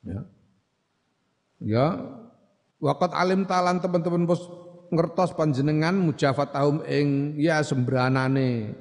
Ya. 0.06 0.20
Ya, 1.64 1.86
wakat 2.78 3.16
alim 3.16 3.48
talan 3.48 3.80
teman-teman 3.80 4.28
bos 4.28 4.44
ngertos 4.92 5.32
panjenengan 5.32 5.96
mujafat 5.96 6.52
taum 6.52 6.84
ing 6.84 7.40
ya 7.40 7.64
sembranane 7.64 8.76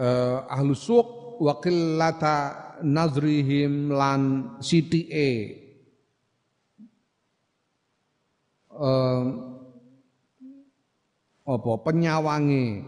uh, 0.00 0.48
ahlu 0.48 0.72
suq 0.72 1.38
wa 1.38 1.60
qillata 1.60 2.36
nazrihim 2.80 3.92
lan 3.92 4.54
CTA 4.64 5.30
uh, 8.72 9.22
apa 11.48 11.72
penyawangi 11.80 12.84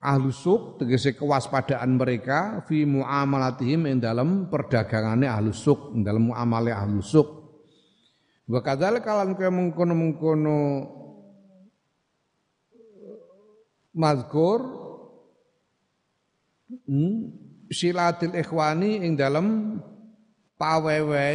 ahlu 0.00 0.32
suq 0.32 0.80
tegese 0.80 1.12
kewaspadaan 1.12 2.00
mereka 2.00 2.64
fi 2.64 2.88
muamalatihim 2.88 3.84
ing 3.84 4.00
dalam 4.00 4.48
perdagangane 4.48 5.28
ahlu 5.28 5.52
suq 5.52 5.92
ing 5.92 6.00
dalam 6.00 6.32
muamale 6.32 6.72
ahlu 6.72 7.04
suq 7.04 7.28
wa 8.48 8.60
kadzalika 8.64 9.12
kalan 9.12 9.36
kaya 9.36 9.52
mengkono-mengkono 9.52 10.58
mazkur 13.92 14.60
hmm, 16.88 17.20
silatil 17.68 18.32
ikhwani 18.36 19.04
ing 19.04 19.16
dalam 19.16 19.78
pawewe 20.56 21.28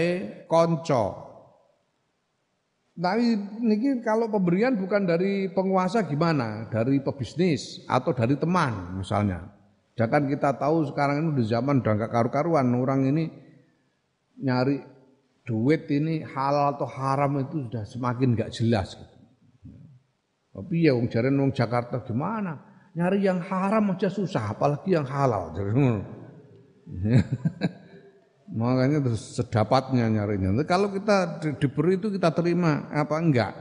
konco. 0.48 1.27
Tapi 2.98 3.38
niki 3.62 4.02
kalau 4.02 4.26
pemberian 4.26 4.74
bukan 4.74 5.06
dari 5.06 5.54
penguasa 5.54 6.02
gimana? 6.10 6.66
Dari 6.66 6.98
pebisnis 6.98 7.86
atau 7.86 8.10
dari 8.10 8.34
teman 8.42 8.98
misalnya. 8.98 9.54
Jangan 9.94 10.26
kita 10.26 10.58
tahu 10.58 10.90
sekarang 10.90 11.22
ini 11.22 11.30
di 11.38 11.46
zaman 11.46 11.86
udah 11.86 11.94
gak 11.94 12.10
karu-karuan 12.14 12.74
orang 12.74 13.06
ini 13.06 13.30
nyari 14.42 14.82
duit 15.46 15.86
ini 15.94 16.26
halal 16.26 16.74
atau 16.74 16.90
haram 16.90 17.38
itu 17.42 17.70
sudah 17.70 17.86
semakin 17.86 18.34
gak 18.34 18.50
jelas. 18.54 18.98
Gitu. 18.98 19.18
Tapi 20.58 20.90
ya 20.90 20.98
wong 20.98 21.06
jaren 21.06 21.38
wong 21.38 21.54
Jakarta 21.54 22.02
gimana? 22.02 22.66
Nyari 22.98 23.22
yang 23.22 23.46
haram 23.46 23.94
aja 23.94 24.10
susah, 24.10 24.58
apalagi 24.58 24.98
yang 24.98 25.06
halal. 25.06 25.54
Makanya 28.48 29.04
terus 29.04 29.36
sedapatnya 29.36 30.08
nyarinya. 30.08 30.56
Kalau 30.64 30.88
kita 30.88 31.44
diberi 31.60 32.00
itu 32.00 32.08
kita 32.08 32.32
terima 32.32 32.88
apa 32.96 33.20
enggak? 33.20 33.54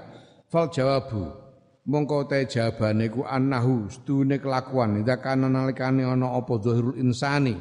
Fal 0.47 0.71
jawabu. 0.71 1.47
Mongko 1.87 2.27
te 2.27 2.51
jawabane 2.51 3.07
ku 3.15 3.23
annahu 3.23 3.87
stune 3.87 4.43
kelakuan 4.43 5.07
ida 5.07 5.23
kana 5.23 5.47
nalikane 5.47 6.03
ana 6.03 6.35
apa 6.35 6.59
zahirul 6.59 6.99
insani 6.99 7.55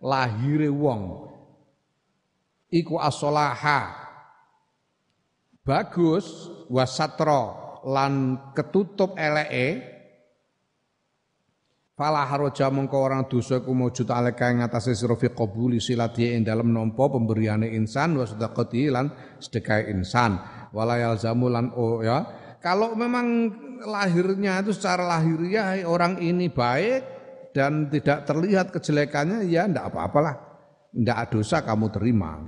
lahire 0.00 0.72
wong 0.72 1.28
iku 2.72 2.96
asolaha 2.96 3.92
bagus 5.60 6.48
wasatro 6.72 7.80
lan 7.84 8.40
ketutup 8.56 9.12
eleke 9.20 9.95
Fala 11.96 12.28
haraja 12.28 12.68
mengko 12.68 13.08
orang 13.08 13.24
dosa 13.24 13.64
ku 13.64 13.72
mujud 13.72 14.04
aleka 14.12 14.52
ing 14.52 14.60
atase 14.60 14.92
sira 14.92 15.16
fi 15.16 15.32
qabuli 15.32 15.80
silati 15.80 16.28
ing 16.28 16.44
dalem 16.44 16.68
nampa 16.68 17.08
pemberiane 17.08 17.72
insan 17.72 18.20
wa 18.20 18.28
sedekati 18.28 18.92
lan 18.92 19.08
sedekah 19.40 19.88
insan. 19.88 20.36
Wala 20.76 21.00
yalzamu 21.00 21.48
lan 21.48 21.72
oh 21.72 22.04
ya. 22.04 22.20
Kalau 22.60 22.92
memang 22.92 23.48
lahirnya 23.80 24.60
itu 24.60 24.76
secara 24.76 25.08
lahiriah 25.08 25.88
orang 25.88 26.20
ini 26.20 26.52
baik 26.52 27.00
dan 27.56 27.88
tidak 27.88 28.28
terlihat 28.28 28.76
kejelekannya 28.76 29.48
ya 29.48 29.64
ndak 29.64 29.88
apa-apalah. 29.88 30.36
Ndak 30.92 31.32
dosa 31.32 31.64
kamu 31.64 31.88
terima 31.88 32.44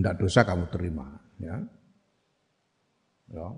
Ndak 0.00 0.16
dosa 0.16 0.48
kamu 0.48 0.72
terima 0.72 1.20
ya. 1.36 1.60
Ya. 3.36 3.48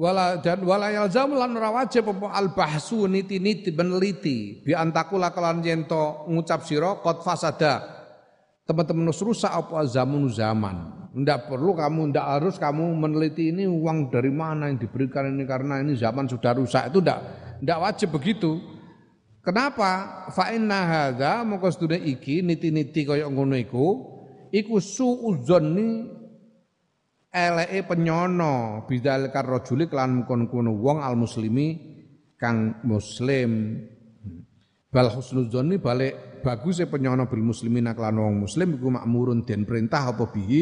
Wala 0.00 0.40
dan 0.40 0.64
wala 0.64 0.88
yalzamu 0.88 1.36
lan 1.36 1.52
ora 1.60 1.84
wajib 1.84 2.08
apa 2.08 2.32
al 2.32 2.56
bahsu 2.56 3.04
niti-niti 3.04 3.68
meneliti 3.68 4.64
bi 4.64 4.72
antakula 4.72 5.28
kelan 5.28 5.60
yento 5.60 6.24
ngucap 6.24 6.64
sira 6.64 6.96
qad 7.04 7.20
fasada. 7.20 8.00
Teman-teman 8.64 9.12
rusak 9.12 9.50
apa 9.50 9.84
zaman 9.84 10.30
zaman 10.32 10.76
ndak 11.10 11.50
perlu 11.50 11.74
kamu 11.74 12.14
ndak 12.14 12.26
harus 12.38 12.54
kamu 12.56 12.96
meneliti 12.96 13.50
ini 13.50 13.66
uang 13.66 14.14
dari 14.14 14.30
mana 14.30 14.70
yang 14.70 14.78
diberikan 14.78 15.26
ini 15.26 15.42
karena 15.44 15.84
ini 15.84 15.92
zaman 15.92 16.24
sudah 16.24 16.56
rusak. 16.56 16.88
Itu 16.88 17.04
ndak 17.04 17.20
ndak 17.60 17.78
wajib 17.84 18.16
begitu. 18.16 18.56
Kenapa? 19.44 20.24
Fa 20.32 20.52
inna 20.52 20.80
hadza 20.86 21.44
moko 21.44 21.68
iki 21.92 22.40
niti-niti 22.40 23.04
kaya 23.04 23.28
ngono 23.28 23.56
iku 23.56 23.88
iku 24.52 24.76
suuzonni 24.80 26.19
eleke 27.30 27.86
penyono 27.86 28.84
bidal 28.90 29.30
karrojuli 29.30 29.86
kelan 29.86 30.26
kono-kono 30.26 30.74
wong 30.74 30.98
al 30.98 31.14
muslimi 31.14 31.78
kang 32.34 32.82
muslim 32.82 33.78
bal 34.90 35.08
husnuzoni 35.14 35.78
balik 35.78 36.42
bagus 36.42 36.82
penyono 36.90 37.30
bil 37.30 37.46
muslimin 37.46 37.94
kelan 37.94 38.18
wong 38.18 38.34
muslim 38.44 38.74
iku 38.74 38.90
makmurun 38.90 39.46
den 39.46 39.62
perintah 39.62 40.10
apa 40.10 40.26
bihi 40.26 40.60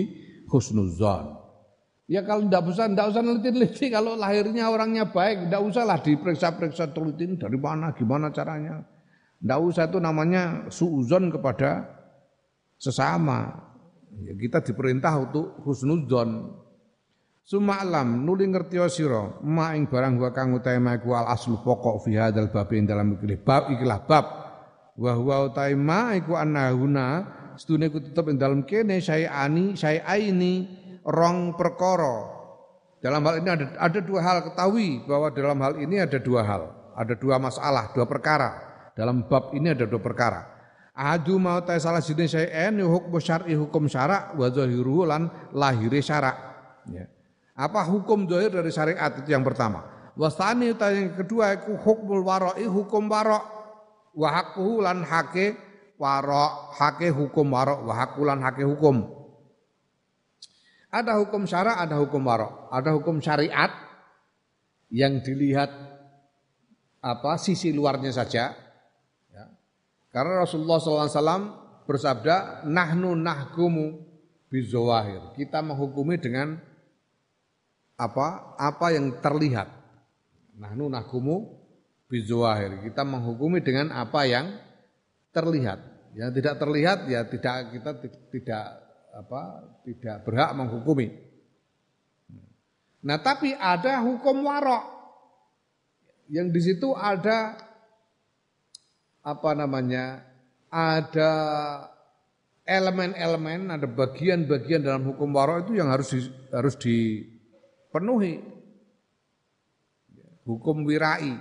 husnuzon 0.53 1.39
Ya 2.09 2.25
kalau 2.25 2.49
ndak 2.49 2.65
usah 2.65 2.89
ndak 2.89 3.13
usah 3.13 3.21
neliti-neliti 3.21 3.93
kalau 3.93 4.17
lahirnya 4.17 4.73
orangnya 4.73 5.13
baik, 5.13 5.53
ndak 5.53 5.61
usahlah 5.61 6.01
diperiksa-periksa 6.01 6.97
teliti 6.97 7.37
dari 7.37 7.61
mana, 7.61 7.93
gimana 7.93 8.33
caranya. 8.33 8.81
Ndak 9.45 9.59
usah 9.61 9.93
itu 9.93 10.01
namanya 10.01 10.73
suuzon 10.73 11.29
kepada 11.29 11.85
sesama. 12.81 13.68
Ya, 14.25 14.35
kita 14.35 14.59
diperintah 14.65 15.15
untuk 15.15 15.63
husnudzon. 15.63 16.51
Suma'lam 17.49 18.29
nuli 18.29 18.45
ngerti 18.45 18.77
sira 18.93 19.41
ma 19.41 19.73
barang 19.73 20.21
wa 20.21 20.31
kang 20.37 20.53
utahe 20.53 20.77
ku 21.01 21.17
al 21.17 21.33
aslu 21.33 21.65
pokok 21.65 22.05
fi 22.05 22.21
hadzal 22.21 22.53
bab 22.53 22.69
ing 22.77 22.85
dalam 22.85 23.17
iki 23.17 23.41
bab 23.41 23.73
ikilah 23.73 24.05
bab. 24.05 24.27
Wa 24.99 25.17
huwa 25.17 25.49
utahe 25.49 25.73
ma 25.73 26.13
iku 26.13 26.37
annahuna 26.37 27.25
sedune 27.57 27.89
ku 27.89 28.05
tetep 28.05 28.29
ing 28.29 28.37
dalam 28.37 28.69
kene 28.69 29.01
syai'ani 29.01 29.79
syai'aini 29.79 30.55
rong 31.09 31.57
perkara. 31.57 32.37
Dalam 33.01 33.25
hal 33.25 33.41
ini 33.41 33.49
ada 33.49 33.65
ada 33.81 34.01
dua 34.03 34.21
hal 34.21 34.39
ketahui 34.53 35.09
bahwa 35.09 35.33
dalam 35.33 35.59
hal 35.65 35.75
ini 35.81 36.05
ada 36.05 36.19
dua 36.21 36.45
hal. 36.45 36.63
Ada 36.99 37.17
dua 37.17 37.41
masalah 37.41 37.97
dua 37.97 38.05
perkara. 38.05 38.61
Dalam 38.93 39.25
bab 39.25 39.57
ini 39.57 39.73
ada 39.73 39.89
dua 39.89 40.03
perkara 40.03 40.58
Adu 40.99 41.39
mau 41.39 41.63
ta 41.63 41.79
salah 41.79 42.03
sini 42.03 42.27
syai'an 42.27 42.75
hukum 42.83 43.23
syar'i 43.23 43.55
hukum 43.55 43.87
syarak 43.87 44.35
wa 44.35 44.51
zahiru 44.51 45.07
lan 45.07 45.31
lahire 45.55 46.03
syarak. 46.03 46.35
Ya. 46.91 47.07
Apa 47.55 47.87
hukum 47.87 48.27
zahir 48.27 48.51
dari 48.51 48.75
syariat 48.75 49.15
itu 49.15 49.31
yang 49.31 49.47
pertama. 49.47 49.87
Wasani 50.19 50.75
yang 50.75 51.15
kedua 51.15 51.55
iku 51.55 51.79
hukmul 51.79 52.27
waro'i 52.27 52.67
hukum 52.67 53.07
warok. 53.07 53.47
Wa 54.19 54.43
hakuhu 54.43 54.83
lan 54.83 55.07
hake 55.07 55.55
warok 56.03 56.75
hake 56.75 57.15
hukum 57.15 57.47
warok 57.47 57.87
wa 57.87 57.95
lan 58.27 58.43
hake 58.43 58.67
hukum. 58.67 59.07
Ada 60.91 61.15
hukum 61.23 61.47
syarak, 61.47 61.79
ada 61.79 61.95
hukum 61.95 62.27
warok. 62.27 62.75
Ada 62.75 62.91
hukum 62.99 63.23
syariat 63.23 63.71
yang 64.91 65.23
dilihat 65.23 65.71
apa 66.99 67.39
sisi 67.39 67.71
luarnya 67.71 68.11
saja 68.11 68.51
karena 70.09 70.45
Rasulullah 70.45 70.81
SAW 70.81 71.43
bersabda, 71.85 72.65
nahnu 72.65 73.13
nahkumu 73.17 74.09
bizawahir. 74.49 75.37
Kita 75.37 75.61
menghukumi 75.61 76.17
dengan 76.17 76.57
apa? 78.01 78.57
Apa 78.57 78.97
yang 78.97 79.21
terlihat. 79.21 79.69
Nahnu 80.57 80.89
nahkumu 80.89 81.61
bizawahir. 82.09 82.81
Kita 82.89 83.05
menghukumi 83.05 83.61
dengan 83.61 83.93
apa 83.93 84.25
yang 84.25 84.57
terlihat. 85.33 85.81
Yang 86.17 86.41
tidak 86.41 86.55
terlihat 86.57 86.99
ya 87.07 87.21
tidak 87.29 87.57
kita 87.77 87.91
tidak 88.33 88.65
apa? 89.13 89.43
Tidak 89.85 90.17
berhak 90.25 90.51
menghukumi. 90.57 91.13
Nah, 93.05 93.21
tapi 93.21 93.55
ada 93.55 94.03
hukum 94.03 94.43
warok. 94.43 94.99
Yang 96.29 96.49
di 96.51 96.61
situ 96.61 96.89
ada 96.97 97.68
apa 99.29 99.51
namanya 99.53 100.25
ada 100.73 101.33
elemen-elemen, 102.69 103.73
ada 103.73 103.89
bagian-bagian 103.89 104.85
dalam 104.85 105.05
hukum 105.09 105.33
waro 105.33 105.65
itu 105.65 105.77
yang 105.77 105.89
harus 105.93 106.13
di, 106.13 106.21
harus 106.53 106.77
dipenuhi. 106.77 108.41
Hukum 110.49 110.85
wirai. 110.89 111.37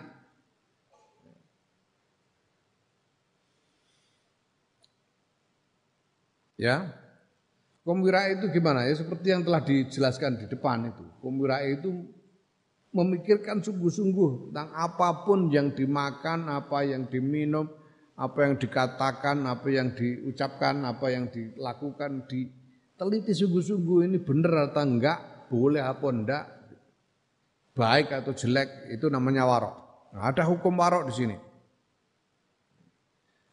Ya. 6.60 6.92
Hukum 7.84 8.04
wirai 8.04 8.36
itu 8.36 8.52
gimana 8.52 8.84
ya? 8.84 9.00
Seperti 9.00 9.32
yang 9.32 9.48
telah 9.48 9.64
dijelaskan 9.64 10.44
di 10.44 10.46
depan 10.52 10.92
itu. 10.92 11.04
Hukum 11.20 11.40
wirai 11.40 11.80
itu 11.80 11.92
memikirkan 12.92 13.62
sungguh-sungguh 13.62 14.52
tentang 14.52 14.72
apa 14.74 15.28
pun 15.28 15.52
yang 15.52 15.76
dimakan, 15.76 16.50
apa 16.50 16.88
yang 16.88 17.06
diminum, 17.12 17.68
apa 18.18 18.40
yang 18.50 18.58
dikatakan, 18.58 19.46
apa 19.46 19.68
yang 19.70 19.94
diucapkan, 19.94 20.82
apa 20.90 21.06
yang 21.14 21.30
dilakukan, 21.30 22.26
diteliti 22.26 23.38
sungguh-sungguh 23.38 24.10
ini 24.10 24.18
benar 24.18 24.74
atau 24.74 24.82
enggak, 24.82 25.50
boleh 25.54 25.86
apa 25.86 26.08
enggak, 26.10 26.46
baik 27.78 28.10
atau 28.10 28.34
jelek, 28.34 28.90
itu 28.90 29.06
namanya 29.14 29.46
warok. 29.46 29.76
Nah, 30.18 30.34
ada 30.34 30.42
hukum 30.50 30.74
warok 30.74 31.14
di 31.14 31.14
sini. 31.14 31.38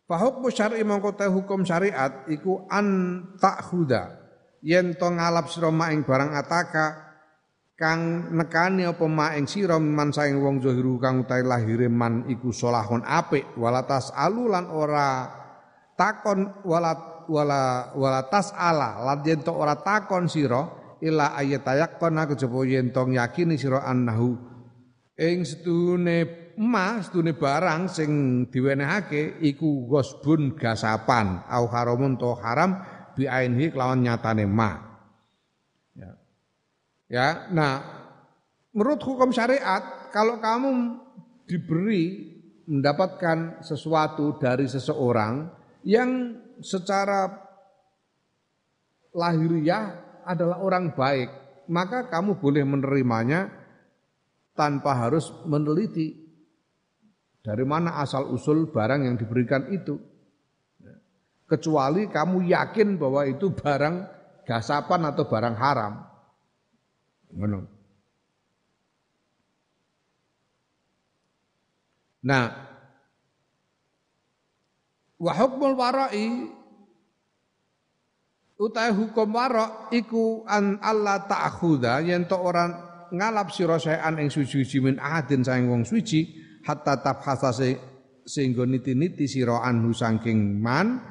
Fahukmu 0.04 0.52
syar'i 0.52 0.84
mengkota 0.84 1.28
hukum 1.32 1.64
syariat 1.64 2.28
iku 2.28 2.68
an 2.68 3.20
takhuda 3.40 4.20
yen 4.60 4.96
to 4.96 5.08
ngalap 5.08 5.48
sira 5.48 5.72
ing 5.92 6.04
barang 6.04 6.32
ataka 6.36 7.03
kang 7.74 8.30
nekani 8.30 8.86
apa 8.86 9.04
ma 9.10 9.34
ing 9.34 9.50
sira 9.50 9.82
man 9.82 10.14
saing 10.14 10.38
wong 10.38 10.62
zahiru 10.62 10.94
kang 11.02 11.26
utahe 11.26 11.42
lahire 11.42 11.90
man 11.90 12.22
iku 12.30 12.54
solahun 12.54 13.02
apik 13.02 13.58
walatas 13.58 14.14
alulan 14.14 14.70
ora 14.70 15.26
takon 15.98 16.62
wala 16.62 17.26
wala 17.26 17.90
walatas 17.98 18.54
ala 18.54 19.02
lan 19.02 19.26
yen 19.26 19.42
ora 19.50 19.74
takon 19.74 20.30
sira 20.30 20.62
ila 21.02 21.34
ayatayakkon 21.34 22.16
kejaba 22.30 22.60
yen 22.64 22.94
to 22.94 23.02
yakini 23.12 23.58
sira 23.60 23.82
annahu. 23.84 24.38
Ing 25.14 25.46
sedune 25.46 26.50
ma 26.58 26.98
sedune 27.02 27.34
barang 27.34 27.90
sing 27.90 28.10
diwenehake 28.50 29.42
iku 29.42 29.86
gosbun 29.86 30.54
gasapan 30.54 31.42
au 31.50 31.66
haramun 31.70 32.18
to 32.18 32.34
haram 32.38 32.82
bi 33.14 33.26
ainhi 33.30 33.70
kelawan 33.70 34.02
nyatane 34.02 34.46
ma 34.46 34.93
Ya, 37.08 37.46
nah 37.52 37.84
menurut 38.72 39.00
hukum 39.04 39.30
syariat 39.30 40.08
kalau 40.10 40.40
kamu 40.40 40.70
diberi 41.44 42.32
mendapatkan 42.64 43.60
sesuatu 43.60 44.40
dari 44.40 44.64
seseorang 44.64 45.52
yang 45.84 46.40
secara 46.64 47.28
lahiriah 49.12 50.00
adalah 50.24 50.64
orang 50.64 50.96
baik, 50.96 51.28
maka 51.68 52.08
kamu 52.08 52.40
boleh 52.40 52.64
menerimanya 52.64 53.52
tanpa 54.56 54.96
harus 54.96 55.28
meneliti 55.44 56.24
dari 57.44 57.64
mana 57.68 58.00
asal 58.00 58.32
usul 58.32 58.72
barang 58.72 59.04
yang 59.04 59.20
diberikan 59.20 59.68
itu. 59.68 60.00
Kecuali 61.44 62.08
kamu 62.08 62.48
yakin 62.48 62.96
bahwa 62.96 63.28
itu 63.28 63.52
barang 63.52 63.96
gasapan 64.48 65.12
atau 65.12 65.28
barang 65.28 65.56
haram. 65.60 65.92
Ngono. 67.34 67.60
Nah, 72.24 72.44
wa 75.20 75.32
hukmul 75.36 75.76
wara'i 75.76 76.48
utai 78.54 78.90
hukum 78.94 79.28
warok 79.34 79.92
iku 79.92 80.46
an 80.48 80.80
Allah 80.80 81.26
ta'khudha 81.26 82.00
yen 82.00 82.24
to 82.24 82.38
ora 82.38 82.64
ngalap 83.12 83.52
sira 83.52 83.76
sayan 83.76 84.16
ing 84.22 84.32
suci-suci 84.32 84.80
min 84.80 84.96
ahadin 84.96 85.44
saing 85.44 85.68
wong 85.68 85.84
suci 85.84 86.32
hatta 86.64 87.02
tabhasa 87.02 87.52
sehingga 88.24 88.64
niti-niti 88.64 89.28
sira 89.28 89.60
anhu 89.60 89.92
saking 89.92 90.64
man 90.64 91.02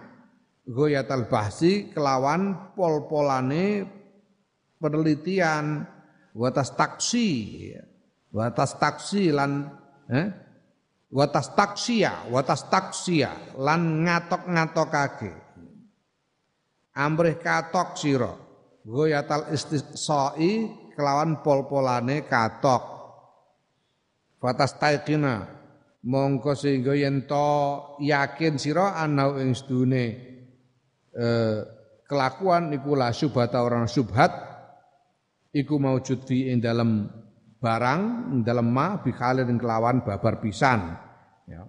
goyatal 0.66 1.30
bahsi 1.30 1.94
kelawan 1.94 2.74
pol-polane 2.74 3.86
penelitian 4.82 5.93
watas 6.34 6.74
taksi 6.74 7.30
watas 8.34 8.78
taksi 8.82 9.34
lan 9.34 9.70
eh? 10.10 10.28
Watas 11.14 11.54
taksia 11.54 12.26
watas 12.34 12.66
taksia 12.74 13.54
lan 13.62 14.02
ngatok-ngatokake. 14.02 15.30
Amrih 16.98 17.38
katok 17.38 17.94
sira. 17.94 18.34
Goyatal 18.82 19.54
istisai 19.54 20.74
kelawan 20.98 21.46
pol-polane 21.46 22.26
katok. 22.26 22.84
Fatas 24.42 24.74
taikina 24.82 25.46
mongko 26.10 26.58
sehingga 26.58 26.98
yen 26.98 27.30
to 27.30 27.48
yakin 28.02 28.58
sira 28.58 28.98
ana 28.98 29.38
ing 29.38 29.54
sedune 29.54 30.06
eh, 31.14 31.60
kelakuan 32.10 32.74
iku 32.74 32.98
la 32.98 33.14
syubhata 33.14 33.62
orang 33.62 33.86
subhat 33.86 34.53
iku 35.54 35.78
maujud 35.78 36.26
fi 36.26 36.50
ing 36.50 36.60
dalam 36.60 37.08
barang 37.62 38.02
ing 38.34 38.42
dalam 38.42 38.68
ma 38.68 39.00
bi 39.00 39.14
kelawan 39.14 40.04
babar 40.04 40.42
pisan 40.42 40.98
ya 41.48 41.64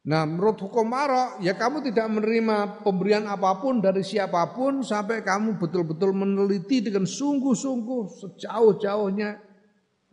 Nah 0.00 0.24
menurut 0.24 0.56
hukum 0.64 0.88
marok 0.88 1.44
ya 1.44 1.52
kamu 1.52 1.84
tidak 1.92 2.08
menerima 2.08 2.80
pemberian 2.80 3.28
apa 3.28 3.60
pun 3.60 3.84
dari 3.84 4.00
siapa 4.00 4.48
pun 4.56 4.80
sampai 4.80 5.20
kamu 5.20 5.60
betul-betul 5.60 6.16
meneliti 6.16 6.80
dengan 6.80 7.04
sungguh-sungguh 7.04 8.02
sejauh-jauhnya. 8.08 9.30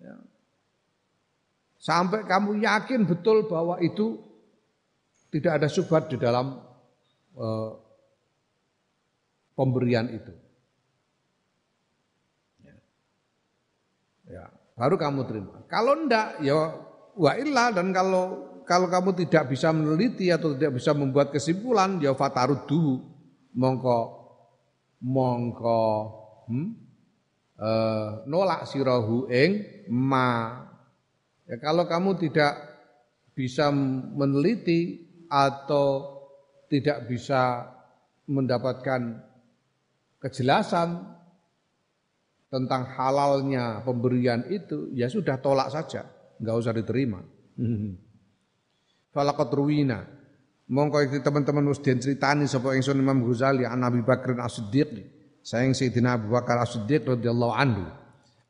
Ya. 0.03 0.15
Sampai 1.79 2.27
kamu 2.27 2.59
yakin 2.67 3.07
betul 3.07 3.47
bahwa 3.47 3.79
itu 3.79 4.19
tidak 5.31 5.63
ada 5.63 5.67
subhat 5.71 6.11
di 6.11 6.19
dalam 6.19 6.59
uh, 7.39 7.71
pemberian 9.55 10.11
itu. 10.11 10.35
Ya. 12.59 12.75
ya, 14.35 14.43
baru 14.77 14.95
kamu 14.95 15.25
terima. 15.25 15.65
Kalau 15.65 15.97
enggak 15.97 16.37
ya 16.45 16.77
wa 17.17 17.31
illa 17.33 17.73
dan 17.73 17.89
kalau 17.89 18.45
kalau 18.63 18.85
kamu 18.87 19.17
tidak 19.25 19.49
bisa 19.49 19.73
meneliti 19.73 20.29
atau 20.29 20.53
tidak 20.53 20.77
bisa 20.77 20.93
membuat 20.93 21.33
kesimpulan 21.33 21.97
ya 21.97 22.13
fataruddu 22.13 23.01
mongko 23.57 23.99
mongko 25.01 25.85
hmm, 26.45 26.69
uh, 27.57 28.09
nolak 28.29 28.69
sirahu 28.69 29.25
ing 29.33 29.65
ma. 29.89 30.61
Ya 31.49 31.57
kalau 31.57 31.89
kamu 31.89 32.21
tidak 32.21 32.53
bisa 33.33 33.73
meneliti 34.13 35.09
atau 35.31 36.19
tidak 36.67 37.07
bisa 37.07 37.71
mendapatkan 38.27 39.23
kejelasan 40.19 41.16
tentang 42.47 42.87
halalnya 42.95 43.83
pemberian 43.83 44.47
itu 44.47 44.91
ya 44.95 45.11
sudah 45.11 45.35
tolak 45.43 45.67
saja 45.67 46.07
nggak 46.39 46.55
usah 46.55 46.71
diterima 46.71 47.19
Falaqat 49.17 49.49
ruwina. 49.49 50.05
Mongko 50.69 51.09
iki 51.09 51.25
teman-teman 51.25 51.65
wis 51.73 51.81
den 51.81 51.97
critani 51.97 52.45
sapa 52.45 52.77
ingsun 52.77 53.01
Imam 53.01 53.25
Ghazali 53.25 53.65
an 53.65 53.81
Nabi 53.81 54.05
Bakar 54.05 54.37
As-Siddiq. 54.37 54.93
Sayang 55.41 55.73
Sayyidina 55.73 56.21
Abu 56.21 56.29
Bakar 56.29 56.61
As-Siddiq 56.61 57.07
radhiyallahu 57.07 57.53
anhu. 57.55 57.87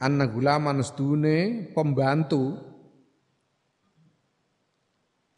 Anna 0.02 0.28
gulaman 0.28 0.84
sedune 0.84 1.72
pembantu 1.72 2.68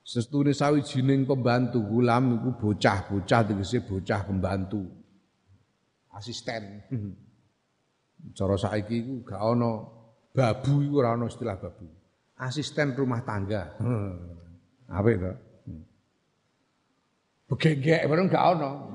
Sestune 0.10 0.58
sawijining 0.58 1.30
pembantu 1.30 1.86
gulam 1.86 2.42
iku 2.42 2.50
bocah-bocah 2.58 3.46
tegese 3.46 3.86
bocah 3.86 4.26
pembantu. 4.26 4.90
Asisten. 6.10 6.82
Cara 8.36 8.56
saiki 8.60 9.04
iku 9.04 9.24
gak 9.24 9.42
ana 9.42 9.84
babu 10.36 10.84
iku 10.84 11.00
ora 11.04 11.16
ana 11.16 11.26
istilah 11.28 11.56
babu. 11.60 11.88
Asisten 12.40 12.96
rumah 12.96 13.24
tangga. 13.28 13.76
Apik 14.98 15.16
to? 15.20 15.34
Begegek 17.50 18.06
bareng 18.06 18.30
gak 18.30 18.46
ono. 18.58 18.94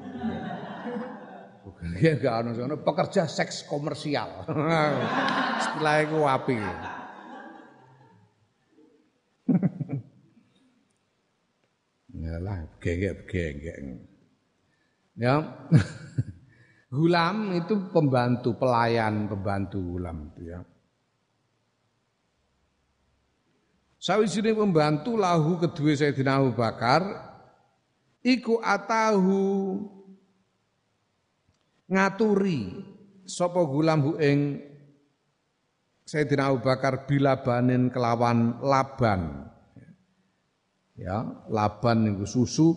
Begegek 1.67 2.23
gak 2.23 2.47
ono 2.47 2.55
sono 2.55 2.77
pekerja 2.79 3.27
seks 3.27 3.67
komersial. 3.67 4.47
Istilah 5.61 5.97
iku 6.07 6.23
apik. 6.23 6.63
Yalah, 12.15 12.71
begegek 12.79 13.27
begegek. 13.27 13.77
Ya. 15.19 15.43
Gulam 16.95 17.59
itu 17.59 17.91
pembantu, 17.91 18.55
pelayan, 18.55 19.27
pembantu 19.27 19.83
gulam 19.83 20.31
itu 20.31 20.47
ya. 20.47 20.63
Sawisine 23.99 24.55
pembantu 24.55 25.19
lahu 25.19 25.59
kedua 25.59 25.97
Sayyidina 25.97 26.39
Abu 26.39 26.55
Bakar 26.55 27.03
iku 28.23 28.63
atahu 28.63 29.81
ngaturi 31.91 32.85
sapa 33.27 33.65
gulam 33.65 33.99
hu 34.05 34.13
ing 34.23 34.61
Sayyidina 36.05 36.53
Abu 36.53 36.63
Bakar 36.63 37.09
bilabanin 37.11 37.91
kelawan 37.91 38.63
laban. 38.63 39.51
Ya, 40.95 41.27
laban 41.51 42.07
itu 42.07 42.29
susu. 42.29 42.69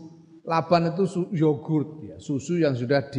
Laban 0.48 0.96
itu 0.96 1.28
yogurt 1.36 2.08
ya, 2.08 2.18
susu 2.24 2.56
yang 2.64 2.72
sudah 2.72 3.12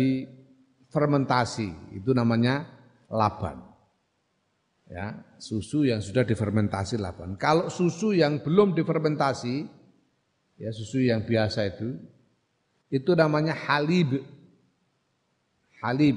difermentasi. 0.89 1.95
Itu 1.95 2.17
namanya 2.17 2.65
laban 3.13 3.69
ya 4.89 5.21
susu 5.37 5.85
yang 5.85 6.01
sudah 6.01 6.25
difermentasi 6.25 6.97
laban. 6.97 7.37
Kalau 7.37 7.69
susu 7.69 8.17
yang 8.17 8.41
belum 8.41 8.73
difermentasi, 8.73 9.69
ya 10.57 10.71
susu 10.73 11.05
yang 11.05 11.23
biasa 11.29 11.77
itu, 11.77 12.01
itu 12.89 13.11
namanya 13.13 13.53
halib. 13.55 14.25
Halib. 15.85 16.17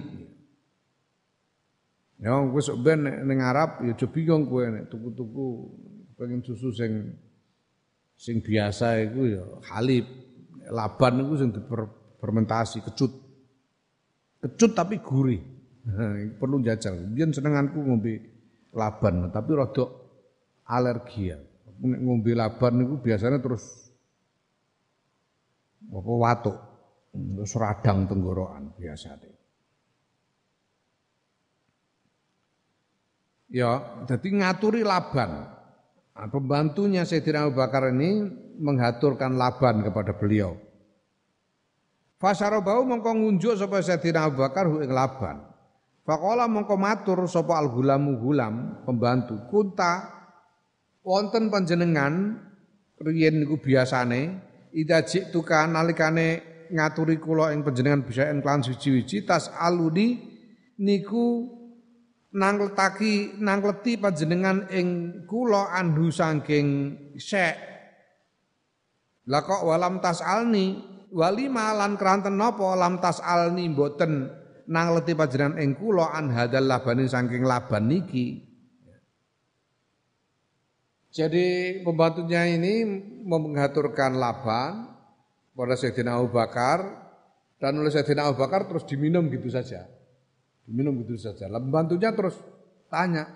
Ya, 2.22 2.38
gue 2.38 2.62
sok 2.62 2.86
ben 2.86 3.06
neng 3.06 3.42
Arab, 3.42 3.82
ya 3.82 3.94
bingung 4.10 4.46
gue 4.46 4.64
nek 4.70 4.86
tuku-tuku 4.94 5.48
pengen 6.18 6.46
susu 6.46 6.70
sing 6.70 7.18
sing 8.14 8.42
biasa 8.42 9.02
itu 9.10 9.38
ya 9.38 9.44
halib. 9.74 10.06
Laban 10.72 11.28
itu 11.28 11.34
sing 11.42 11.50
difermentasi 11.52 12.86
kecut. 12.86 13.12
Kecut 14.42 14.74
tapi 14.74 14.98
gurih. 15.00 15.42
perlu 16.38 16.62
jajal. 16.62 17.10
Biar 17.10 17.30
senenganku 17.34 17.82
ngombe 17.82 18.14
laban, 18.78 19.34
tapi 19.34 19.52
rodok 19.58 19.90
alergi 20.70 21.34
ya. 21.34 21.40
Ngombe 21.82 22.38
laban 22.38 22.86
itu 22.86 22.96
biasanya 23.02 23.42
terus 23.42 23.90
apa 25.92 26.12
watuk, 26.14 26.58
terus 27.12 27.54
radang 27.58 28.06
tenggorokan 28.06 28.78
biasanya. 28.78 29.34
Ya, 33.52 33.84
jadi 34.08 34.28
ngaturi 34.32 34.80
laban. 34.86 35.44
Nah, 36.16 36.28
pembantunya 36.32 37.04
Sayyidina 37.04 37.52
Abu 37.52 37.60
Bakar 37.60 37.92
ini 37.92 38.24
mengaturkan 38.56 39.36
laban 39.36 39.84
kepada 39.84 40.16
beliau. 40.16 40.56
Fasarobau 42.22 42.86
mongko 42.86 43.18
ngunjuk 43.18 43.58
supaya 43.58 43.82
Sayyidina 43.82 44.30
Abu 44.30 44.46
Bakar 44.46 44.70
ing 44.70 44.94
laban. 44.94 45.42
Fakola 46.06 46.46
mongko 46.46 46.78
matur 46.78 47.26
sapa 47.26 47.58
al 47.58 47.74
gulamu 47.74 48.22
gulam 48.22 48.86
pembantu. 48.86 49.42
Kunta 49.50 50.06
wonten 51.02 51.50
panjenengan 51.50 52.38
riyen 53.02 53.42
niku 53.42 53.58
biasane 53.58 54.38
ida 54.70 55.02
jiktuka 55.02 55.66
nalikane 55.66 56.46
ngaturi 56.70 57.18
kula 57.18 57.52
ing 57.58 57.66
panjenengan 57.66 58.06
bisa 58.06 58.30
klan 58.30 58.62
suci-wiji 58.62 59.26
tas 59.26 59.50
aludi 59.58 60.22
niku 60.78 61.50
nangletaki 62.32 63.42
nangleti 63.42 63.98
panjenengan 63.98 64.70
ing 64.72 64.88
kula 65.26 65.74
anhu 65.74 66.14
saking 66.14 66.96
syek 67.18 67.58
lah 69.28 69.42
kok 69.42 69.66
walam 69.66 70.00
tas 70.00 70.24
alni 70.24 70.91
walima 71.12 71.76
lan 71.76 72.00
keranten 72.00 72.40
napa 72.40 72.74
lam 72.74 72.98
tas 73.04 73.20
alni 73.20 73.68
mboten 73.70 74.32
nang 74.72 74.96
leti 74.96 75.12
panjenengan 75.12 75.60
ing 75.60 75.76
kula 75.76 76.16
an 76.16 76.32
hadal 76.32 76.64
labani 76.64 77.06
saking 77.06 77.44
laban 77.44 77.92
niki. 77.92 78.48
Jadi 81.12 81.80
pembantunya 81.84 82.48
ini 82.48 82.88
mengaturkan 83.28 84.16
laban 84.16 84.96
pada 85.52 85.76
Sayyidina 85.76 86.16
Abu 86.16 86.32
Bakar 86.32 86.80
dan 87.60 87.84
oleh 87.84 87.92
Sayyidina 87.92 88.32
Abu 88.32 88.40
Bakar 88.40 88.64
terus 88.72 88.88
diminum 88.88 89.28
gitu 89.28 89.52
saja. 89.52 89.92
Diminum 90.64 91.04
gitu 91.04 91.20
saja. 91.20 91.52
Pembantunya 91.52 92.16
terus 92.16 92.40
tanya, 92.88 93.28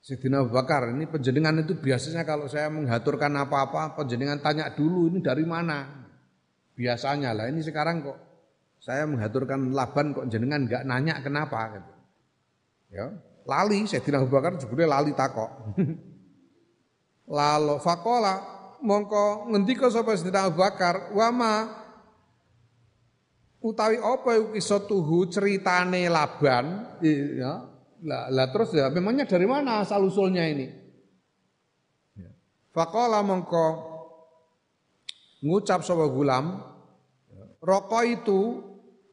Sayyidina 0.00 0.48
Abu 0.48 0.56
Bakar 0.56 0.96
ini 0.96 1.04
penjenengan 1.04 1.60
itu 1.60 1.76
biasanya 1.76 2.24
kalau 2.24 2.48
saya 2.48 2.72
menghaturkan 2.72 3.36
apa-apa 3.36 4.00
penjenengan 4.00 4.40
tanya 4.40 4.72
dulu 4.72 5.12
ini 5.12 5.20
dari 5.20 5.44
mana 5.44 6.03
biasanya 6.74 7.34
lah 7.34 7.46
ini 7.50 7.62
sekarang 7.62 8.02
kok 8.02 8.18
saya 8.82 9.08
menghaturkan 9.08 9.72
laban 9.72 10.12
kok 10.12 10.28
jenengan 10.28 10.66
nggak 10.68 10.84
nanya 10.84 11.22
kenapa 11.24 11.78
gitu. 11.78 11.92
ya 12.92 13.06
lali 13.48 13.86
Sayyidina 13.86 14.20
Abu 14.20 14.30
Bakar 14.34 14.60
juga 14.60 14.84
lali 14.84 15.16
takok 15.16 15.50
lalu 17.38 17.76
fakola 17.80 18.34
mongko 18.84 19.54
ngendika 19.54 19.88
sapa 19.88 20.12
Sayyidina 20.12 20.50
Abu 20.50 20.60
Bakar 20.60 21.14
wama 21.16 21.84
utawi 23.64 23.96
apa 23.96 24.52
iso 24.58 24.76
tuhu 24.84 25.24
ceritane 25.32 26.10
laban 26.12 27.00
ya 27.00 27.74
lah, 28.04 28.28
lah 28.28 28.46
terus 28.52 28.76
ya 28.76 28.92
memangnya 28.92 29.24
dari 29.24 29.48
mana 29.48 29.80
asal 29.80 30.04
usulnya 30.04 30.44
ini? 30.44 30.68
Ya. 32.20 32.28
Fakola 32.68 33.24
mongko 33.24 33.93
ngucap 35.44 35.84
sapa 35.84 36.08
gulam 36.08 36.56
rokok 37.60 38.04
itu 38.08 38.40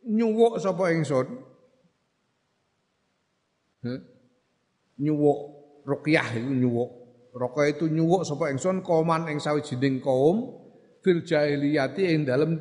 nyuwuk 0.07 0.59
sapa 0.59 0.91
ingsun. 0.91 1.27
Nyuwuk 5.01 5.39
ruqyah 5.87 6.27
itu 6.37 6.51
nyuwuk. 6.51 6.89
Rokok 7.31 7.65
itu 7.67 7.85
nyuwuk 7.87 8.23
sapa 8.27 8.51
ingsun 8.51 8.83
koman 8.83 9.31
ing 9.31 9.39
sawijining 9.39 10.03
kaum 10.03 10.59
fil 11.01 11.23
jahiliyati 11.23 12.03
ing 12.11 12.27
dalem 12.27 12.59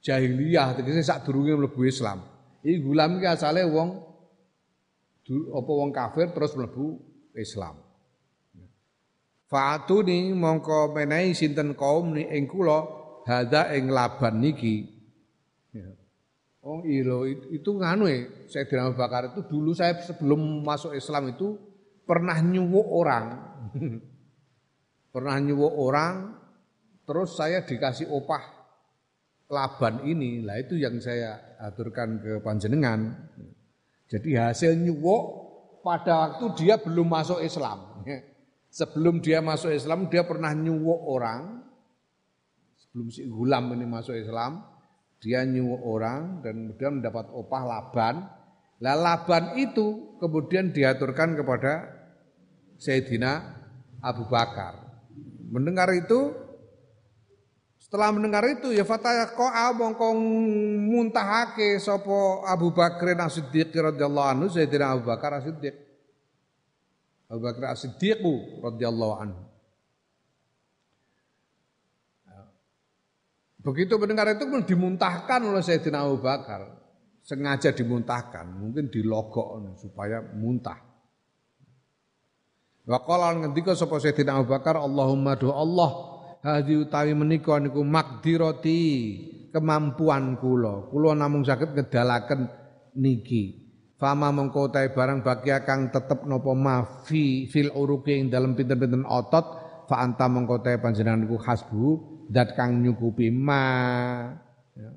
jahiliyah 0.00 0.78
tegese 0.78 1.04
sadurunge 1.04 1.54
mlebu 1.58 1.82
Islam. 1.84 2.24
Iki 2.64 2.78
gulam 2.80 3.20
iki 3.20 3.26
asale 3.28 3.66
wong 3.66 3.88
apa 5.30 5.70
wong 5.70 5.90
kafir 5.92 6.32
terus 6.32 6.56
mlebu 6.56 6.98
Islam. 7.36 7.89
Fa'atuni 9.50 10.30
mongko 10.30 10.94
menehi 10.94 11.34
sinten 11.34 11.74
kaum 11.74 12.14
ni 12.14 12.22
ing 12.22 12.46
kula 12.46 12.86
hadza 13.26 13.74
laban 13.90 14.38
niki. 14.38 14.86
Ya. 15.74 15.90
Oh 16.62 16.86
iya 16.86 17.26
itu 17.50 17.70
nganu 17.74 18.06
ya, 18.06 18.30
Sayyidina 18.46 18.94
Abu 18.94 19.02
Bakar 19.02 19.34
itu 19.34 19.42
dulu 19.50 19.74
saya 19.74 19.98
sebelum 20.06 20.62
masuk 20.62 20.94
Islam 20.94 21.34
itu 21.34 21.58
pernah 22.06 22.38
nyuwuk 22.38 22.88
orang. 22.94 23.26
pernah 25.14 25.36
nyuwuk 25.42 25.74
orang, 25.74 26.38
terus 27.02 27.34
saya 27.34 27.66
dikasih 27.66 28.06
opah 28.06 28.54
laban 29.50 30.06
ini, 30.06 30.46
lah 30.46 30.62
itu 30.62 30.78
yang 30.78 30.94
saya 31.02 31.58
aturkan 31.58 32.22
ke 32.22 32.38
panjenengan. 32.38 33.18
Jadi 34.06 34.38
hasil 34.38 34.78
nyuwuk 34.78 35.22
pada 35.82 36.38
waktu 36.38 36.46
dia 36.54 36.78
belum 36.78 37.10
masuk 37.10 37.42
Islam. 37.42 38.06
Sebelum 38.70 39.18
dia 39.18 39.42
masuk 39.42 39.74
Islam 39.74 40.06
dia 40.06 40.22
pernah 40.22 40.54
nyuwuk 40.54 41.00
orang. 41.10 41.66
Sebelum 42.78 43.10
si 43.10 43.26
gulam 43.26 43.74
ini 43.74 43.86
masuk 43.86 44.14
Islam, 44.14 44.62
dia 45.18 45.42
nyuwuk 45.42 45.82
orang 45.82 46.38
dan 46.46 46.70
kemudian 46.70 47.02
mendapat 47.02 47.26
opah 47.34 47.62
laban. 47.66 48.30
Lah 48.80 48.96
laban 48.96 49.58
itu 49.58 50.16
kemudian 50.22 50.70
diaturkan 50.70 51.34
kepada 51.34 51.84
Sayyidina 52.80 53.58
Abu 54.00 54.24
Bakar. 54.30 54.80
Mendengar 55.50 55.90
itu 55.92 56.32
setelah 57.90 58.14
mendengar 58.14 58.46
itu 58.46 58.70
ya 58.70 58.86
fataya 58.86 59.34
ko'a 59.34 59.74
mongko 59.74 60.14
muntahake 60.86 61.82
sopo 61.82 62.46
Abu 62.46 62.70
Bakar 62.70 63.18
As-Siddiq 63.18 63.74
radhiyallahu 63.74 64.28
anhu 64.30 64.46
Sayyidina 64.46 64.94
Abu 64.94 65.10
Bakar 65.10 65.42
As-Siddiq. 65.42 65.89
Abu 67.30 67.46
Bakar 67.46 67.78
As-Siddiq 67.78 68.18
radhiyallahu 68.58 69.14
anhu. 69.22 69.42
Begitu 73.60 73.94
mendengar 74.00 74.26
itu 74.34 74.48
pun 74.48 74.64
dimuntahkan 74.64 75.40
oleh 75.44 75.62
Sayyidina 75.62 76.02
Abu 76.02 76.18
Bakar. 76.18 76.80
Sengaja 77.20 77.70
dimuntahkan, 77.76 78.48
mungkin 78.56 78.88
dilogok 78.88 79.60
supaya 79.78 80.24
muntah. 80.32 80.80
Wa 82.88 83.04
qala 83.04 83.36
ngendika 83.36 83.76
sapa 83.76 84.00
Sayyidina 84.00 84.40
Abu 84.40 84.50
Bakar, 84.56 84.80
Allahumma 84.80 85.36
do 85.36 85.52
Allah 85.52 85.90
hadi 86.40 86.80
utawi 86.80 87.12
menika 87.12 87.60
niku 87.60 87.84
makdirati 87.84 88.80
kemampuan 89.52 90.40
kula. 90.40 90.88
Kula 90.88 91.12
namung 91.12 91.44
saged 91.44 91.76
ngedalaken 91.76 92.48
niki. 92.96 93.59
Fama 94.00 94.32
mengko 94.32 94.72
barang 94.72 95.20
bagia 95.20 95.60
kang 95.60 95.92
tetep 95.92 96.24
napa 96.24 96.56
ma 96.56 97.04
fi 97.04 97.44
fil 97.44 97.68
uruki 97.68 98.16
ing 98.16 98.32
dalem 98.32 98.56
pinten-pinten 98.56 99.04
otot 99.04 99.44
fa 99.84 100.00
anta 100.00 100.24
mengko 100.24 100.64
panjenengan 100.64 101.28
niku 101.28 101.36
hasbu 101.36 102.00
dat 102.32 102.56
kang 102.56 102.80
nyukupi 102.80 103.28
ma. 103.28 103.60
Ya. 104.72 104.90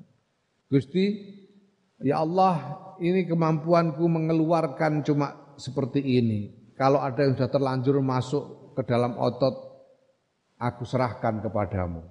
Gusti 0.72 1.20
ya 2.00 2.24
Allah 2.24 2.80
ini 2.96 3.28
kemampuanku 3.28 4.00
mengeluarkan 4.08 5.04
cuma 5.04 5.52
seperti 5.60 6.00
ini. 6.00 6.72
Kalau 6.72 7.04
ada 7.04 7.28
yang 7.28 7.36
sudah 7.36 7.52
terlanjur 7.52 8.00
masuk 8.00 8.72
ke 8.72 8.88
dalam 8.88 9.20
otot 9.20 9.52
aku 10.56 10.88
serahkan 10.88 11.44
kepadamu. 11.44 12.02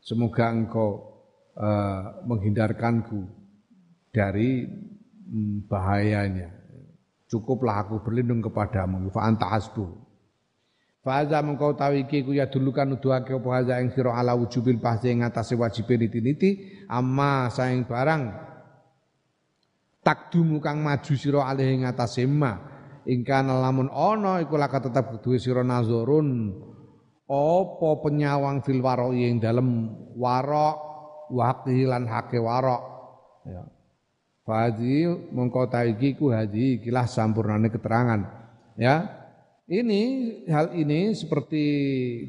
Semoga 0.00 0.48
engkau 0.48 1.20
uh, 1.52 2.24
menghindarkanku 2.24 3.28
dari 4.08 4.64
bahayanya. 5.68 6.50
Cukuplah 7.28 7.84
aku 7.84 8.00
berlindung 8.00 8.40
kepadamu. 8.40 9.12
Fa 9.12 9.28
anta 9.28 9.52
hasbu. 9.52 10.08
Faza 11.04 11.40
mengkau 11.40 11.72
tahu 11.72 12.04
iki 12.04 12.26
ku 12.26 12.34
ya 12.34 12.50
dulu 12.50 12.74
kan 12.74 12.90
nuduhake 12.90 13.32
apa 13.32 13.48
haza 13.54 13.80
ing 13.80 13.94
sira 13.94 14.12
ala 14.18 14.34
wujubil 14.34 14.76
bahsi 14.82 15.14
ing 15.14 15.22
atase 15.24 15.54
wajib 15.54 15.88
niti-niti 15.88 16.84
amma 16.90 17.48
saing 17.48 17.86
barang 17.86 18.28
takdumu 20.02 20.58
kang 20.58 20.82
maju 20.82 21.14
sira 21.14 21.46
alih 21.48 21.80
ing 21.80 21.88
atase 21.88 22.26
ma 22.26 22.60
ingkana 23.06 23.56
lamun 23.56 23.88
ana 23.88 24.42
iku 24.42 24.58
laka 24.58 24.84
tetep 24.84 25.22
duwe 25.22 25.38
sira 25.40 25.62
nazarun 25.64 26.52
apa 27.30 27.88
penyawang 28.04 28.60
fil 28.60 28.82
warok 28.82 29.16
yang 29.16 29.40
dalam 29.40 29.94
warok 30.12 30.76
wakil 31.30 31.88
lan 31.88 32.04
hake 32.10 32.36
warok 32.42 32.82
ya 33.48 33.62
Fadi 34.48 35.04
mengko 35.04 35.68
iki 35.68 36.16
ku 36.16 36.32
hadi 36.32 36.80
ikilah 36.80 37.04
sampurnane 37.04 37.68
keterangan. 37.68 38.24
Ya. 38.80 39.20
Ini 39.68 40.00
hal 40.48 40.72
ini 40.72 41.12
seperti 41.12 41.64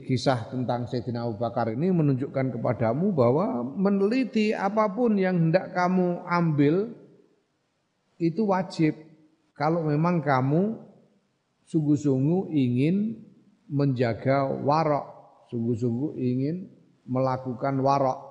kisah 0.04 0.52
tentang 0.52 0.92
Sayyidina 0.92 1.24
Abu 1.24 1.40
Bakar 1.40 1.72
ini 1.72 1.88
menunjukkan 1.88 2.60
kepadamu 2.60 3.16
bahwa 3.16 3.64
meneliti 3.64 4.52
apa 4.52 4.92
pun 4.92 5.16
yang 5.16 5.48
hendak 5.48 5.72
kamu 5.72 6.20
ambil 6.28 6.92
itu 8.20 8.44
wajib. 8.44 9.00
Kalau 9.56 9.88
memang 9.88 10.20
kamu 10.20 10.84
sungguh-sungguh 11.72 12.52
ingin 12.52 13.24
menjaga 13.72 14.44
warok, 14.44 15.08
sungguh-sungguh 15.48 16.20
ingin 16.20 16.68
melakukan 17.08 17.80
warok 17.80 18.29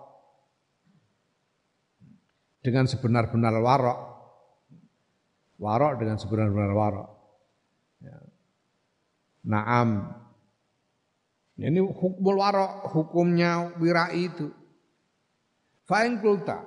dengan 2.69 2.85
sebenar-benar 2.85 3.57
warok. 3.57 3.99
Warok 5.57 5.93
dengan 5.97 6.21
sebenar-benar 6.21 6.73
warok. 6.77 7.09
Ya. 8.05 8.17
Naam. 9.49 10.13
Ini 11.57 11.81
hukum 11.81 12.21
warok, 12.21 12.93
hukumnya 12.93 13.73
wirai 13.81 14.29
itu. 14.29 14.53
Fa'in 15.89 16.21
kulta. 16.21 16.63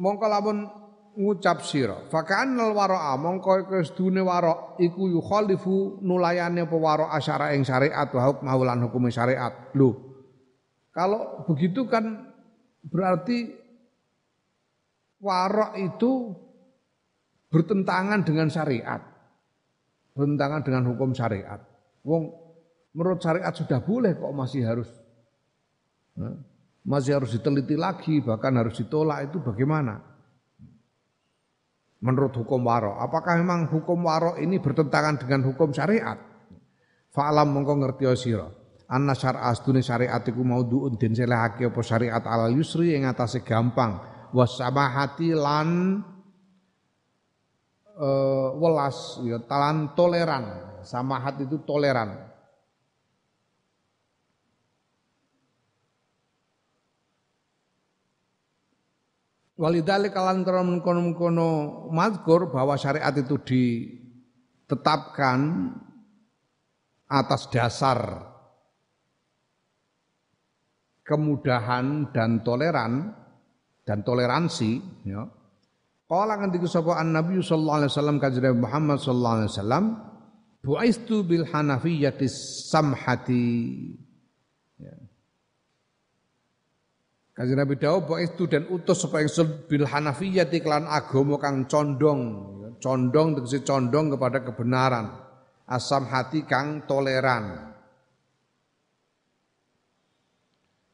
Mongko 0.00 0.26
lamun 0.26 0.58
ngucap 1.14 1.62
sira 1.62 2.10
fakannal 2.10 2.74
wara'a 2.74 3.14
mongko 3.14 3.70
kedune 3.70 4.18
wara 4.18 4.74
iku 4.82 5.06
yukhalifu 5.06 6.02
nulayane 6.02 6.66
apa 6.66 6.74
wara 6.74 7.06
asyara 7.14 7.54
ing 7.54 7.62
syariat 7.62 8.10
wa 8.10 8.22
hukm 8.26 8.46
lan 8.66 8.82
hukum 8.82 9.06
syariat 9.14 9.70
lho 9.78 9.94
kalau 10.90 11.46
begitu 11.46 11.86
kan 11.86 12.34
berarti 12.82 13.63
warok 15.24 15.80
itu 15.80 16.36
bertentangan 17.48 18.20
dengan 18.20 18.52
syariat 18.52 19.00
bertentangan 20.12 20.60
dengan 20.60 20.92
hukum 20.92 21.16
syariat 21.16 21.64
wong 22.04 22.28
menurut 22.92 23.24
syariat 23.24 23.56
sudah 23.56 23.80
boleh 23.80 24.12
kok 24.12 24.32
masih 24.36 24.62
harus 24.68 24.90
masih 26.84 27.16
harus 27.16 27.32
diteliti 27.32 27.80
lagi 27.80 28.20
bahkan 28.20 28.52
harus 28.60 28.76
ditolak 28.76 29.32
itu 29.32 29.40
bagaimana 29.40 30.14
menurut 32.04 32.36
hukum 32.36 32.60
waro. 32.68 33.00
Apakah 33.00 33.40
memang 33.40 33.72
hukum 33.72 34.04
waro 34.04 34.36
ini 34.36 34.60
bertentangan 34.60 35.24
dengan 35.24 35.48
hukum 35.48 35.72
syariat? 35.72 36.20
Fa'alam 37.16 37.48
mongko 37.48 37.80
ngerti 37.80 38.04
sira. 38.20 38.52
Anna 38.84 39.16
syar'a 39.16 39.48
astune 39.48 39.80
syariat 39.80 40.20
iku 40.20 40.44
maudhu'un 40.44 41.00
den 41.00 41.16
selehake 41.16 41.72
apa 41.72 41.80
syariat 41.80 42.20
ala 42.20 42.52
yusri 42.52 42.92
ing 42.92 43.08
atase 43.08 43.40
gampang 43.40 43.96
wasamahati 44.34 45.30
lan 45.30 46.02
uh, 47.94 48.50
welas, 48.58 49.22
ya, 49.22 49.38
talan 49.46 49.94
toleran. 49.94 50.74
Samahat 50.82 51.38
itu 51.40 51.56
toleran. 51.62 52.34
Walidalik 59.54 60.10
kalan 60.10 60.42
kono 60.42 61.14
kono 61.14 61.50
mazkur 61.94 62.50
bahwa 62.50 62.74
syariat 62.74 63.14
itu 63.14 63.38
ditetapkan 63.38 65.70
atas 67.06 67.46
dasar 67.54 68.18
kemudahan 71.06 72.10
dan 72.10 72.42
toleran 72.42 73.14
dan 73.84 74.00
toleransi 74.02 74.72
ya. 75.04 75.22
Qala 76.04 76.36
ngendika 76.36 76.68
sapa 76.68 77.00
an-nabi 77.00 77.40
sallallahu 77.40 77.78
alaihi 77.80 77.92
wasallam 77.92 78.16
kanjeng 78.20 78.60
Muhammad 78.60 78.98
sallallahu 79.00 79.36
alaihi 79.40 79.52
wasallam 79.52 79.84
buaistu 80.60 81.24
bil 81.24 81.44
hanafiyyati 81.48 82.28
samhati 82.68 83.48
ya. 84.80 84.96
Kanjeng 87.34 87.58
Nabi 87.58 87.74
dawuh 87.74 88.06
bahwa 88.06 88.22
itu 88.22 88.46
dan 88.46 88.62
utus 88.70 89.02
supaya 89.02 89.26
ingsun 89.26 89.66
bil 89.66 89.90
hanafiyyati 89.90 90.62
kelan 90.62 90.86
agama 90.86 91.34
kang 91.42 91.66
condong, 91.66 92.20
condong 92.78 93.34
tegese 93.34 93.66
condong 93.66 94.14
kepada 94.14 94.38
kebenaran. 94.46 95.18
Asam 95.66 96.06
hati 96.06 96.46
kang 96.46 96.86
toleran. 96.86 97.74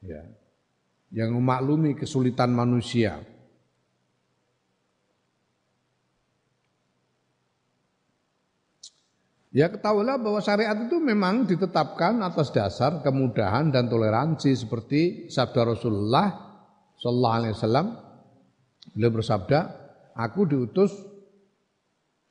Ya. 0.01 0.40
Yang 1.11 1.31
memaklumi 1.37 1.99
kesulitan 1.99 2.55
manusia. 2.55 3.19
Ya 9.51 9.67
ketahuilah 9.67 10.23
bahwa 10.23 10.39
syariat 10.39 10.79
itu 10.79 11.03
memang 11.03 11.43
ditetapkan 11.43 12.23
atas 12.23 12.55
dasar 12.55 13.03
kemudahan 13.03 13.75
dan 13.75 13.91
toleransi 13.91 14.55
seperti 14.55 15.27
sabda 15.27 15.75
Rasulullah 15.75 16.31
Sallallahu 17.03 17.37
Alaihi 17.43 17.55
Wasallam. 17.59 17.87
Beliau 18.95 19.11
bersabda, 19.11 19.59
aku 20.15 20.47
diutus 20.47 20.95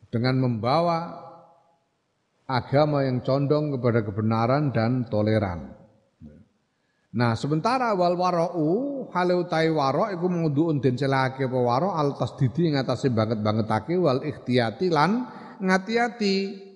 dengan 0.07 0.39
membawa 0.39 1.27
agama 2.47 3.03
yang 3.03 3.19
condong 3.19 3.75
kepada 3.75 3.99
kebenaran 3.99 4.71
dan 4.71 5.03
toleran. 5.11 5.78
Nah, 7.09 7.33
sementara 7.33 7.89
wal 7.97 8.13
warau 8.13 9.09
halu 9.09 9.49
tai 9.49 9.73
waro 9.73 10.13
iku 10.13 10.29
nguduun 10.29 10.77
den 10.77 10.93
celake 10.93 11.49
apa 11.49 11.57
waro 11.57 11.89
al 11.89 12.13
tasdidi 12.13 12.69
ngatasi 12.69 13.09
banget 13.09 13.41
bangetake 13.41 13.97
wal 13.97 14.21
ikhtiyati 14.21 14.93
lan 14.93 15.25
ngati-ati 15.57 16.69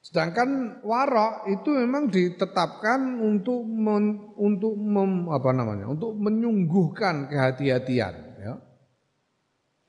Sedangkan 0.00 0.80
warok 0.80 1.44
itu 1.52 1.76
memang 1.76 2.08
ditetapkan 2.08 3.20
untuk 3.20 3.68
men, 3.68 4.32
untuk 4.40 4.72
mem, 4.72 5.28
apa 5.28 5.52
namanya? 5.52 5.92
Untuk 5.92 6.16
menyungguhkan 6.16 7.28
kehati-hatian, 7.28 8.14
ya. 8.40 8.56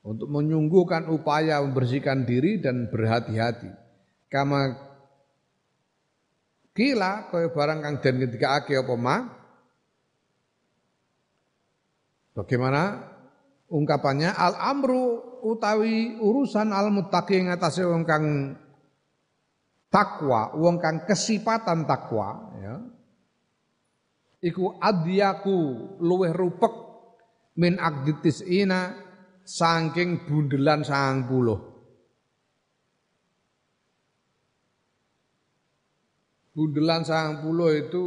Untuk 0.03 0.27
menyungguhkan 0.27 1.07
upaya 1.07 1.63
membersihkan 1.63 2.27
diri 2.27 2.59
dan 2.59 2.91
berhati-hati. 2.91 3.71
Kama 4.27 4.75
kila 6.75 7.31
kaya 7.31 7.47
barang 7.47 7.79
kang 7.79 7.95
den 8.03 8.15
ketika 8.27 8.47
ake 8.59 8.75
apa 8.75 8.95
ma? 8.99 9.15
Bagaimana 12.31 13.11
ungkapannya 13.67 14.31
al 14.31 14.55
amru 14.55 15.19
utawi 15.43 16.15
urusan 16.15 16.71
al 16.71 16.87
muttaqi 16.91 17.43
ngatasé 17.43 17.83
wong 17.83 18.03
kang 18.07 18.25
takwa, 19.91 20.55
wong 20.55 20.79
kang 20.79 21.03
kesipatan 21.03 21.83
takwa, 21.83 22.55
ya. 22.61 22.75
Iku 24.41 24.79
adyaku 24.79 25.57
luweh 26.01 26.33
rupek 26.33 26.73
min 27.59 27.77
agditis 27.77 28.41
ina 28.41 28.95
saking 29.43 30.25
bundelan 30.25 30.81
sang 30.81 31.29
puluh. 31.29 31.59
Bundelan 36.55 37.03
sang 37.05 37.45
puluh 37.45 37.69
itu 37.75 38.03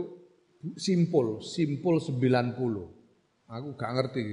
simpul, 0.75 1.39
simpul 1.45 2.03
sembilan 2.03 2.47
puluh. 2.59 2.94
Aku 3.49 3.77
gak 3.77 3.93
ngerti 3.93 4.25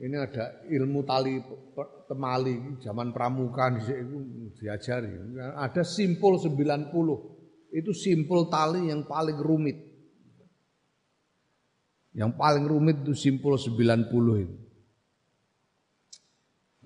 ini 0.00 0.16
ada 0.16 0.64
ilmu 0.64 1.04
tali 1.04 1.36
temali 2.08 2.80
zaman 2.80 3.12
pramuka 3.12 3.68
itu 3.76 4.18
diajari. 4.56 5.12
Ada 5.60 5.84
simpul 5.84 6.40
90. 6.40 6.88
Itu 7.70 7.92
simpul 7.92 8.48
tali 8.48 8.88
yang 8.88 9.04
paling 9.04 9.36
rumit. 9.36 9.76
Yang 12.16 12.32
paling 12.32 12.64
rumit 12.64 13.04
itu 13.04 13.12
simpul 13.12 13.60
90 13.60 14.08
itu. 14.40 14.56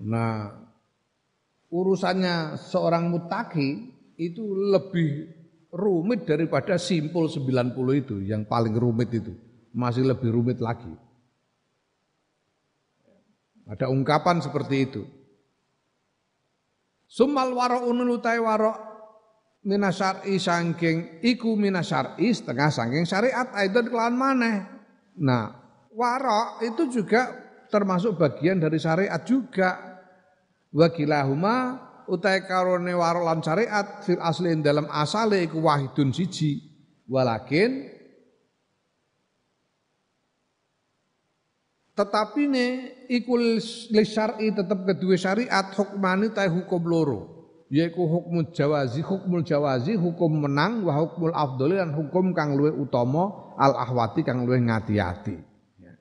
Nah, 0.03 0.51
urusannya 1.71 2.59
seorang 2.59 3.15
mutaki 3.15 3.95
itu 4.19 4.43
lebih 4.75 5.31
rumit 5.71 6.27
daripada 6.27 6.75
simpul 6.75 7.31
90 7.31 7.73
itu, 7.95 8.15
yang 8.27 8.43
paling 8.43 8.75
rumit 8.75 9.07
itu. 9.15 9.44
Masih 9.75 10.07
lebih 10.07 10.31
rumit 10.31 10.63
lagi. 10.63 10.91
Ada 13.67 13.91
ungkapan 13.91 14.39
seperti 14.39 14.75
itu. 14.87 15.03
Sumal 17.05 17.51
waro 17.51 17.83
utai 17.91 18.39
waro 18.39 18.71
minasyari 19.65 20.37
sangking 20.37 21.25
iku 21.25 21.57
minasyari 21.57 22.29
setengah 22.29 22.69
sangking 22.69 23.03
syariat 23.03 23.49
itu 23.65 23.79
kelawan 23.89 24.15
mana? 24.15 24.69
Nah, 25.17 25.49
waro 25.91 26.61
itu 26.61 26.87
juga 26.87 27.33
termasuk 27.67 28.15
bagian 28.15 28.61
dari 28.61 28.77
syariat 28.77 29.19
juga. 29.25 29.93
Wakilahuma 30.75 31.79
utai 32.11 32.43
karone 32.43 32.91
waro 32.91 33.23
lan 33.23 33.39
syariat 33.39 34.03
fil 34.03 34.19
aslin 34.19 34.59
dalam 34.59 34.85
asale 34.91 35.47
iku 35.47 35.63
wahidun 35.63 36.11
siji. 36.11 36.61
Walakin 37.05 37.94
Tetapi 41.95 42.41
ne 42.51 42.67
ikul 43.07 43.63
syar'i 44.03 44.51
tetap 44.51 44.83
kedua 44.83 45.15
syariat 45.15 45.71
hukmani 45.71 46.35
ta 46.35 46.43
hukum 46.51 46.83
loro. 46.83 47.21
Yaiku 47.71 48.05
hukum 48.05 48.51
jawazi, 48.53 49.01
hukumul 49.01 49.41
jawazi, 49.41 49.97
hukum 49.97 50.43
menang, 50.43 50.85
wa 50.85 51.01
hukumul 51.01 51.33
afdoli 51.33 51.81
dan 51.81 51.97
hukum 51.97 52.35
kang 52.35 52.53
luwe 52.53 52.69
utama 52.69 53.55
al 53.57 53.73
ahwati 53.73 54.21
kang 54.21 54.45
luwe 54.45 54.61
ngati-ati. 54.61 55.35
Ya. 55.81 55.97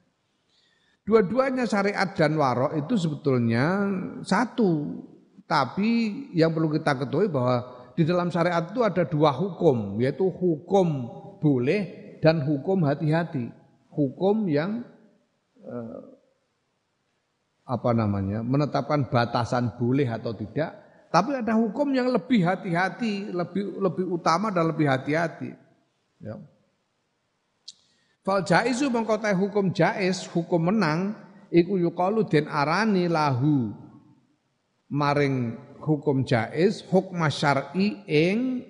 Dua-duanya 1.09 1.65
syariat 1.65 2.13
dan 2.13 2.37
warok 2.37 2.75
itu 2.77 2.95
sebetulnya 3.01 3.89
satu. 4.27 5.01
Tapi 5.49 5.91
yang 6.37 6.53
perlu 6.53 6.69
kita 6.75 7.01
ketahui 7.01 7.33
bahwa 7.33 7.65
di 7.97 8.03
dalam 8.05 8.29
syariat 8.29 8.65
itu 8.67 8.81
ada 8.85 9.07
dua 9.07 9.33
hukum, 9.33 10.03
yaitu 10.03 10.27
hukum 10.27 11.09
boleh 11.41 12.19
dan 12.21 12.45
hukum 12.45 12.85
hati-hati. 12.85 13.49
Hukum 13.89 14.51
yang 14.51 14.83
eh, 15.65 16.01
apa 17.65 17.91
namanya 17.97 18.45
menetapkan 18.45 19.09
batasan 19.09 19.81
boleh 19.81 20.05
atau 20.05 20.37
tidak, 20.37 20.77
tapi 21.09 21.33
ada 21.33 21.57
hukum 21.57 21.89
yang 21.97 22.13
lebih 22.13 22.45
hati-hati, 22.45 23.33
lebih 23.33 23.81
lebih 23.81 24.05
utama 24.13 24.53
dan 24.53 24.69
lebih 24.69 24.85
hati-hati. 24.85 25.57
Ya. 26.21 26.37
Fal 28.25 28.45
jaizu 28.45 28.93
mengkotai 28.93 29.37
hukum 29.37 29.73
jais, 29.73 30.29
hukum 30.29 30.73
menang, 30.73 31.17
iku 31.49 31.81
yukalu 31.81 32.25
den 32.29 32.49
arani 32.49 33.09
lahu 33.09 33.73
maring 34.93 35.57
hukum 35.81 36.25
jais, 36.25 36.85
hukum 36.89 37.25
syar'i 37.33 38.05
ing 38.05 38.65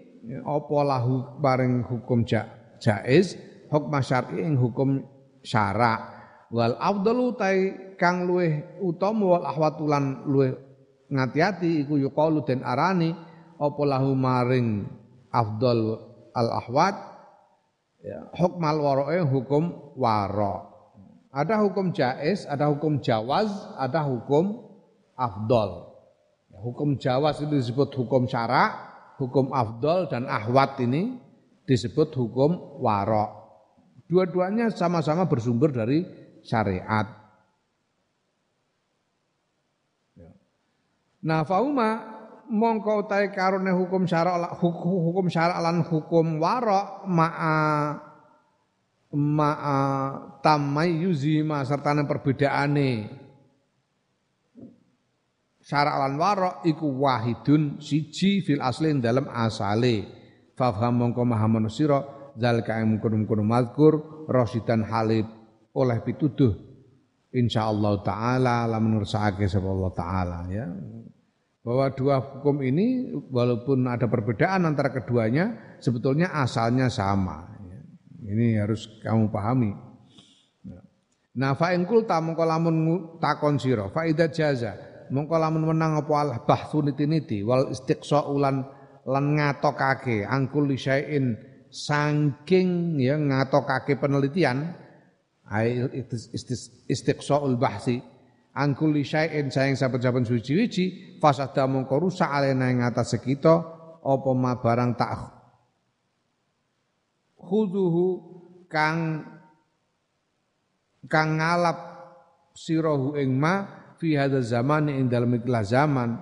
apa 0.47 0.79
lahu 0.87 1.39
maring 1.43 1.83
hukum 1.83 2.23
jais, 2.27 3.35
hukum 3.71 3.95
syar'i 4.03 4.43
ing 4.43 4.55
hukum 4.55 5.03
syara' 5.43 6.14
wal 6.53 6.77
afdalu 6.77 7.33
tai 7.39 7.59
kang 7.97 8.29
luweh 8.29 8.81
utama 8.83 9.39
wal 9.39 9.47
ahwatulan 9.47 10.27
luweh 10.29 10.53
ngati-ati 11.09 11.85
iku 11.85 12.01
yuqalu 12.01 12.43
den 12.45 12.61
arani 12.67 13.15
apa 13.57 13.83
lahu 13.87 14.13
maring 14.19 14.85
afdal 15.31 16.01
al 16.35 16.49
ahwat? 16.65 16.97
Ya 18.05 18.29
hukmal 18.37 18.85
warae 18.85 19.25
hukum 19.25 19.97
wara 19.97 20.69
ada 21.33 21.57
hukum 21.65 21.97
jais 21.97 22.45
ada 22.45 22.69
hukum 22.69 23.01
jawaz 23.01 23.49
ada 23.81 24.05
hukum 24.05 24.61
afdal. 25.17 25.89
Ya, 26.53 26.59
hukum 26.61 27.01
jawaz 27.01 27.41
itu 27.41 27.57
disebut 27.57 27.97
hukum 27.97 28.29
syara 28.29 28.77
hukum 29.17 29.57
afdal 29.57 30.13
dan 30.13 30.29
ahwat 30.29 30.77
ini 30.85 31.17
disebut 31.65 32.13
hukum 32.13 32.79
wara 32.85 33.33
dua-duanya 34.05 34.69
sama-sama 34.69 35.25
bersumber 35.25 35.73
dari 35.73 36.05
syariat. 36.45 37.09
Ya. 40.15 40.31
Nah 41.25 41.43
fauma 41.49 42.15
mongko 42.49 43.09
utahe 43.09 43.33
karone 43.33 43.73
hukum 43.73 44.05
syara 44.05 44.53
hukum 44.61 45.27
syara 45.33 45.59
lan 45.65 45.81
hukum 45.83 46.39
wara 46.39 47.05
ma'a 47.09 47.57
ma'a 49.15 49.79
tamayyuzi 50.45 51.41
ma 51.41 51.65
serta 51.65 51.97
perbedaane 52.05 52.91
syara 55.65 55.97
lan 56.05 56.21
wara 56.21 56.61
iku 56.69 56.85
wahidun 57.01 57.81
siji 57.81 58.45
fil 58.45 58.61
asli 58.61 58.93
dalam 59.01 59.25
asale 59.33 60.05
fafham 60.53 61.01
mongko 61.01 61.25
mahamono 61.25 61.73
sira 61.73 62.05
zalika 62.37 62.77
mungkun-mungkun 62.85 63.43
mazkur 63.47 64.27
rasidan 64.29 64.85
halib 64.85 65.25
oleh 65.75 65.99
pituduh 66.07 66.55
insyaallah 67.35 68.01
taala 68.07 68.65
lamun 68.71 69.03
nursake 69.03 69.51
sapa 69.51 69.67
Allah 69.67 69.93
taala 69.93 70.39
ya 70.49 70.71
bahwa 71.65 71.89
dua 71.97 72.21
hukum 72.21 72.61
ini 72.61 73.17
walaupun 73.33 73.89
ada 73.89 74.05
perbedaan 74.05 74.69
antara 74.69 74.93
keduanya 74.93 75.77
sebetulnya 75.81 76.29
asalnya 76.37 76.93
sama. 76.93 77.57
Ini 78.25 78.61
harus 78.61 78.85
kamu 79.01 79.33
pahami. 79.33 79.73
Nah 81.35 81.57
fa 81.57 81.73
in 81.73 81.89
qulta 81.89 82.21
takon 83.19 83.57
sira 83.59 83.89
fa 83.91 84.07
jaza 84.09 84.77
mongko 85.11 85.35
lamun 85.37 85.67
menang 85.75 85.99
apa 85.99 86.15
al 86.15 86.31
bahthu 86.47 86.81
niti-niti 86.85 87.43
wal 87.45 87.69
istiqsa 87.75 88.25
ulan 88.31 88.65
lan 89.05 89.25
ngatokake 89.37 90.25
angkul 90.25 90.73
syai'in 90.73 91.37
saking 91.69 92.97
ya 93.03 93.19
ngatokake 93.19 93.99
penelitian 94.01 94.73
ai 95.51 95.85
istiqsaul 96.89 97.57
bahsi 97.61 98.01
angkuli 98.55 99.03
syai'in 99.03 99.51
sayang 99.51 99.77
saben-saben 99.77 100.25
suci-wici 100.25 101.19
fasada 101.19 101.67
mongko 101.67 102.09
rusak 102.09 102.31
alena 102.31 102.71
ing 102.71 102.81
atas 102.87 103.19
kita 103.19 103.55
apa 104.05 104.31
ma 104.33 104.57
barang 104.57 104.93
tak 104.95 105.11
khuduhu 107.45 108.07
kang 108.71 109.27
kang 111.11 111.37
ngalap 111.37 111.79
sirahu 112.57 113.19
ing 113.21 113.37
ma 113.37 113.69
fi 114.01 114.17
hadza 114.17 114.41
zaman 114.41 114.89
ing 114.89 115.11
dalem 115.11 115.37
ikhlas 115.43 115.75
zaman 115.75 116.17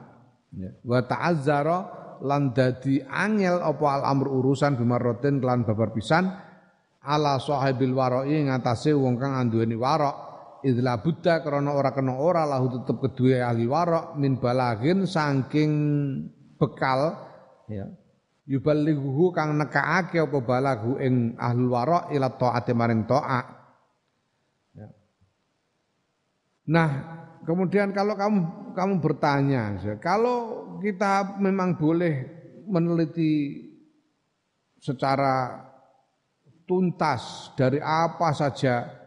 ya. 0.57 0.71
wa 0.83 0.99
ta'azzara 1.05 1.79
lan 2.23 2.55
dadi 2.55 3.03
angel 3.03 3.63
apa 3.63 3.87
al 3.87 4.03
amr 4.09 4.27
urusan 4.31 4.79
bimarroten 4.79 5.39
kelan 5.43 5.67
babar 5.67 5.91
pisan 5.95 6.31
ala 7.03 7.39
sahibil 7.43 7.95
warai 7.99 8.47
ngatasé 8.47 8.95
wong 8.95 9.19
kang 9.19 9.35
anduweni 9.35 9.75
warok. 9.75 10.31
Idla 10.63 11.03
buddha 11.03 11.43
karena 11.43 11.75
ora 11.75 11.91
kena 11.91 12.15
ora 12.15 12.47
lahu 12.47 12.71
tetep 12.71 13.03
kedua 13.03 13.51
ahli 13.51 13.67
warok 13.67 14.15
min 14.15 14.39
balagin 14.39 15.03
saking 15.11 15.73
bekal 16.55 17.19
ya. 17.67 17.91
Yubalighu 18.47 19.35
kang 19.35 19.59
nekaake 19.59 20.23
apa 20.23 20.39
balagu 20.39 21.03
ing 21.03 21.35
ahli 21.35 21.67
warok 21.67 22.15
ila 22.15 22.31
taate 22.39 22.75
maring 22.79 23.07
taat 23.11 23.47
ya. 24.75 24.87
nah 26.71 26.91
kemudian 27.43 27.91
kalau 27.91 28.15
kamu 28.15 28.39
kamu 28.75 28.95
bertanya 29.03 29.79
kalau 29.99 30.63
kita 30.79 31.39
memang 31.43 31.75
boleh 31.75 32.27
meneliti 32.67 33.63
secara 34.83 35.71
tuntas 36.65 37.53
dari 37.59 37.79
apa 37.83 38.33
saja 38.33 39.03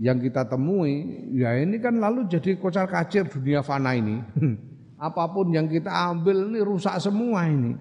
yang 0.00 0.16
kita 0.16 0.48
temui, 0.48 1.28
ya 1.36 1.60
ini 1.60 1.76
kan 1.76 2.00
lalu 2.00 2.24
jadi 2.24 2.56
kocar 2.56 2.88
kacir 2.88 3.28
dunia 3.28 3.60
fana 3.60 3.92
ini. 3.92 4.16
Apa 5.00 5.32
pun 5.32 5.48
yang 5.48 5.64
kita 5.64 5.88
ambil 5.88 6.52
ini 6.52 6.60
rusak 6.60 6.96
semua 7.00 7.48
ini. 7.48 7.72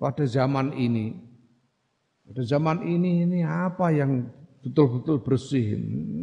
Pada 0.00 0.24
zaman 0.24 0.72
ini. 0.72 1.12
Pada 2.24 2.40
zaman 2.40 2.88
ini 2.88 3.24
ini 3.28 3.40
apa 3.44 3.92
yang 3.92 4.24
betul-betul 4.64 5.20
bersih. 5.20 5.76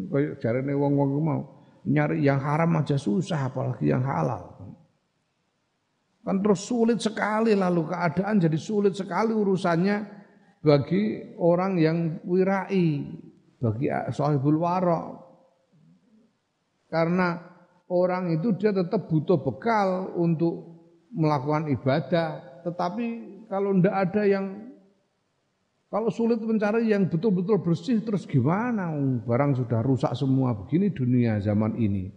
Kayak 0.10 0.42
jarene 0.42 0.74
wong-wong 0.74 1.10
mau 1.22 1.42
nyari 1.86 2.26
yang 2.26 2.42
haram 2.42 2.74
aja 2.82 2.98
susah 2.98 3.54
apalagi 3.54 3.94
yang 3.94 4.02
halal. 4.02 4.58
Kan 6.26 6.42
terus 6.42 6.66
sulit 6.66 6.98
sekali 6.98 7.54
lalu 7.54 7.86
keadaan 7.86 8.42
jadi 8.42 8.58
sulit 8.58 8.98
sekali 8.98 9.30
urusannya 9.30 10.15
bagi 10.66 11.22
orang 11.38 11.78
yang 11.78 11.98
wirai 12.26 13.06
bagi 13.62 13.86
sahibul 14.10 14.66
warok. 14.66 15.22
Karena 16.90 17.38
orang 17.94 18.34
itu 18.34 18.58
dia 18.58 18.74
tetap 18.74 19.06
butuh 19.06 19.38
bekal 19.46 20.18
untuk 20.18 20.74
melakukan 21.14 21.70
ibadah, 21.70 22.62
tetapi 22.66 23.06
kalau 23.46 23.78
ndak 23.78 23.94
ada 23.94 24.24
yang 24.26 24.46
kalau 25.94 26.10
sulit 26.10 26.42
mencari 26.42 26.92
yang 26.92 27.08
betul-betul 27.08 27.62
bersih 27.62 28.02
terus 28.04 28.26
gimana? 28.26 28.92
Barang 29.24 29.56
sudah 29.56 29.80
rusak 29.86 30.12
semua 30.18 30.52
begini 30.58 30.92
dunia 30.92 31.40
zaman 31.40 31.78
ini. 31.78 32.12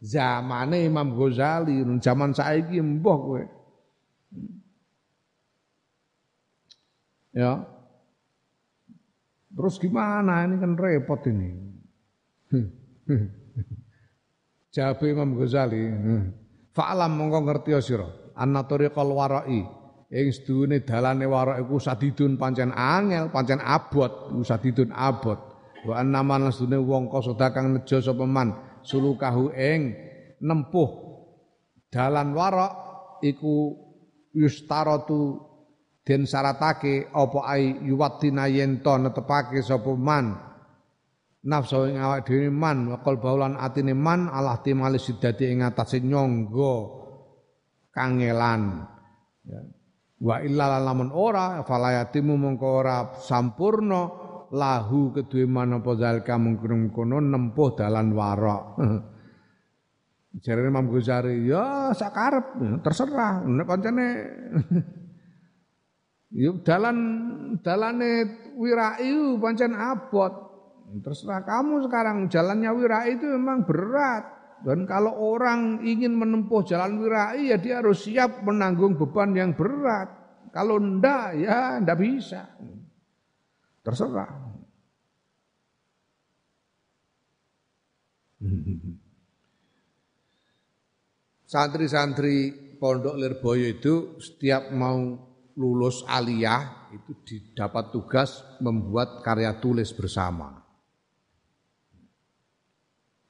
Zamannya 0.00 0.86
Imam 0.86 1.12
Ghazali, 1.12 1.82
zaman 1.98 2.30
saiki 2.30 2.78
mbah 2.78 3.18
kowe. 3.18 3.55
Ya, 7.36 7.68
Terus 9.56 9.80
gimana? 9.80 10.44
Ini 10.44 10.60
kan 10.60 10.72
repot 10.76 11.20
ini. 11.32 11.48
Jawab 14.76 15.00
Imam 15.08 15.32
Ghazali, 15.40 15.80
fa'lam 16.76 17.12
mongko 17.16 17.40
ngerti 17.48 17.72
sira, 17.80 18.04
anna 18.36 18.68
tariqal 18.68 19.08
wara'i 19.08 19.64
ing 20.12 20.26
sedune 20.30 20.84
dalane 20.84 21.24
warak 21.24 21.64
iku 21.64 21.80
sadidun 21.80 22.36
pancen 22.36 22.70
angel, 22.76 23.32
pancen 23.32 23.64
abot, 23.64 24.28
sadidun 24.44 24.92
abot. 24.92 25.40
Wa 25.88 26.04
anna 26.04 26.20
man 26.20 26.52
sedune 26.52 26.76
wong 26.76 27.08
kosoda 27.08 27.48
kang 27.56 27.72
nejo 27.72 28.04
sapa 28.04 28.28
man 28.28 28.52
sulukahu 28.84 29.56
ing 29.56 29.96
nempuh 30.44 30.90
dalan 31.88 32.36
warak 32.36 32.72
iku 33.24 33.72
yustaratu 34.36 35.40
den 36.06 36.22
syaratake 36.22 37.10
apa 37.10 37.38
ai 37.42 37.82
yuwatina 37.82 38.46
yen 38.46 38.78
to 38.78 38.94
netepake 38.94 39.58
sapa 39.58 39.90
man? 39.98 40.38
Nafsu 41.46 41.90
ing 41.90 41.98
awak 41.98 42.26
dhewe 42.26 42.50
man 42.50 42.94
waqal 42.94 43.18
baulan 43.18 43.58
atine 43.58 43.94
man 43.94 44.30
Allah 44.30 44.62
timali 44.62 45.02
sidati 45.02 45.50
ing 45.50 45.66
atase 45.66 45.98
nyangga 45.98 46.74
kangelan. 47.90 48.86
Ya. 49.46 49.60
wa 50.16 50.40
illa 50.42 50.80
lamun 50.80 51.12
ora 51.12 51.62
falayatimu 51.62 52.34
mongko 52.34 52.66
ora 52.66 53.14
sampurna 53.20 54.10
lahu 54.50 55.12
kedue 55.12 55.46
man 55.46 55.78
apa 55.78 55.92
zalika 55.94 56.34
mungkrum 56.34 56.90
kono 56.94 57.18
nempuh 57.18 57.74
dalan 57.78 58.10
warok. 58.14 58.64
Jarene 60.42 60.68
Imam 60.68 60.92
Ghazali 60.92 61.48
ya 61.48 61.94
sakarep 61.96 62.58
terserah. 62.84 63.40
Nek 63.46 63.64
pancene 63.64 64.06
Yuk 66.34 66.66
dalan 66.66 66.98
dalane 67.62 68.26
wirai 68.58 69.38
pancen 69.38 69.76
abot. 69.78 70.32
Terserah 71.02 71.42
kamu 71.42 71.86
sekarang 71.86 72.26
jalannya 72.30 72.70
wirai 72.74 73.14
itu 73.14 73.26
memang 73.30 73.66
berat. 73.66 74.34
Dan 74.64 74.88
kalau 74.88 75.12
orang 75.36 75.84
ingin 75.84 76.16
menempuh 76.16 76.64
jalan 76.64 76.98
wirai 76.98 77.52
ya 77.52 77.60
dia 77.60 77.84
harus 77.84 78.08
siap 78.08 78.42
menanggung 78.42 78.96
beban 78.98 79.36
yang 79.36 79.52
berat. 79.54 80.08
Kalau 80.50 80.80
ndak 80.80 81.36
ya 81.38 81.78
ndak 81.78 81.98
bisa. 82.00 82.48
Terserah. 83.84 84.32
Santri-santri 91.46 92.50
Pondok 92.76 93.16
Lirboyo 93.16 93.70
itu 93.70 94.18
setiap 94.18 94.68
mau 94.74 95.25
lulus 95.56 96.04
aliyah 96.04 96.92
itu 96.92 97.16
didapat 97.24 97.88
tugas 97.90 98.44
membuat 98.60 99.24
karya 99.24 99.56
tulis 99.56 99.90
bersama. 99.96 100.62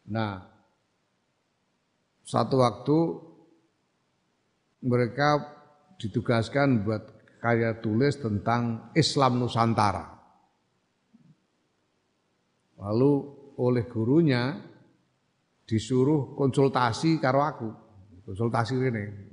Nah, 0.07 0.43
satu 2.27 2.63
waktu 2.63 2.99
mereka 4.87 5.43
ditugaskan 5.99 6.87
buat 6.87 7.03
karya 7.43 7.79
tulis 7.79 8.19
tentang 8.19 8.91
Islam 8.95 9.43
Nusantara. 9.43 10.15
Lalu 12.77 13.13
oleh 13.57 13.85
gurunya 13.89 14.53
disuruh 15.67 16.39
konsultasi 16.39 17.19
karo 17.19 17.43
aku, 17.43 17.69
konsultasi 18.27 18.75
ini. 18.79 19.26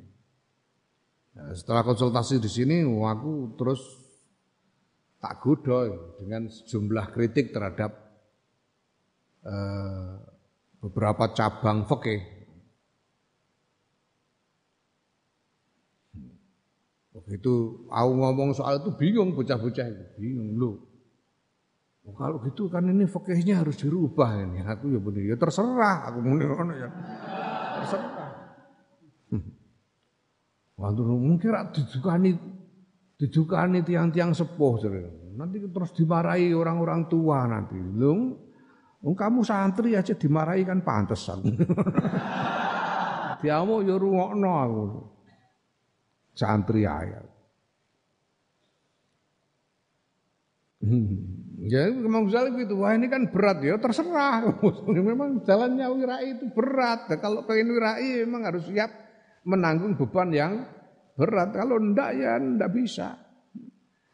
Nah, 1.33 1.49
setelah 1.57 1.81
konsultasi 1.81 2.37
di 2.37 2.49
sini, 2.49 2.85
aku 2.85 3.57
terus 3.57 3.81
tak 5.17 5.41
godo 5.41 6.13
dengan 6.21 6.45
sejumlah 6.45 7.09
kritik 7.09 7.49
terhadap 7.49 7.91
eh, 9.41 10.13
beberapa 10.83 11.33
cabang 11.33 11.89
fikih. 11.89 12.21
Itu 17.33 17.87
aku 17.87 18.11
ngomong 18.19 18.53
soal 18.53 18.83
itu 18.83 18.93
bingung 18.93 19.33
bocah-bocah 19.33 19.85
itu, 19.89 20.03
bingung 20.19 20.59
lu. 20.59 20.71
Oh, 22.03 22.11
kalau 22.19 22.35
gitu 22.43 22.67
kan 22.67 22.83
ini 22.83 23.07
fakihnya 23.07 23.63
harus 23.63 23.79
dirubah 23.79 24.43
ini. 24.43 24.59
Aku 24.59 24.91
ya 24.91 24.99
bener, 24.99 25.23
ya 25.23 25.35
terserah 25.39 26.11
aku 26.11 26.19
ngono 26.19 26.73
ya. 26.75 26.89
Terserah. 27.79 28.22
Waktu 30.73 31.01
mungkin 31.05 31.49
rak 31.53 31.77
didukani 31.77 32.33
didukani 33.21 33.79
tiang-tiang 33.85 34.33
sepuh 34.33 34.81
Nanti 35.33 35.57
terus 35.65 35.93
dimarahi 35.97 36.53
orang-orang 36.53 37.09
tua 37.09 37.45
nanti. 37.45 37.77
Lu 37.77 38.37
kamu 39.03 39.43
santri 39.43 39.97
aja 39.97 40.15
dimarahi 40.15 40.63
kan 40.63 40.79
pantesan. 40.81 41.43
Diamu 43.43 43.83
ya 43.83 43.99
rungokno 43.99 44.51
aku. 44.55 44.83
Santri 46.33 46.87
aja. 46.87 47.19
Hmm. 50.83 51.43
Ya 51.63 51.87
memang 51.87 52.27
Ghazali 52.27 52.59
gitu, 52.59 52.83
wah 52.83 52.91
ini 52.91 53.07
kan 53.07 53.31
berat 53.31 53.63
ya 53.63 53.79
terserah. 53.79 54.43
memang 54.91 55.43
jalannya 55.47 55.87
wirai 55.95 56.27
itu 56.35 56.51
berat. 56.51 57.07
Kalau 57.19 57.47
pengen 57.47 57.71
wirai 57.71 58.23
memang 58.27 58.43
harus 58.43 58.67
siap 58.67 59.02
menanggung 59.47 59.95
beban 59.95 60.29
yang 60.31 60.53
berat. 61.15 61.53
Kalau 61.53 61.79
ndak 61.79 62.09
ya 62.15 62.39
ndak 62.39 62.69
bisa. 62.73 63.15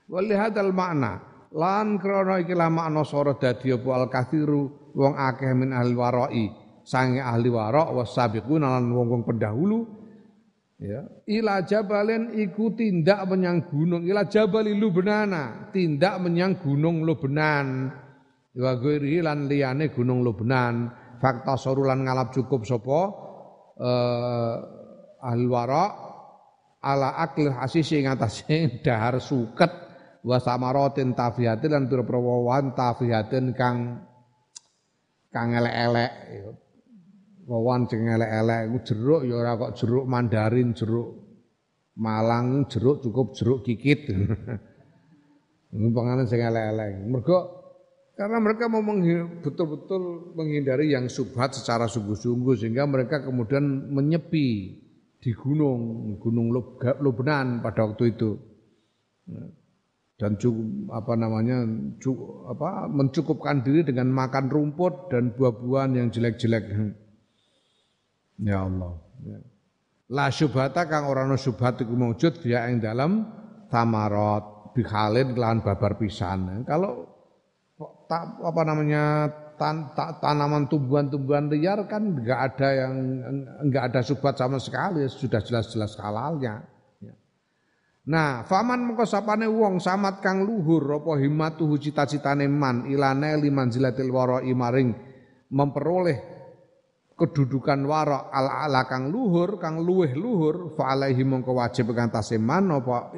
Walihadal 0.10 0.74
makna. 0.74 1.22
Lan 1.50 1.98
krana 1.98 2.42
iki 2.42 2.54
la 2.54 2.70
makna 2.70 3.02
sora 3.02 3.34
dadi 3.38 3.74
apa? 3.74 3.90
Al 3.90 4.06
kathiru 4.10 4.94
wong 4.94 5.14
akeh 5.18 5.54
min 5.58 5.74
ahli 5.74 5.94
warai. 5.98 6.46
Sange 6.86 7.22
ahli 7.22 7.50
warok 7.54 8.02
wasabiqun 8.02 8.66
lan 8.66 8.90
wong-wong 8.90 9.22
pendahulu. 9.22 9.86
Ya. 10.80 11.06
Ila 11.28 11.62
jabalen 11.68 12.34
iku 12.34 12.74
tindak 12.74 13.28
menyang 13.30 13.70
gunung. 13.70 14.08
Ila 14.08 14.26
jabali 14.26 14.74
lubnana 14.74 15.70
tindak 15.70 16.18
menyang 16.24 16.58
gunung 16.58 17.06
lubnan 17.06 17.92
wa 18.60 18.72
ghairi 18.76 19.22
lan 19.22 19.46
liyane 19.46 19.94
gunung 19.94 20.26
lubnan 20.26 20.90
fakta 21.22 21.54
sorulan 21.60 22.02
ngalap 22.02 22.34
cukup 22.34 22.66
sapa 22.66 23.02
eh, 23.78 24.56
ahli 25.20 25.46
warok 25.46 25.92
ala 26.80 27.20
akil 27.20 27.52
hasisi 27.52 28.00
ngatasé 28.04 28.80
dahar 28.80 29.20
suket 29.20 29.72
wa 30.24 30.38
samaratin 30.40 31.16
tafihatin 31.16 31.72
lan 31.76 31.84
tur 31.92 32.04
prawawan 32.08 32.76
tafihatin 32.76 33.56
kang 33.56 34.04
kang 35.30 35.54
elek-elek. 35.54 36.12
Wawan 37.50 37.90
sing 37.90 38.06
elek-elek 38.06 38.70
iku 38.70 38.78
jeruk 38.86 39.22
ya 39.26 39.34
ora 39.42 39.58
kok 39.58 39.74
jeruk 39.74 40.06
mandarin, 40.06 40.72
jeruk 40.78 41.30
Malang, 42.00 42.64
jeruk 42.72 43.04
cukup 43.04 43.36
jeruk 43.36 43.60
kikit. 43.68 44.08
Panganan 45.96 46.26
sing 46.30 46.40
elek-elek. 46.40 47.10
Mergo 47.10 47.40
karena 48.16 48.40
mereka 48.40 48.68
mau 48.68 48.84
betul-betul 49.44 50.36
menghindari 50.36 50.92
yang 50.92 51.08
subhat 51.08 51.56
secara 51.56 51.88
sungguh-sungguh 51.88 52.56
sehingga 52.56 52.84
mereka 52.84 53.24
kemudian 53.24 53.92
menyepi 53.96 54.76
di 55.20 55.36
gunung, 55.36 56.16
Gunung 56.18 56.48
Lubnan 57.04 57.60
pada 57.60 57.86
waktu 57.86 58.16
itu. 58.16 58.40
Dan 60.20 60.36
cukup 60.36 60.92
apa 60.92 61.14
namanya 61.16 61.64
cukup, 62.00 62.52
apa 62.52 62.92
mencukupkan 62.92 63.64
diri 63.64 63.88
dengan 63.88 64.12
makan 64.12 64.52
rumput 64.52 65.08
dan 65.12 65.32
buah-buahan 65.32 65.96
yang 65.96 66.08
jelek-jelek. 66.12 66.64
Ya 68.44 68.68
Allah. 68.68 69.00
Ya. 69.24 69.40
La 70.10 70.28
syubhata 70.34 70.90
kang 70.90 71.08
ora 71.08 71.24
ana 71.24 71.38
syubhat 71.38 71.80
iku 71.80 71.94
maujud 71.94 72.42
biya 72.42 72.68
ing 72.68 72.82
dalam 72.82 73.30
tamarot 73.70 74.74
bikhalin 74.74 75.38
kelawan 75.38 75.62
babar 75.62 75.96
pisan. 76.02 76.66
Kalau 76.66 77.06
apa 78.44 78.62
namanya 78.66 79.30
tan, 79.60 79.92
ta, 79.92 80.16
tanaman 80.18 80.72
tumbuhan-tumbuhan 80.72 81.52
liar 81.52 81.84
kan 81.92 82.16
enggak 82.16 82.40
ada 82.40 82.68
yang 82.72 82.94
enggak 83.68 83.92
ada 83.92 84.00
syubhat 84.00 84.40
sama 84.40 84.56
sekali 84.58 85.04
sudah 85.12 85.44
jelas-jelas 85.44 86.00
halalnya. 86.00 86.64
Ya. 87.04 87.14
Nah, 88.08 88.48
faman 88.48 88.88
mengko 88.88 89.04
sapane 89.04 89.46
wong 89.46 89.84
samat 89.84 90.24
kang 90.24 90.48
luhur 90.48 91.04
apa 91.04 91.20
himmatuhu 91.20 91.76
cita-citane 91.76 92.48
man 92.48 92.88
ilane 92.88 93.36
liman 93.36 93.68
zilatil 93.68 94.10
wara 94.10 94.40
maring 94.40 94.96
memperoleh 95.52 96.40
kedudukan 97.20 97.84
warok 97.84 98.32
ala 98.32 98.64
ala 98.64 98.88
kang 98.88 99.12
luhur 99.12 99.60
kang 99.60 99.84
luweh 99.84 100.16
luhur 100.16 100.72
fa 100.72 100.96
alaihi 100.96 101.28
mongko 101.28 101.52
wajib 101.52 101.92
ngantase 101.92 102.40
man 102.40 102.80
apa 102.80 103.12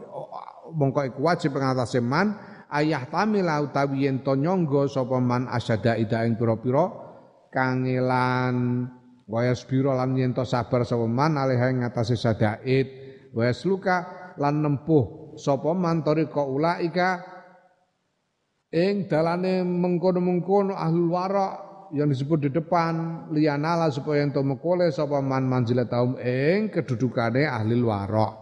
mongko 0.74 1.00
iku 1.14 1.20
wajib 1.30 1.54
ngantase 1.54 2.02
man 2.02 2.34
ayah 2.72 3.04
tamila 3.12 3.60
utawi 3.60 4.08
yen 4.08 4.24
to 4.24 4.36
nyangga 4.40 4.88
sapa 4.88 5.20
man 5.20 5.52
asyada 5.52 6.00
ida 6.00 6.24
ing 6.24 6.40
pira-pira 6.40 6.88
kangelan 7.52 8.88
wayas 9.28 9.68
biro 9.68 9.92
lan 9.92 10.16
yen 10.16 10.32
to 10.32 10.48
sabar 10.48 10.88
sapa 10.88 11.04
man 11.08 11.36
alih 11.36 11.60
ing 11.60 11.84
ngatasi 11.84 12.16
sadaid 12.16 12.88
luka 13.68 13.98
lan 14.40 14.64
nempuh 14.64 15.36
sapa 15.36 15.72
man 15.76 16.04
tariqa 16.04 16.44
ulaika 16.44 17.10
ing 18.72 19.12
dalane 19.12 19.68
mengkono-mengkono 19.68 20.76
ahlul 20.76 21.12
warok 21.12 21.54
yang 21.92 22.08
disebut 22.08 22.48
di 22.48 22.50
depan 22.56 23.28
lianala 23.36 23.92
supaya 23.92 24.24
ento 24.24 24.40
mekole 24.48 24.88
sapa 24.96 25.20
man 25.20 25.44
manzila 25.44 25.84
taum 25.92 26.16
ing 26.24 26.72
kedudukane 26.72 27.44
ahli 27.44 27.76
warok. 27.84 28.41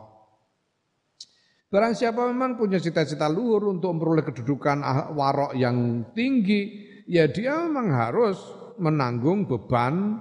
Barang 1.70 1.94
siapa 1.94 2.26
memang 2.26 2.58
punya 2.58 2.82
cita-cita 2.82 3.30
luhur 3.30 3.70
untuk 3.70 3.94
memperoleh 3.94 4.26
kedudukan 4.26 4.82
ah, 4.82 5.14
warok 5.14 5.54
yang 5.54 6.02
tinggi, 6.18 6.66
ya 7.06 7.30
dia 7.30 7.62
memang 7.70 7.94
harus 7.94 8.42
menanggung 8.82 9.46
beban 9.46 10.18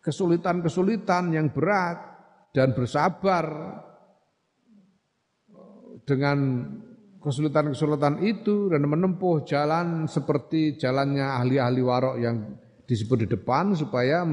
kesulitan-kesulitan 0.00 1.28
yang 1.36 1.52
berat 1.52 2.00
dan 2.56 2.72
bersabar 2.72 3.44
dengan 6.08 6.64
kesulitan-kesulitan 7.20 8.24
itu 8.24 8.72
dan 8.72 8.88
menempuh 8.88 9.44
jalan 9.44 10.08
seperti 10.08 10.80
jalannya 10.80 11.36
ahli-ahli 11.36 11.82
warok 11.84 12.16
yang 12.16 12.36
disebut 12.88 13.24
di 13.24 13.28
depan 13.28 13.76
supaya 13.76 14.24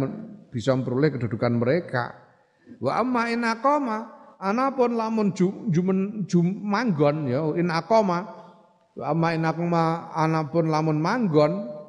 bisa 0.49 0.71
memperoleh 0.71 1.19
kedudukan 1.19 1.51
mereka. 1.51 2.15
Wa 2.79 3.03
amma 3.03 3.27
in 3.27 3.43
aqama 3.43 4.18
anapun 4.39 4.95
lamun 4.95 5.35
jum, 5.35 5.67
jum, 5.69 5.87
jum 6.25 6.47
manggon 6.63 7.27
ya 7.27 7.43
in 7.59 7.67
aqama 7.67 8.23
wa 8.95 9.03
amma 9.11 9.35
in 9.35 9.43
aqama 9.43 10.09
anapun 10.15 10.71
lamun 10.71 10.97
manggon 10.97 11.79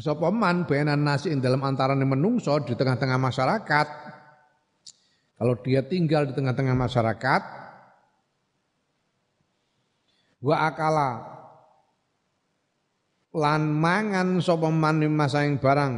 sapa 0.00 0.30
man 0.30 0.64
benan 0.64 1.04
nasi 1.04 1.28
ing 1.34 1.42
dalam 1.42 1.60
antarané 1.66 2.06
menungso 2.06 2.54
di 2.62 2.78
tengah-tengah 2.78 3.18
masyarakat. 3.18 3.88
Kalau 5.38 5.54
dia 5.62 5.86
tinggal 5.86 6.26
di 6.26 6.34
tengah-tengah 6.34 6.74
masyarakat, 6.74 7.42
wa 10.42 10.56
akala 10.66 11.10
lan 13.34 13.62
mangan 13.70 14.38
sapa 14.42 14.70
man 14.70 15.02
masaing 15.02 15.62
barang 15.62 15.94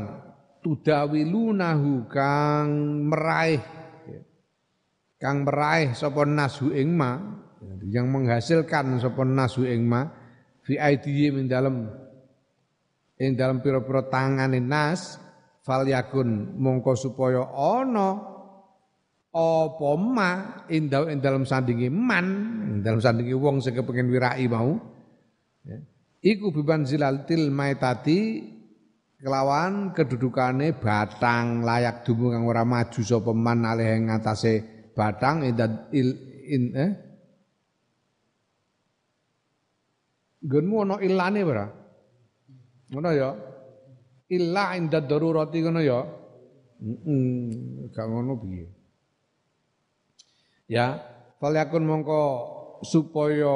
tudawilunahu 0.60 2.08
kang 2.08 2.68
meraih. 3.08 3.60
Kang 5.20 5.44
meraih 5.44 5.92
sapa 5.92 6.24
nasu 6.24 6.72
ing 6.72 6.96
ma. 6.96 7.20
Yang 7.84 8.06
menghasilkan 8.08 9.00
sapa 9.00 9.24
nasu 9.24 9.68
ing 9.68 9.84
ma 9.84 10.08
fi 10.64 10.80
aidiyim 10.80 11.44
ing 11.44 11.46
dalem 11.48 11.76
ing 13.20 13.36
dalem 13.36 13.60
pira-pira 13.60 14.08
tangane 14.08 14.60
nas 14.60 15.20
fal 15.60 15.84
yakun 15.84 16.56
mongko 16.56 16.96
supaya 16.96 17.44
ana 17.52 18.16
apa 19.30 19.90
ma 20.00 20.30
ing 20.72 20.88
dalam 21.20 21.44
sandingi 21.44 21.92
man 21.92 22.26
ing 22.64 22.78
dalam 22.80 23.00
sandingi 23.00 23.36
wong 23.36 23.60
sing 23.60 23.76
kepengin 23.76 24.08
wirai 24.08 24.48
mau. 24.48 24.76
Ya. 25.60 25.76
iku 26.24 26.52
biban 26.56 26.88
zilaltil 26.88 27.52
maitati 27.52 28.40
kelawan 29.20 29.92
kedudukane 29.92 30.72
batang 30.80 31.60
layak 31.60 32.02
dumu 32.08 32.32
kang 32.32 32.48
ora 32.48 32.64
maju 32.64 33.00
sapa 33.04 33.30
man 33.36 33.68
alih 33.68 34.00
ing 34.00 34.08
ngatasé 34.08 34.54
batang 34.96 35.44
il 35.92 36.08
in 36.50 36.64
eh 36.74 36.92
Gunmu 40.40 40.88
ana 40.88 40.96
ilane 41.04 41.40
ora? 41.44 41.68
Ngono 42.88 43.10
ya. 43.12 43.30
Illa 44.32 44.72
inda 44.72 45.04
darurati 45.04 45.60
ngono 45.60 45.80
ya. 45.84 46.00
Heeh, 46.80 47.92
gak 47.92 48.06
ngono 48.08 48.40
piye. 48.40 48.66
Ya, 50.64 50.96
falyakun 51.36 51.84
mongko 51.84 52.22
supaya 52.80 53.52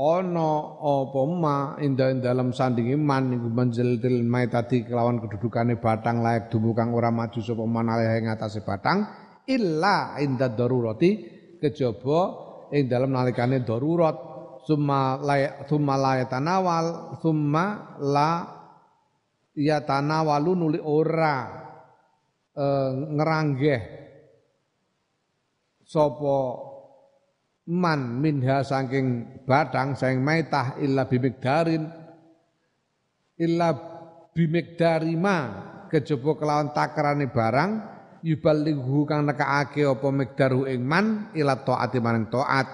ana 0.00 0.80
apa 0.80 1.20
ma 1.28 1.56
inda 1.76 2.08
dalam 2.16 2.56
sandingi 2.56 2.96
man 2.96 3.36
iku 3.36 3.52
manzilil 3.52 4.24
mai 4.24 4.48
tadi 4.48 4.88
kelawan 4.88 5.20
kedudukane 5.20 5.76
batang 5.76 6.24
layak 6.24 6.48
dumu 6.48 6.72
kang 6.72 6.96
ora 6.96 7.12
maju 7.12 7.36
sapa 7.36 7.64
man 7.68 7.92
alih 7.92 8.24
batang 8.64 8.98
illa 9.44 10.16
inda 10.16 10.48
darurati 10.48 11.10
kejaba 11.60 12.20
ing 12.72 12.88
dalam 12.88 13.12
nalikane 13.12 13.60
darurat. 13.60 14.32
Summa 14.60 15.16
la 15.16 15.64
summa 15.64 15.96
la 15.96 16.20
yatanawal 16.20 17.16
summa 17.24 17.96
la 17.96 18.30
yatanawalu 19.56 20.52
nuli 20.52 20.80
ora 20.84 21.36
e, 22.52 22.64
ngeranggeh 23.16 23.80
sapa 25.80 26.38
man 27.70 28.18
minha 28.18 28.66
saking 28.66 29.38
batang 29.46 29.94
saking 29.94 30.26
maitah 30.26 30.74
illa 30.82 31.06
bimikdarin 31.06 31.86
illa 33.38 33.70
bimikdarima 34.34 35.36
kejaba 35.86 36.34
kelawan 36.34 36.74
takrane 36.74 37.30
barang 37.30 37.70
yubalighu 38.26 39.08
kang 39.08 39.24
nekaake 39.24 39.84
apa 39.84 40.08
mikdaru 40.12 40.68
ing 40.68 40.84
man 40.84 41.32
ila 41.34 41.60
taati 41.60 41.98
maring 41.98 42.28
taat. 42.28 42.68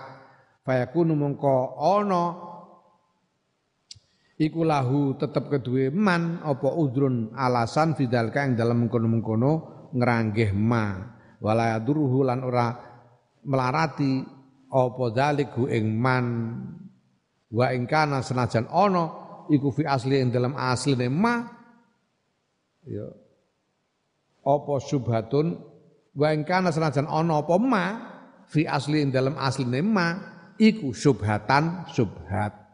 Fayakunu 0.67 1.15
mongko 1.15 1.79
ana 1.79 2.25
iku 4.35 4.67
lahu 4.67 5.15
tetep 5.15 5.47
kedue 5.47 5.95
man 5.95 6.43
apa 6.43 6.75
udrun 6.75 7.31
alasan 7.39 7.95
fidal 7.95 8.35
kang 8.35 8.59
dalam 8.59 8.87
mengkono-mengkono 8.87 9.53
ngranggeh 9.95 10.51
ma. 10.51 11.15
Wala 11.39 11.79
yadurhu 11.79 12.27
lan 12.27 12.43
ora 12.43 12.75
melarati 13.47 14.36
apa 14.77 15.05
dalik 15.17 15.57
hu 15.57 15.65
ing 15.73 15.97
man? 15.97 16.27
Wa 17.49 17.73
ing 17.73 17.89
kana 17.89 18.21
senajan 18.21 18.69
ana 18.69 19.05
iku 19.49 19.73
fi 19.73 19.89
asli 19.89 20.21
ing 20.21 20.29
dalam 20.29 20.53
asline 20.53 21.09
ma. 21.09 21.49
Ya. 22.85 23.09
Apa 24.45 24.79
subhatun 24.85 25.57
wa 26.13 26.29
ing 26.29 26.45
kana 26.45 26.69
senajan 26.69 27.09
ana 27.09 27.41
apa 27.41 27.57
ma? 27.57 27.85
Fi 28.53 28.69
asli 28.69 29.01
ing 29.01 29.09
dalam 29.09 29.41
asline 29.41 29.81
ma 29.81 30.37
iku 30.61 30.93
subhatan 30.93 31.89
subhat 31.93 32.67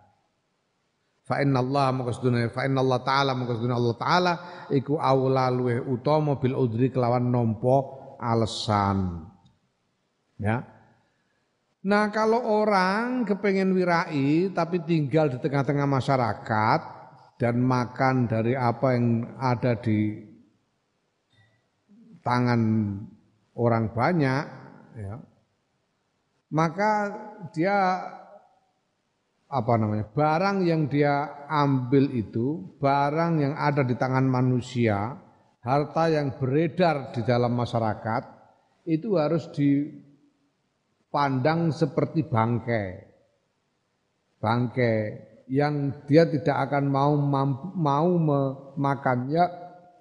fa 1.26 1.38
inna 1.42 1.62
Allah 1.62 1.94
mukasduna 1.94 2.50
fa 2.50 2.66
inna 2.66 2.82
Allah 2.82 3.00
taala 3.02 3.32
mukasduna 3.34 3.74
Allah 3.78 3.96
taala 3.98 4.32
iku 4.70 4.98
aula 4.98 5.50
luweh 5.50 5.82
utama 5.82 6.38
bil 6.38 6.58
udri 6.58 6.90
kelawan 6.90 7.30
nompo 7.30 8.16
alasan 8.18 9.26
ya 10.38 10.62
Nah 11.82 12.14
kalau 12.14 12.38
orang 12.38 13.26
kepengen 13.26 13.74
wirai 13.74 14.54
tapi 14.54 14.78
tinggal 14.86 15.26
di 15.26 15.42
tengah-tengah 15.42 15.88
masyarakat 15.90 16.80
dan 17.42 17.58
makan 17.58 18.30
dari 18.30 18.54
apa 18.54 18.94
yang 18.94 19.34
ada 19.34 19.74
di 19.74 20.14
tangan 22.22 22.62
orang 23.58 23.90
banyak, 23.90 24.44
ya, 24.94 25.18
maka 26.54 26.92
dia 27.50 27.78
apa 29.52 29.72
namanya 29.74 30.06
barang 30.06 30.64
yang 30.64 30.86
dia 30.86 31.44
ambil 31.50 32.08
itu 32.14 32.78
barang 32.78 33.42
yang 33.42 33.54
ada 33.58 33.82
di 33.82 33.98
tangan 33.98 34.24
manusia, 34.24 35.18
harta 35.66 36.14
yang 36.14 36.38
beredar 36.38 37.10
di 37.10 37.26
dalam 37.26 37.52
masyarakat 37.58 38.22
itu 38.86 39.18
harus 39.18 39.50
di 39.50 39.86
pandang 41.12 41.70
seperti 41.70 42.24
bangkai. 42.24 42.88
Bangkai 44.40 44.96
yang 45.52 46.02
dia 46.08 46.24
tidak 46.26 46.66
akan 46.66 46.84
mau 46.88 47.12
mampu, 47.14 47.66
mau 47.76 48.08
memakannya 48.16 49.44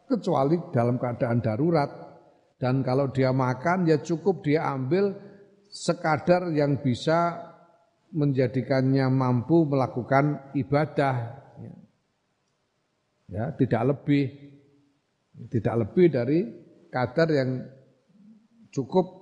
kecuali 0.07 0.57
dalam 0.71 0.95
keadaan 0.95 1.43
darurat. 1.43 1.91
Dan 2.55 2.81
kalau 2.81 3.11
dia 3.11 3.35
makan 3.35 3.89
ya 3.89 3.99
cukup 3.99 4.41
dia 4.47 4.71
ambil 4.71 5.13
sekadar 5.67 6.49
yang 6.55 6.79
bisa 6.79 7.51
menjadikannya 8.15 9.11
mampu 9.11 9.67
melakukan 9.67 10.55
ibadah. 10.55 11.41
Ya, 13.31 13.55
tidak 13.55 13.95
lebih 13.95 14.51
tidak 15.47 15.75
lebih 15.87 16.05
dari 16.11 16.39
kadar 16.91 17.31
yang 17.31 17.65
cukup 18.69 19.20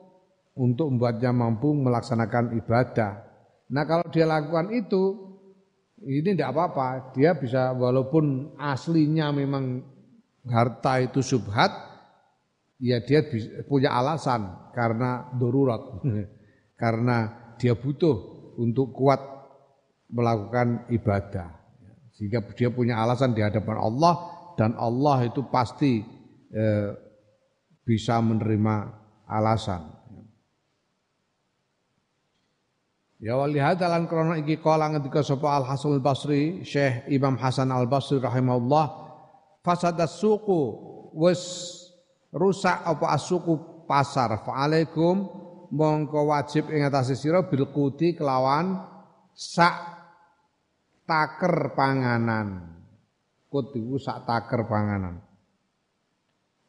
untuk 0.60 0.92
membuatnya 0.92 1.32
mampu 1.32 1.72
melaksanakan 1.72 2.60
ibadah. 2.60 3.24
Nah 3.72 3.88
kalau 3.88 4.04
dia 4.12 4.28
lakukan 4.28 4.76
itu, 4.76 5.16
ini 6.04 6.36
tidak 6.36 6.52
apa-apa. 6.52 7.16
Dia 7.16 7.32
bisa 7.40 7.72
walaupun 7.72 8.56
aslinya 8.60 9.32
memang 9.32 9.80
harta 10.44 11.00
itu 11.00 11.24
subhat, 11.24 11.72
ya 12.84 13.00
dia 13.00 13.24
punya 13.72 13.96
alasan 13.96 14.52
karena 14.76 15.32
darurat, 15.40 16.04
karena 16.82 17.18
dia 17.56 17.80
butuh 17.80 18.52
untuk 18.60 18.92
kuat 18.92 19.24
melakukan 20.12 20.92
ibadah. 20.92 21.56
Sehingga 22.20 22.44
dia 22.52 22.68
punya 22.68 23.00
alasan 23.00 23.32
di 23.32 23.40
hadapan 23.40 23.80
Allah 23.80 24.16
dan 24.60 24.76
Allah 24.76 25.24
itu 25.24 25.40
pasti 25.48 26.04
eh, 26.52 26.92
bisa 27.88 28.20
menerima 28.20 28.76
alasan. 29.24 29.99
Ya 33.20 33.36
wali 33.36 33.60
hadalan 33.60 34.08
krono 34.08 34.32
iki 34.40 34.64
kala 34.64 34.88
ngendika 34.96 35.20
sapa 35.20 35.60
Al 35.60 35.68
Hasan 35.68 36.00
Al 36.00 36.00
Basri, 36.00 36.64
Syekh 36.64 37.04
Imam 37.12 37.36
Hasan 37.36 37.68
Al 37.68 37.84
Basri 37.84 38.16
rahimahullah, 38.16 38.86
fasadas 39.60 40.24
suku 40.24 40.62
wis 41.20 41.44
rusak 42.32 42.80
apa 42.80 43.12
asuku 43.12 43.84
pasar. 43.84 44.40
Fa'alaikum 44.48 45.28
mongko 45.68 46.32
wajib 46.32 46.72
ing 46.72 46.88
atase 46.88 47.20
sira 47.20 47.44
bil 47.44 47.68
kelawan 48.16 48.88
sak 49.36 49.76
taker 51.04 51.76
panganan. 51.76 52.80
Kut 53.52 53.76
iku 53.76 54.00
sak 54.00 54.24
taker 54.24 54.64
panganan. 54.64 55.20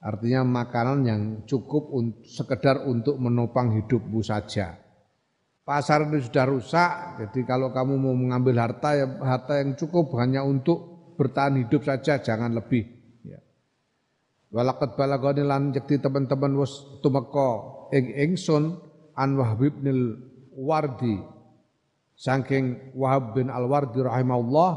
Artinya 0.03 0.43
makanan 0.43 0.99
yang 1.07 1.23
cukup 1.47 1.95
sekedar 2.27 2.91
untuk 2.91 3.23
menopang 3.23 3.71
hidupmu 3.71 4.19
saja 4.25 4.90
pasar 5.71 6.03
ini 6.03 6.19
sudah 6.19 6.51
rusak, 6.51 6.91
jadi 7.23 7.47
kalau 7.47 7.71
kamu 7.71 7.95
mau 7.95 8.11
mengambil 8.11 8.59
harta 8.59 8.91
ya 8.99 9.07
harta 9.23 9.63
yang 9.63 9.79
cukup 9.79 10.11
hanya 10.19 10.43
untuk 10.43 11.15
bertahan 11.15 11.63
hidup 11.63 11.87
saja, 11.87 12.19
jangan 12.19 12.59
lebih. 12.59 12.91
Ya. 13.23 13.39
Walakat 14.51 14.99
balagoni 14.99 15.47
lan 15.47 15.71
yakti 15.71 16.03
teman-teman 16.03 16.59
was 16.59 16.75
tumeka 17.07 17.87
ing 17.95 18.11
ingsun 18.19 18.83
an 19.15 19.39
Wahab 19.39 19.79
bin 19.79 20.19
Wardi 20.59 21.23
saking 22.19 22.91
Wahab 22.99 23.39
bin 23.39 23.47
Al 23.47 23.71
Wardi 23.71 24.03
rahimahullah 24.03 24.71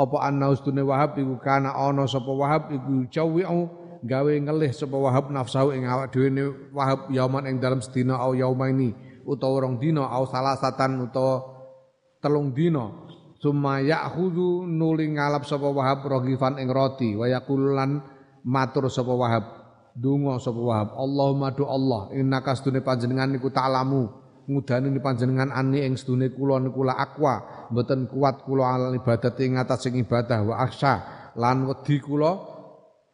apa 0.00 0.16
anna 0.24 0.48
ustune 0.48 0.80
Wahab 0.80 1.20
iku 1.20 1.36
kana 1.44 1.76
ana 1.76 2.08
sapa 2.08 2.32
Wahab 2.32 2.72
iku 2.72 3.04
jawi'u 3.12 3.68
gawe 4.00 4.32
ngelih 4.32 4.72
sapa 4.72 4.96
Wahab 4.96 5.28
nafsahu 5.28 5.76
ing 5.76 5.84
awak 5.84 6.08
dhewe 6.08 6.32
Wahab 6.72 7.12
yauman 7.12 7.44
ing 7.44 7.60
dalam 7.60 7.84
sedina 7.84 8.16
au 8.16 8.32
yaumaini 8.32 9.07
utawa 9.28 9.68
rong 9.68 9.76
dina 9.76 10.08
au 10.08 10.24
salasatan 10.24 11.04
utawa 11.04 11.44
telung 12.24 12.56
dina. 12.56 12.88
Summa 13.38 13.78
ya'khudhu 13.78 14.66
nuli 14.66 15.14
ngalap 15.14 15.46
sapa 15.46 15.70
Wahab 15.70 16.02
rogifan 16.08 16.58
ing 16.58 16.72
roti. 16.72 17.14
Wa 17.14 17.30
yaqulan 17.30 18.02
matur 18.42 18.90
sapa 18.90 19.14
Wahab. 19.14 19.44
Donga 19.94 20.40
sapa 20.42 20.58
Wahab. 20.58 20.88
Allahumma 20.96 21.54
do 21.54 21.68
Allah 21.68 22.10
innaka 22.16 22.56
sedune 22.58 22.82
panjenengan 22.82 23.30
niku 23.30 23.52
ta'lamu. 23.52 24.26
Ngudani 24.48 24.88
ni 24.88 24.98
panjenengan 24.98 25.52
ani 25.52 25.84
ing 25.84 26.00
sedune 26.00 26.32
kula 26.32 26.56
niku 26.56 26.80
la 26.80 26.96
akwa 26.96 27.68
mboten 27.68 28.08
kuat 28.08 28.48
kula 28.48 28.80
al 28.80 28.96
ibadat 28.96 29.36
ing 29.44 29.60
atas 29.60 29.86
sing 29.86 29.94
ibadah. 30.00 30.40
Wa 30.40 30.64
aksha 30.64 30.94
lan 31.36 31.68
wedi 31.68 32.00
kula 32.00 32.32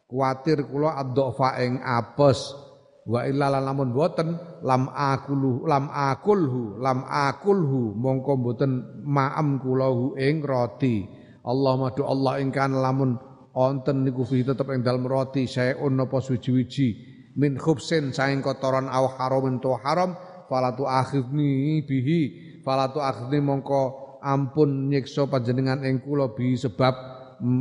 kuatir 0.07 0.63
kula 0.65 0.95
adzofa 0.95 1.59
ing 1.59 1.83
apes 1.83 2.64
wa 3.05 3.21
illa 3.29 3.53
lamun 3.53 3.93
boten 3.93 4.33
lam 4.65 4.89
akulu 4.89 5.69
lam 5.69 5.93
akulhu 5.93 6.81
lam 6.81 7.05
akulhu 7.05 7.93
mongko 7.93 8.33
boten 8.41 9.05
maam 9.05 9.61
kula 9.61 10.17
ing 10.17 10.41
roti. 10.41 11.05
Allah 11.45 11.73
madu 11.77 12.01
Allah 12.01 12.41
ingkan 12.41 12.73
lamun 12.73 13.21
onten 13.53 14.01
niku 14.01 14.25
fi 14.25 14.41
tetep 14.41 14.65
ing 14.73 14.81
dalem 14.81 15.05
roti 15.05 15.45
saeun 15.45 15.93
napa 15.93 16.17
suci-wiji 16.17 17.13
min 17.37 17.61
khubsin 17.61 18.09
saing 18.09 18.41
kotoran 18.41 18.89
aw 18.89 19.05
haramin 19.13 19.61
to 19.61 19.77
haram 19.85 20.17
falatu 20.49 20.89
akhidni 20.89 21.85
bihi 21.85 22.19
falatu 22.65 22.97
akhidni 22.97 23.37
mongko 23.45 24.17
ampun 24.25 24.89
nyiksa 24.89 25.29
panjenengan 25.29 25.85
ing 25.85 26.01
kula 26.01 26.33
bi 26.33 26.57
sebab 26.57 26.95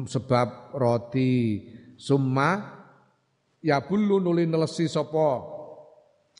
sebab 0.08 0.72
roti. 0.72 1.60
Summa 1.94 2.73
ya 3.64 3.80
bulu 3.80 4.20
nuli 4.20 4.44
nelesi 4.44 4.84
sapa? 4.84 5.56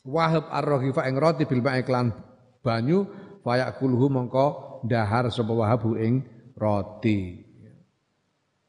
Wahab 0.05 0.53
ar-Raghifa 0.53 1.09
ing 1.09 1.17
roti 1.17 1.49
bil 1.49 1.65
iklan 1.65 2.13
banyu 2.61 3.09
fayakulhu 3.41 4.05
mongko 4.13 4.79
dahar 4.85 5.33
sapa 5.33 5.49
Wahab 5.49 5.97
ing 5.97 6.21
roti. 6.53 7.41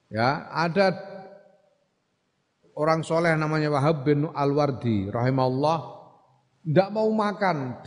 Ya, 0.08 0.48
ada 0.48 0.96
orang 2.72 3.04
soleh 3.04 3.36
namanya 3.36 3.68
Wahab 3.68 4.08
bin 4.08 4.24
Al-Wardi 4.32 5.12
rahimahullah. 5.12 5.78
Tidak 6.64 6.88
mau 6.88 7.06
makan. 7.12 7.84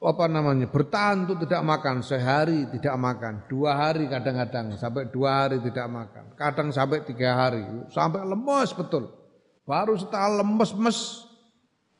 Apa 0.00 0.26
namanya? 0.32 0.64
Bertahan 0.72 1.28
untuk 1.28 1.44
tidak 1.44 1.60
makan. 1.60 2.00
Sehari 2.00 2.66
tidak 2.72 2.96
makan. 2.96 3.46
Dua 3.46 3.76
hari 3.78 4.08
kadang-kadang. 4.08 4.74
Sampai 4.74 5.12
dua 5.12 5.44
hari 5.44 5.60
tidak 5.60 5.86
makan. 5.86 6.34
Kadang 6.34 6.72
sampai 6.72 7.04
tiga 7.04 7.36
hari. 7.36 7.62
Sampai 7.92 8.24
lemes 8.26 8.74
betul 8.74 9.19
baru 9.64 9.96
setelah 9.96 10.42
lemes-mes 10.42 11.28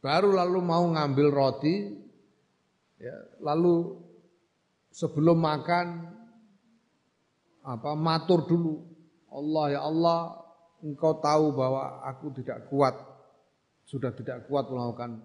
baru 0.00 0.32
lalu 0.32 0.58
mau 0.60 0.84
ngambil 0.88 1.28
roti. 1.32 1.96
Ya, 3.00 3.16
lalu 3.40 3.96
sebelum 4.92 5.40
makan 5.40 6.12
apa 7.64 7.96
matur 7.96 8.44
dulu. 8.44 8.84
Allah 9.30 9.64
ya 9.72 9.80
Allah 9.86 10.18
engkau 10.84 11.16
tahu 11.22 11.56
bahwa 11.56 12.04
aku 12.04 12.32
tidak 12.36 12.68
kuat. 12.68 12.92
Sudah 13.88 14.14
tidak 14.14 14.46
kuat 14.46 14.70
melakukan 14.70 15.24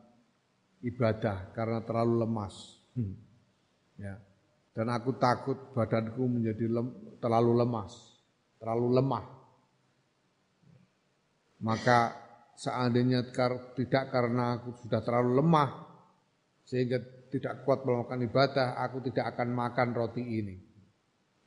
ibadah 0.81 1.51
karena 1.53 1.83
terlalu 1.83 2.23
lemas. 2.25 2.79
Hmm. 2.95 3.13
ya. 3.99 4.15
Dan 4.75 4.91
aku 4.91 5.15
takut 5.19 5.55
badanku 5.71 6.23
menjadi 6.27 6.67
lem, 6.67 7.19
terlalu 7.19 7.63
lemas 7.63 8.15
terlalu 8.65 8.97
lemah. 8.97 9.25
Maka 11.61 12.17
seandainya 12.55 13.31
tidak 13.75 14.11
karena 14.11 14.59
aku 14.59 14.79
sudah 14.83 15.03
terlalu 15.03 15.43
lemah 15.43 15.71
sehingga 16.65 16.97
tidak 17.29 17.67
kuat 17.67 17.83
melakukan 17.83 18.23
ibadah 18.25 18.79
aku 18.79 19.03
tidak 19.11 19.35
akan 19.35 19.51
makan 19.51 19.91
roti 19.91 20.23
ini 20.23 20.55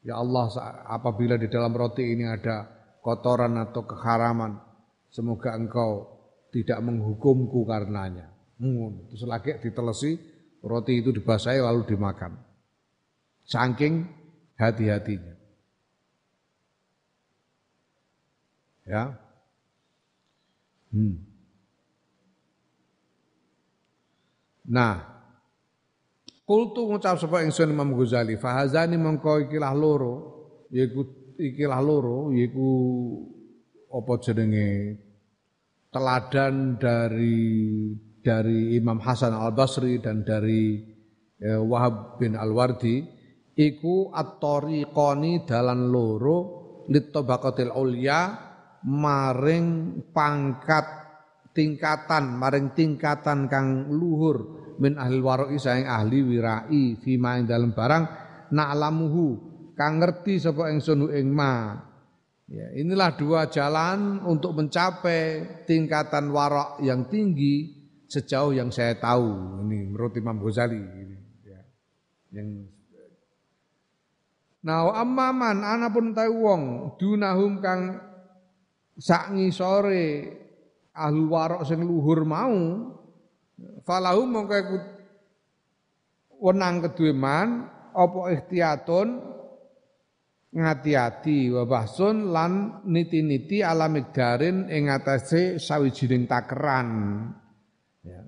Ya 0.06 0.16
Allah 0.18 0.46
apabila 0.86 1.34
di 1.34 1.50
dalam 1.50 1.74
roti 1.74 2.06
ini 2.06 2.24
ada 2.24 2.64
kotoran 3.02 3.58
atau 3.58 3.82
keharaman, 3.82 4.56
semoga 5.10 5.58
engkau 5.58 6.06
tidak 6.54 6.78
menghukumku 6.80 7.66
karenanya. 7.66 8.30
Hmm, 8.56 9.10
terus 9.10 9.26
lagi 9.26 9.58
ditelesi, 9.58 10.16
roti 10.62 11.02
itu 11.02 11.10
dibasahi 11.10 11.60
lalu 11.60 11.84
dimakan. 11.92 12.40
Saking 13.44 14.06
hati-hatinya. 14.56 15.34
Ya. 18.88 19.27
Hmm. 20.88 21.16
Nah, 24.68 25.18
Kultu 26.48 26.88
ngucap 26.88 27.20
sapa 27.20 27.44
ingsun 27.44 27.68
Imam 27.68 27.92
Ghazali, 27.92 28.40
fahazani 28.40 28.96
mengko 28.96 29.36
ikilah 29.44 29.76
loro, 29.76 30.16
yaiku 30.72 31.04
ikilah 31.36 31.76
loro, 31.84 32.32
yaiku 32.32 32.68
apa 33.92 34.12
jenenge 34.24 34.96
teladan 35.92 36.80
dari 36.80 37.44
dari 38.24 38.80
Imam 38.80 38.96
Hasan 38.96 39.36
Al 39.36 39.52
Basri 39.52 40.00
dan 40.00 40.24
dari 40.24 40.80
eh, 41.36 41.60
Wahab 41.60 42.16
bin 42.16 42.32
Al 42.32 42.48
Wardi, 42.48 43.04
iku 43.52 44.08
at-tariqani 44.16 45.44
dalan 45.44 45.92
loro 45.92 46.38
litobaqatil 46.88 47.76
ulya 47.76 48.47
maring 48.86 49.98
pangkat 50.14 50.86
tingkatan 51.50 52.38
maring 52.38 52.70
tingkatan 52.76 53.50
kang 53.50 53.90
luhur 53.90 54.58
min 54.78 54.94
ahli 54.94 55.18
waro'i 55.18 55.58
saing 55.58 55.90
ahli 55.90 56.22
wirai 56.22 56.94
fima 57.02 57.34
ing 57.42 57.50
dalam 57.50 57.74
barang 57.74 58.04
na'lamuhu 58.54 59.26
kang 59.74 59.98
ngerti 59.98 60.38
sapa 60.38 60.70
ingsun 60.70 61.10
ing 61.10 61.34
ma 61.34 61.74
ya 62.46 62.78
inilah 62.78 63.18
dua 63.18 63.50
jalan 63.50 64.22
untuk 64.22 64.54
mencapai 64.54 65.44
tingkatan 65.66 66.30
warok 66.30 66.78
yang 66.86 67.10
tinggi 67.10 67.74
sejauh 68.08 68.54
yang 68.54 68.70
saya 68.70 68.96
tahu 68.96 69.60
ini 69.66 69.90
menurut 69.90 70.16
Imam 70.16 70.40
Ghazali 70.40 70.80
ini 70.80 71.18
ya. 71.44 71.60
yang 72.38 72.78
Nah, 74.58 74.90
amman 74.90 75.62
ana 75.62 75.86
pun 75.86 76.10
tahu 76.10 76.34
wong 76.44 76.62
dunahum 76.98 77.62
kang 77.62 78.07
sak 78.98 79.30
ngisore 79.32 80.06
ahli 80.90 81.22
warok 81.22 81.62
sing 81.62 81.86
luhur 81.86 82.26
mau 82.26 82.58
falahu 83.86 84.26
mongko 84.26 84.58
wenang 86.42 86.82
kedue 86.82 87.14
man 87.14 87.70
apa 87.94 88.18
ikhtiyatun 88.34 89.08
ngati-ati 90.48 91.52
wa 91.54 91.64
lan 92.26 92.82
niti-niti 92.88 93.60
ala 93.62 93.86
migdarin 93.86 94.66
ing 94.72 94.88
atase 94.88 95.60
sawijining 95.60 96.24
takeran. 96.24 96.88
Ya. 98.00 98.24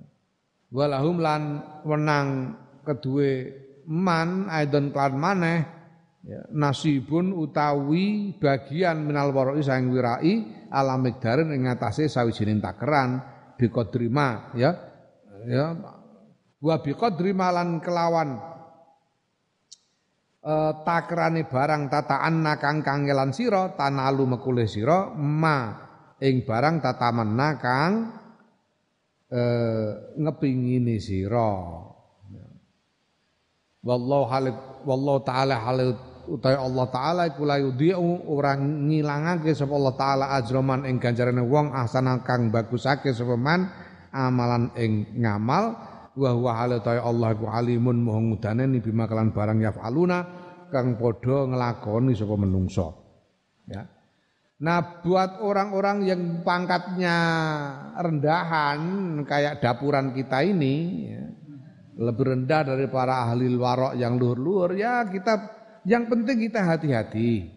Walahum 0.69 1.17
lan 1.17 1.41
wenang 1.83 2.55
kedue 2.85 3.49
man 3.89 4.47
aidon 4.47 4.93
klan 4.93 5.17
maneh 5.17 5.59
ya, 6.25 6.41
nasibun 6.53 7.33
utawi 7.33 8.37
bagian 8.37 9.05
minal 9.05 9.33
waroi 9.33 9.61
sang 9.65 9.89
wirai 9.89 10.67
ala 10.69 10.97
migdarin 10.97 11.53
ing 11.53 11.69
atase 11.69 12.07
sawijining 12.07 12.61
takeran 12.61 13.21
biqadrima 13.57 14.53
ya 14.57 14.71
ya 15.45 15.73
wa 16.61 16.75
biqadri 16.81 17.33
malan 17.33 17.81
kelawan 17.81 18.37
e, 20.41 20.53
takrane 20.85 21.45
barang 21.49 21.89
tataan 21.89 22.45
nakang 22.45 22.85
kangelan 22.85 23.33
sira 23.33 23.73
tanalu 23.73 24.37
mekule 24.37 24.69
sira 24.69 25.09
ma 25.17 25.89
ing 26.21 26.45
barang 26.45 26.77
tatamanna 26.85 27.49
kang 27.57 27.93
e, 29.25 29.41
ngepingini 30.21 31.01
sira. 31.01 31.81
Wallahu 33.81 34.29
halid 34.29 34.57
wallahu 34.85 35.25
taala 35.25 35.57
halid 35.57 36.10
utai 36.29 36.57
Allah 36.57 36.87
taala 36.91 37.21
iku 37.29 37.47
la 37.47 37.57
yudhi'u 37.57 38.29
ora 38.29 38.53
ngilangake 38.59 39.55
sapa 39.55 39.73
Allah 39.73 39.95
taala 39.95 40.25
ajroman 40.37 40.85
ing 40.85 41.01
ganjarane 41.01 41.41
wong 41.41 41.73
ahsana 41.73 42.21
kang 42.21 42.53
bagusake 42.53 43.15
sapa 43.15 43.33
man 43.39 43.71
amalan 44.13 44.69
ing 44.77 45.17
ngamal. 45.17 45.89
Wa 46.11 46.35
huwa 46.35 46.51
halata 46.59 46.99
Allah 46.99 47.31
ku 47.39 47.47
alimun 47.47 48.03
moho 48.03 48.19
ngudaneni 48.19 48.83
bima 48.83 49.07
kelan 49.07 49.31
barang 49.31 49.63
yafaluna 49.63 50.19
kang 50.67 50.99
padha 50.99 51.47
nglakoni 51.47 52.11
sapa 52.11 52.35
menungso 52.35 52.87
ya. 53.71 53.87
Nah 54.61 55.01
buat 55.01 55.39
orang-orang 55.39 56.05
yang 56.05 56.21
pangkatnya 56.45 57.15
rendahan 57.97 58.79
kayak 59.23 59.63
dapuran 59.63 60.13
kita 60.13 60.45
ini 60.45 60.75
ya, 61.09 61.25
lebih 61.97 62.25
rendah 62.29 62.61
dari 62.69 62.85
para 62.85 63.25
ahli 63.25 63.49
warok 63.57 63.97
yang 63.97 64.21
luhur-luhur 64.21 64.77
ya 64.77 65.07
kita 65.09 65.60
yang 65.87 66.05
penting 66.05 66.49
kita 66.49 66.61
hati-hati 66.61 67.49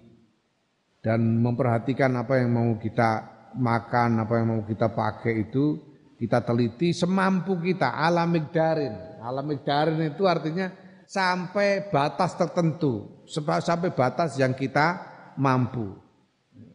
dan 1.05 1.21
memperhatikan 1.43 2.13
apa 2.17 2.41
yang 2.41 2.51
mau 2.53 2.71
kita 2.81 3.35
makan 3.55 4.25
apa 4.25 4.41
yang 4.41 4.47
mau 4.51 4.63
kita 4.65 4.91
pakai 4.91 5.47
itu 5.47 5.95
kita 6.15 6.41
teliti 6.41 6.95
semampu 6.95 7.59
kita 7.59 7.91
alam 7.91 8.33
migdarin. 8.33 9.21
Alam 9.21 9.51
migdarin 9.51 9.99
itu 10.09 10.25
artinya 10.25 10.71
sampai 11.05 11.91
batas 11.93 12.33
tertentu, 12.39 13.25
sampai 13.29 13.91
batas 13.93 14.39
yang 14.41 14.57
kita 14.57 15.05
mampu. 15.37 16.01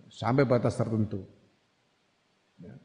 Sampai 0.10 0.44
batas 0.44 0.76
tertentu. 0.76 1.24
Ya. 2.62 2.76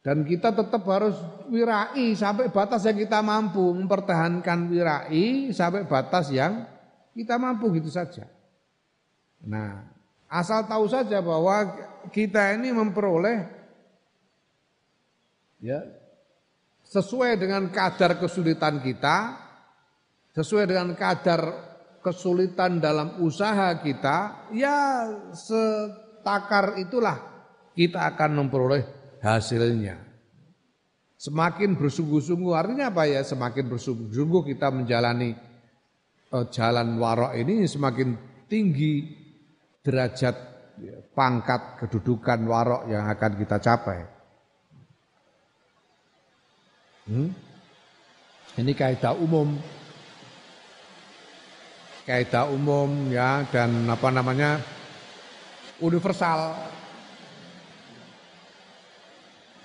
Dan 0.00 0.24
kita 0.24 0.50
tetap 0.52 0.82
harus 0.88 1.14
wirai 1.48 2.16
sampai 2.16 2.48
batas 2.50 2.82
yang 2.88 2.98
kita 2.98 3.20
mampu, 3.20 3.62
mempertahankan 3.62 4.72
wirai 4.72 5.52
sampai 5.52 5.84
batas 5.86 6.32
yang 6.32 6.73
kita 7.14 7.38
mampu 7.38 7.70
gitu 7.78 7.88
saja. 7.88 8.26
Nah, 9.46 9.86
asal 10.26 10.66
tahu 10.66 10.90
saja 10.90 11.22
bahwa 11.22 11.72
kita 12.10 12.58
ini 12.58 12.74
memperoleh 12.74 13.46
ya 15.62 15.80
sesuai 16.84 17.38
dengan 17.38 17.70
kadar 17.70 18.18
kesulitan 18.18 18.82
kita, 18.82 19.38
sesuai 20.34 20.66
dengan 20.68 20.92
kadar 20.98 21.40
kesulitan 22.04 22.82
dalam 22.82 23.22
usaha 23.24 23.72
kita, 23.80 24.50
ya 24.52 25.08
setakar 25.32 26.76
itulah 26.82 27.16
kita 27.72 28.04
akan 28.12 28.44
memperoleh 28.44 28.84
hasilnya. 29.24 29.96
Semakin 31.16 31.80
bersungguh-sungguh 31.80 32.52
artinya 32.52 32.92
apa 32.92 33.08
ya? 33.08 33.24
Semakin 33.24 33.64
bersungguh-sungguh 33.72 34.42
kita 34.52 34.68
menjalani 34.68 35.32
jalan 36.50 36.98
warok 36.98 37.38
ini 37.38 37.62
semakin 37.62 38.18
tinggi 38.50 39.06
derajat 39.84 40.36
ya, 40.82 40.96
pangkat 41.14 41.78
kedudukan 41.84 42.42
warok 42.48 42.90
yang 42.90 43.06
akan 43.06 43.32
kita 43.38 43.56
capai. 43.62 44.00
Hmm? 47.04 47.30
Ini 48.58 48.72
kaidah 48.72 49.14
umum. 49.14 49.60
kaidah 52.04 52.52
umum 52.52 53.08
ya 53.08 53.48
dan 53.48 53.88
apa 53.88 54.12
namanya 54.12 54.60
universal. 55.80 56.52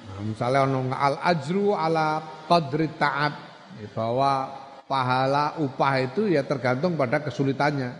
Nah, 0.07 0.19
misalnya 0.23 0.63
al 0.95 1.19
ajru 1.19 1.75
ala 1.75 2.23
qadri 2.47 2.87
ta'ab 2.95 3.33
ya, 3.83 3.87
bahwa 3.91 4.31
pahala 4.89 5.61
upah 5.61 6.01
itu 6.01 6.25
ya 6.25 6.41
tergantung 6.41 6.97
pada 6.97 7.21
kesulitannya. 7.21 7.93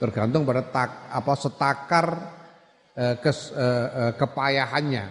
Tergantung 0.00 0.48
pada 0.48 0.64
tak, 0.64 1.12
apa 1.12 1.32
setakar 1.36 2.06
eh, 2.96 3.14
kes, 3.20 3.52
eh, 3.52 3.86
eh, 3.92 4.12
kepayahannya. 4.16 5.04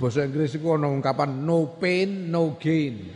Bahasa 0.00 0.26
Inggris 0.26 0.56
itu 0.56 0.66
ada 0.66 0.90
ungkapan 0.90 1.30
no 1.46 1.78
pain, 1.78 2.32
no 2.32 2.58
gain. 2.58 3.06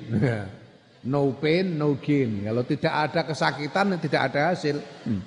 no 1.13 1.35
pain, 1.35 1.67
no 1.67 1.99
gain. 1.99 2.47
Kalau 2.47 2.63
tidak 2.63 2.95
ada 2.95 3.21
kesakitan, 3.27 3.99
tidak 3.99 4.21
ada 4.31 4.55
hasil. 4.55 4.79
Hmm. 5.03 5.23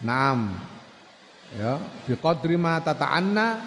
Naam. 0.00 0.56
Ya, 1.52 1.76
biqadri 2.08 2.56
ma 2.56 2.80
tata'anna 2.80 3.60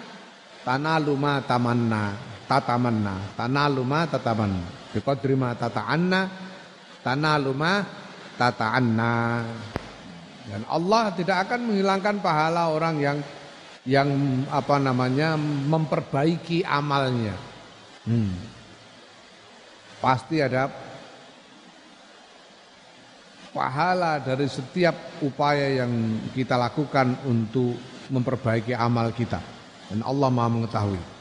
tanalu 0.66 1.14
ma 1.14 1.38
tamanna, 1.46 2.18
tatamanna, 2.46 3.34
tanalu 3.34 3.82
ma 3.82 4.06
tatamanna. 4.06 4.66
Biqadri 4.94 5.36
ma 5.36 5.52
tata'anna 5.52 6.20
tanalu 7.04 7.52
ma 7.52 7.84
tata'anna. 8.38 9.14
Dan 10.46 10.62
Allah 10.70 11.10
tidak 11.14 11.50
akan 11.50 11.60
menghilangkan 11.70 12.22
pahala 12.22 12.70
orang 12.70 13.02
yang 13.02 13.18
yang 13.86 14.08
apa 14.50 14.78
namanya 14.82 15.38
memperbaiki 15.38 16.62
amalnya. 16.66 17.34
Hmm. 18.06 18.34
Pasti 19.98 20.38
ada 20.38 20.70
pahala 23.50 24.20
dari 24.20 24.46
setiap 24.46 25.22
upaya 25.24 25.82
yang 25.82 25.90
kita 26.36 26.54
lakukan 26.60 27.16
untuk 27.24 27.74
memperbaiki 28.12 28.76
amal 28.76 29.10
kita. 29.16 29.40
Dan 29.88 30.02
Allah 30.02 30.28
Maha 30.28 30.50
mengetahui. 30.50 31.15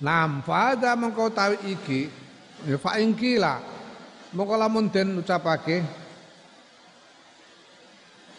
Nam 0.00 0.40
fada 0.40 0.96
mengkau 0.96 1.28
tahu 1.28 1.60
iki 1.68 2.08
ya 2.64 2.80
fa 2.80 2.96
ingkila 2.96 3.60
mengkau 4.32 4.56
lamun 4.56 4.88
den 4.88 5.20
ucapake 5.20 5.84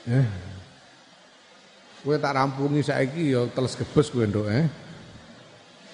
eh 0.10 0.26
Kowe 2.02 2.18
tak 2.18 2.34
rampungi 2.34 2.82
saiki 2.82 3.30
ya 3.30 3.46
teles 3.54 3.78
gebes 3.78 4.10
kowe 4.10 4.26
nduk 4.26 4.50
eh. 4.50 4.66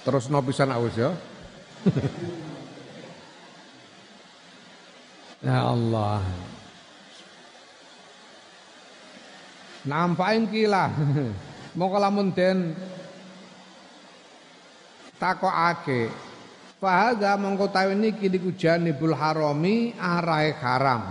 Terus 0.08 0.32
no 0.32 0.40
pisan 0.40 0.72
awis 0.72 0.96
ya. 0.96 1.12
ya 5.52 5.68
Allah. 5.68 6.24
Nampain 9.84 10.48
kila. 10.48 10.96
Mongko 11.78 11.98
lamun 12.00 12.32
den 12.32 12.72
takokake. 15.18 16.10
Fahadha 16.78 17.34
mongko 17.42 17.74
tawi 17.74 17.98
niki 17.98 18.30
niku 18.30 18.54
janibul 18.54 19.18
harami 19.18 19.98
arahe 19.98 20.54
haram. 20.62 21.02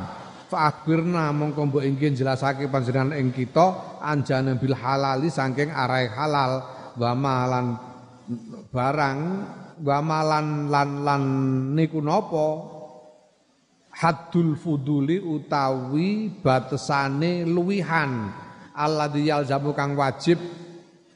Fa'akbirna 0.47 1.35
mongko 1.35 1.61
mbok 1.67 1.83
inggih 1.83 2.15
jelasake 2.15 2.71
panjenengan 2.71 3.19
ing 3.19 3.35
kita 3.35 3.99
anjane 3.99 4.55
bil 4.55 4.79
halali 4.79 5.27
saking 5.27 5.75
arai 5.75 6.07
halal 6.07 6.63
wa 6.95 7.13
malan 7.19 7.75
barang 8.71 9.19
wa 9.83 9.99
malan 10.01 10.71
lan 10.71 10.91
lan 11.03 11.23
niku 11.75 11.99
napa 11.99 12.47
haddul 13.91 14.55
fuduli 14.55 15.19
utawi 15.19 16.31
batesane 16.31 17.43
luwihan 17.43 18.31
alladzi 18.71 19.27
yalzamu 19.27 19.75
kang 19.75 19.99
wajib 19.99 20.39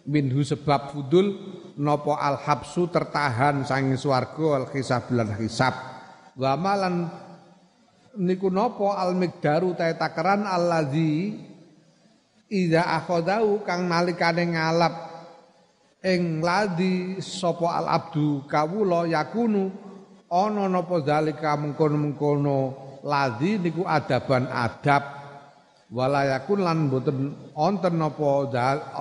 minhu 0.09 0.43
sebab 0.43 0.91
fudul 0.91 1.60
nopo 1.81 2.13
al 2.13 2.37
habsu 2.37 2.93
tertahan 2.93 3.65
sanging 3.65 3.97
swarga 3.97 4.61
al 4.61 4.67
hisab 4.69 5.09
lan 5.17 5.33
hisab. 5.41 5.73
Wa 6.37 6.53
malan 6.61 7.09
niku 8.21 8.53
nopo 8.53 8.93
al 8.93 9.17
migdaru 9.17 9.73
ta 9.73 9.89
takaran 9.97 10.45
allazi 10.45 11.41
idza 12.53 12.85
akhadau 13.01 13.65
kang 13.65 13.89
nalikane 13.89 14.53
ngalap 14.53 14.95
ing 16.05 16.45
ladi 16.45 17.17
sapa 17.25 17.81
al 17.81 17.87
abdu 17.89 18.45
kawula 18.45 19.09
yakunu 19.09 19.73
ana 20.29 20.69
napa 20.69 21.01
zalika 21.01 21.57
mengkono-mengkono 21.57 22.59
ladi 23.09 23.57
niku 23.57 23.89
adaban 23.89 24.47
adab. 24.53 25.17
Wala 25.91 26.23
yakun 26.23 26.63
lan 26.63 26.87
boten 26.87 27.35
onten 27.59 27.99
napa 27.99 28.47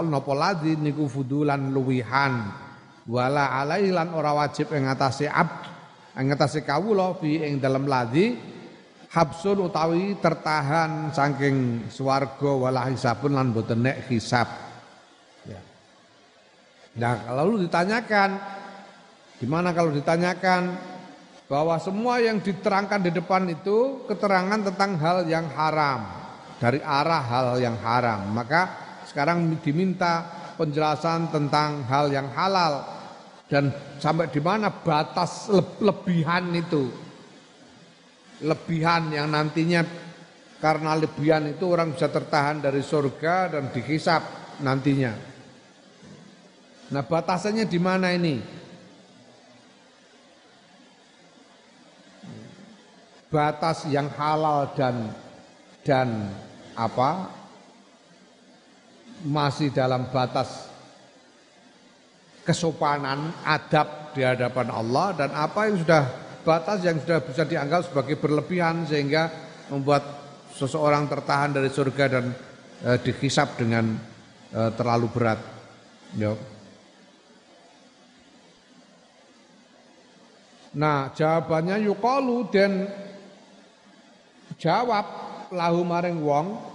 napa 0.01 0.33
ladi 0.33 0.73
niku 0.73 1.05
fudulan 1.05 1.69
luwihan 1.69 2.49
wala 3.09 3.57
alaihi 3.57 3.89
lan 3.89 4.13
ora 4.13 4.37
wajib 4.37 4.69
ing 4.77 4.85
atase 4.85 5.25
abd 5.25 5.65
ing 6.21 6.29
atase 6.29 6.61
kawula 6.61 7.17
fi 7.17 7.41
ing 7.41 7.57
dalem 7.57 7.89
ladi 7.89 8.37
habsun 9.09 9.65
utawi 9.65 10.21
tertahan 10.21 11.09
saking 11.09 11.89
swarga 11.89 12.51
wala 12.53 12.85
hisabun 12.85 13.33
lan 13.33 13.49
boten 13.49 13.81
nek 13.81 14.05
hisab. 14.05 14.45
Ya. 15.49 15.61
Nah, 17.01 17.33
lalu 17.33 17.65
ditanyakan 17.65 18.37
gimana 19.41 19.73
kalau 19.73 19.89
ditanyakan 19.89 20.77
bahwa 21.49 21.81
semua 21.81 22.21
yang 22.21 22.37
diterangkan 22.37 23.01
di 23.01 23.09
depan 23.09 23.49
itu 23.49 24.05
keterangan 24.05 24.61
tentang 24.69 25.01
hal 25.01 25.25
yang 25.25 25.49
haram 25.49 26.05
dari 26.61 26.77
arah 26.77 27.23
hal 27.25 27.57
yang 27.57 27.73
haram. 27.81 28.29
Maka 28.29 28.69
sekarang 29.09 29.57
diminta 29.65 30.29
penjelasan 30.61 31.33
tentang 31.33 31.81
hal 31.89 32.13
yang 32.13 32.29
halal 32.29 32.98
dan 33.49 33.73
sampai 33.97 34.29
di 34.29 34.37
mana 34.37 34.69
batas 34.69 35.49
lebihan 35.81 36.53
itu 36.53 37.09
lebihan 38.45 39.09
yang 39.11 39.27
nantinya 39.33 39.83
karena 40.61 40.95
lebihan 40.95 41.43
itu 41.49 41.65
orang 41.65 41.97
bisa 41.97 42.11
tertahan 42.11 42.61
dari 42.61 42.83
surga 42.83 43.57
dan 43.57 43.71
dihisap 43.71 44.21
nantinya. 44.61 45.15
Nah 46.93 47.03
batasannya 47.05 47.65
di 47.65 47.79
mana 47.79 48.11
ini? 48.11 48.35
Batas 53.29 53.85
yang 53.89 54.09
halal 54.13 54.73
dan 54.73 55.13
dan 55.85 56.33
apa 56.73 57.29
masih 59.21 59.69
dalam 59.69 60.09
batas 60.09 60.68
kesopanan 62.43 63.33
adab 63.45 64.13
di 64.15 64.25
hadapan 64.25 64.73
Allah 64.73 65.13
dan 65.13 65.29
apa 65.35 65.69
yang 65.69 65.77
sudah 65.79 66.03
batas 66.41 66.81
yang 66.81 66.97
sudah 66.97 67.19
bisa 67.21 67.43
dianggap 67.45 67.91
sebagai 67.91 68.17
berlebihan 68.17 68.87
sehingga 68.87 69.29
membuat 69.69 70.01
seseorang 70.55 71.05
tertahan 71.05 71.53
dari 71.53 71.69
surga 71.69 72.05
dan 72.09 72.25
e, 72.83 72.89
dihisap 73.05 73.59
dengan 73.59 73.95
e, 74.49 74.61
terlalu 74.73 75.07
berat. 75.13 75.39
Ya. 76.17 76.33
Nah, 80.73 81.09
jawabannya 81.13 81.85
yukalu 81.85 82.49
dan 82.53 82.85
jawab 84.57 85.05
lahu 85.49 85.81
maring 85.81 86.21
wong 86.21 86.68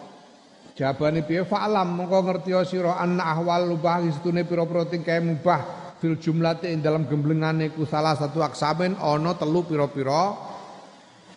jawabane 0.75 1.23
piye 1.23 1.47
fa'lam 1.47 2.03
mengko 2.03 2.19
ngerti 2.27 2.51
sira 2.67 2.99
anna 2.99 3.31
ahwal 3.39 3.71
lubah 3.71 4.03
istune 4.11 4.43
pira-pira 4.43 4.91
tingkae 4.91 5.23
mubah 5.23 5.63
fil 6.03 6.19
jumlati 6.19 6.75
ing 6.75 6.83
dalam 6.83 7.07
gemblengane 7.07 7.71
ku 7.71 7.87
salah 7.87 8.19
satu 8.19 8.43
aksamen 8.43 8.99
ono 8.99 9.39
telu 9.39 9.63
pira-pira 9.63 10.35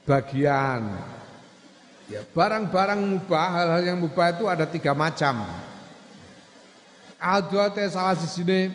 bagian. 0.10 0.82
Ya, 2.08 2.24
barang-barang 2.24 3.02
mubah, 3.04 3.48
hal-hal 3.52 3.84
yang 3.84 4.00
mubah 4.00 4.32
itu 4.32 4.48
ada 4.48 4.64
tiga 4.64 4.96
macam. 4.96 5.44
Adwate 7.20 7.84
salah 7.92 8.16
sini 8.16 8.72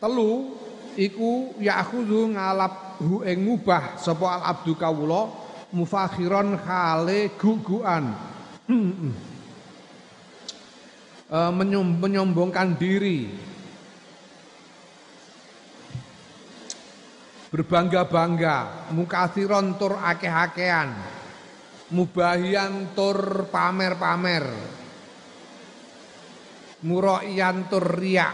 telu 0.00 0.56
iku 0.96 1.52
ya'khudhu 1.60 2.32
ngalap 2.32 2.98
hu 3.04 3.20
ing 3.28 3.44
mubah 3.44 4.00
sapa 4.00 4.40
al 4.40 4.42
abdu 4.56 4.72
kawula 4.72 5.28
mufakhiron 5.76 6.56
khale 6.64 7.36
guguan. 7.36 8.31
E, 11.32 11.38
menyombongkan 11.98 12.76
diri. 12.78 13.50
Berbangga-bangga, 17.52 18.88
mukathiron 18.96 19.76
tur 19.76 20.00
akeh-akehan, 20.00 20.88
mubahian 21.92 22.96
tur 22.96 23.44
pamer-pamer, 23.52 24.48
muroian 26.80 27.68
tur 27.68 27.84
riak. 28.00 28.32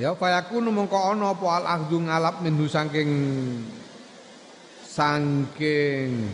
Ya 0.00 0.12
fayakunu 0.12 0.72
mongko 0.72 0.96
ana 0.96 1.32
apa 1.32 1.46
al 1.56 1.64
akhdhu 1.64 2.04
ngalap 2.04 2.44
minhu 2.44 2.68
saking 2.68 3.12
saking 4.84 6.32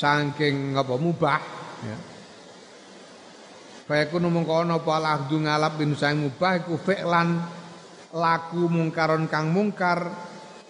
saking 0.00 0.72
apa 0.80 0.94
mubah 0.96 1.40
ya. 1.84 1.96
Fayakunu 3.84 4.32
mongko 4.32 4.64
ana 4.64 4.80
apa 4.80 4.90
al 4.96 5.06
akhdhu 5.20 5.36
ngalap 5.44 5.76
saking 5.92 6.24
mubah 6.24 6.52
iku 6.64 6.80
fi'lan 6.80 7.28
laku 8.16 8.64
mungkaron 8.72 9.28
kang 9.28 9.52
mungkar 9.52 10.08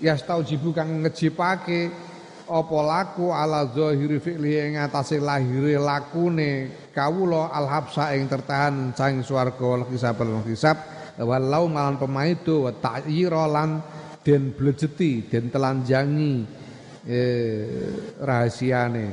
yastaujibu 0.03 0.75
kang 0.75 1.07
ngejipake 1.07 2.11
apa 2.51 2.79
laku 2.83 3.31
ala 3.31 3.71
zahiri 3.71 4.19
fi'li 4.19 4.59
ing 4.59 4.75
atase 4.83 5.23
lahire 5.23 5.79
lakune 5.79 6.75
kawula 6.91 7.55
alhabsa 7.55 8.11
ing 8.19 8.27
tertahan 8.27 8.91
sang 8.99 9.23
swarga 9.23 9.87
lan 9.87 10.43
hisab 10.51 10.77
walau 11.21 11.71
malan 11.71 11.95
pemaido 12.01 12.67
wa 12.67 12.73
ta'yira 12.75 13.47
lan 13.47 13.79
den 14.27 14.51
blejeti 14.51 15.31
den 15.31 15.49
telanjangi 15.53 16.60
eh, 17.09 18.17
rahasiane 18.21 19.05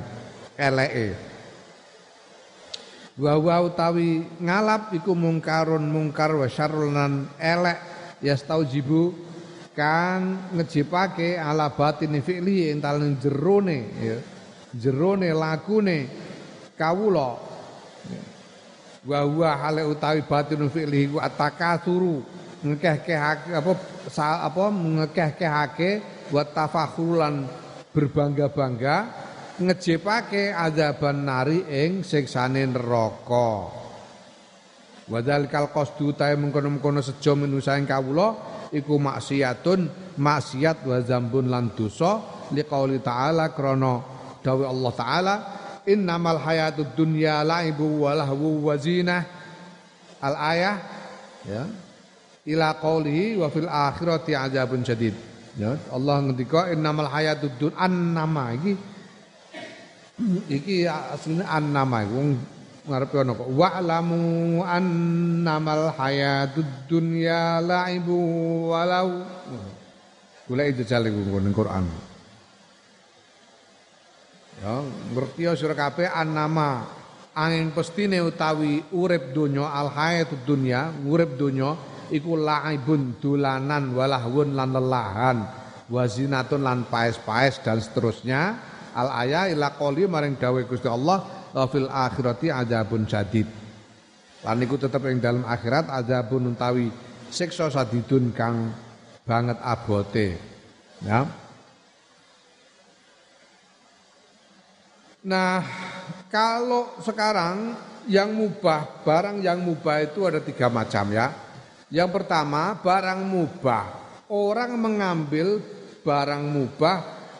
eleke. 0.57 1.07
Wa 3.17 3.61
utawi 3.65 4.21
ngalap 4.37 4.93
iku 4.93 5.17
mungkarun 5.17 5.85
mungkar 5.89 6.33
wa 6.37 6.45
syarrun 6.45 7.25
elek. 7.41 7.79
Yastaujibu 8.17 9.13
kang 9.77 10.49
ngejipake 10.57 11.37
ala 11.37 11.69
batin 11.69 12.17
fi'li 12.21 12.73
dalem 12.81 13.17
jerone 13.21 13.79
ya. 14.01 14.17
Jerone 14.73 15.29
lakune 15.33 16.09
kawula. 16.77 17.37
Wa 19.07 19.19
huwa 19.23 19.49
hale 19.55 19.85
utawi 19.85 20.21
batin 20.25 20.69
fi'li 20.69 21.13
ku 21.13 21.17
atakasuru 21.21 22.21
ngekeh-kehake 22.57 23.53
apa 23.53 23.71
apa 24.17 24.63
ngekeh-kehake 24.73 25.89
wa 26.33 26.41
tafakhuran 26.41 27.45
berbangga-bangga 27.97 28.95
ngejipake 29.57 30.53
azaban 30.53 31.25
nari 31.25 31.65
ing 31.65 32.05
siksane 32.05 32.61
neraka. 32.69 33.73
Wa 35.09 35.19
dzalikal 35.25 35.73
qasdu 35.73 36.13
ta 36.13 36.29
mengkono-mengkono 36.37 37.01
sejo 37.01 37.33
menusa 37.33 37.73
ing 37.81 37.89
kawula 37.89 38.37
iku 38.69 39.01
maksiatun 39.01 40.13
maksiat 40.19 40.85
wa 40.85 41.01
zambun 41.01 41.49
lan 41.49 41.73
dosa 41.73 42.45
liqauli 42.53 43.01
ta'ala 43.01 43.49
krana 43.55 44.03
dawuh 44.45 44.67
Allah 44.67 44.91
taala 44.93 45.35
innamal 45.87 46.37
hayatud 46.37 46.93
dunya 46.93 47.41
laibu 47.41 48.05
wa 48.05 48.13
lahwu 48.13 48.69
wa 48.69 48.77
zinah. 48.77 49.23
Al 50.21 50.35
ayah 50.53 50.77
ya 51.49 51.63
ila 52.45 52.77
qaulihi 52.77 53.41
wa 53.41 53.47
fil 53.49 53.69
akhirati 53.69 54.37
adzabun 54.37 54.85
syadid 54.85 55.36
ya 55.57 55.75
Allah 55.89 56.21
ngendika 56.21 56.69
innamal 56.69 57.09
hayatud 57.09 57.51
dunya 57.57 57.75
annama. 57.75 58.53
Iki 58.53 58.73
iki 60.49 60.75
asline 60.85 61.45
annama 61.45 62.05
wong 62.05 62.37
ngarepe 62.87 63.19
ana 63.19 63.35
kok 63.35 63.51
wa'lamu 63.51 64.63
annamal 64.63 65.91
hayatud 65.97 66.69
dunya 66.87 67.59
la'ibu 67.59 68.17
walau. 68.71 69.25
Golek 70.47 70.79
jejal 70.79 71.03
iku 71.11 71.43
ning 71.43 71.51
Quran. 71.51 71.83
Ya 74.63 74.81
ngerti 75.13 75.41
ya 75.43 75.51
sira 75.57 75.75
kabeh 75.75 76.07
annama. 76.07 76.87
Angin 77.37 77.69
pestine 77.69 78.17
utawi 78.25 78.81
urip 78.89 79.29
donya 79.29 79.69
al 79.69 79.93
hayatud 79.93 80.41
dunya 80.41 80.89
urip 81.05 81.37
donya 81.37 81.77
iku 82.11 82.39
la'ibun 82.39 83.17
dolanan 83.19 83.93
walahun 83.93 84.55
lan 84.55 84.69
lelahan 84.71 85.37
wazinatun 85.87 86.63
lan 86.63 86.85
paes-paes 86.87 87.63
dan 87.63 87.79
seterusnya 87.79 88.41
al 88.97 89.09
ayah 89.23 89.47
ila 89.51 89.75
qoli 89.77 90.09
maring 90.09 90.35
dawuh 90.35 90.65
Gusti 90.67 90.89
Allah 90.89 91.23
fil 91.71 91.89
akhirati 91.89 92.53
azabun 92.53 93.07
syadid. 93.09 93.47
Lan 94.45 94.57
iku 94.61 94.77
tetep 94.77 95.01
ing 95.09 95.17
dalam 95.17 95.41
akhirat 95.47 95.89
azabun 95.89 96.53
utawi 96.53 96.93
siksa 97.33 97.73
sadidun 97.73 98.29
kang 98.35 98.69
banget 99.25 99.57
abote. 99.65 100.37
Ya. 101.01 101.25
Nah, 105.27 105.59
kalau 106.31 106.95
sekarang 107.03 107.75
yang 108.07 108.31
mubah, 108.31 109.03
barang 109.03 109.43
yang 109.43 109.59
mubah 109.59 109.99
itu 109.99 110.23
ada 110.23 110.39
tiga 110.39 110.71
macam 110.71 111.11
ya. 111.11 111.46
Yang 111.87 112.09
pertama, 112.21 112.75
barang 112.79 113.21
mubah. 113.23 113.85
Orang 114.27 114.75
mengambil 114.75 115.63
barang 116.03 116.43
mubah 116.43 116.97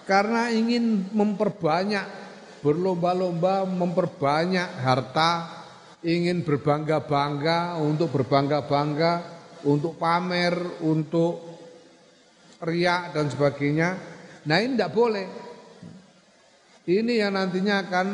karena 0.08 0.48
ingin 0.56 1.12
memperbanyak 1.12 2.28
berlomba-lomba 2.64 3.68
memperbanyak 3.68 4.82
harta, 4.82 5.32
ingin 6.02 6.42
berbangga-bangga, 6.42 7.78
untuk 7.80 8.12
berbangga-bangga, 8.12 9.14
untuk 9.68 10.00
pamer, 10.00 10.56
untuk 10.84 11.44
riak 12.64 13.14
dan 13.14 13.30
sebagainya. 13.30 13.90
Nah 14.48 14.58
ini 14.64 14.80
tidak 14.80 14.92
boleh. 14.94 15.28
Ini 16.88 17.14
yang 17.20 17.36
nantinya 17.36 17.84
akan 17.84 18.08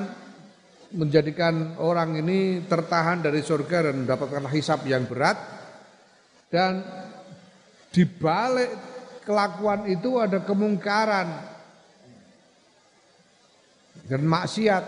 menjadikan 0.98 1.78
orang 1.78 2.18
ini 2.18 2.66
tertahan 2.66 3.22
dari 3.22 3.42
surga 3.42 3.90
dan 3.90 4.06
mendapatkan 4.06 4.50
hisap 4.50 4.86
yang 4.90 5.06
berat. 5.06 5.63
Dan 6.54 6.86
di 7.90 8.06
balik 8.06 8.70
kelakuan 9.26 9.90
itu 9.90 10.22
ada 10.22 10.38
kemungkaran, 10.46 11.54
dan 14.08 14.22
maksiat. 14.22 14.84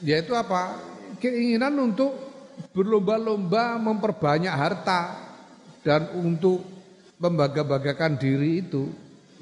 Yaitu 0.00 0.32
apa? 0.32 0.78
Keinginan 1.18 1.76
untuk 1.76 2.14
berlomba-lomba 2.72 3.76
memperbanyak 3.82 4.52
harta 4.52 5.16
dan 5.82 6.08
untuk 6.16 6.62
membangga-banggakan 7.20 8.16
diri 8.16 8.64
itu 8.64 8.88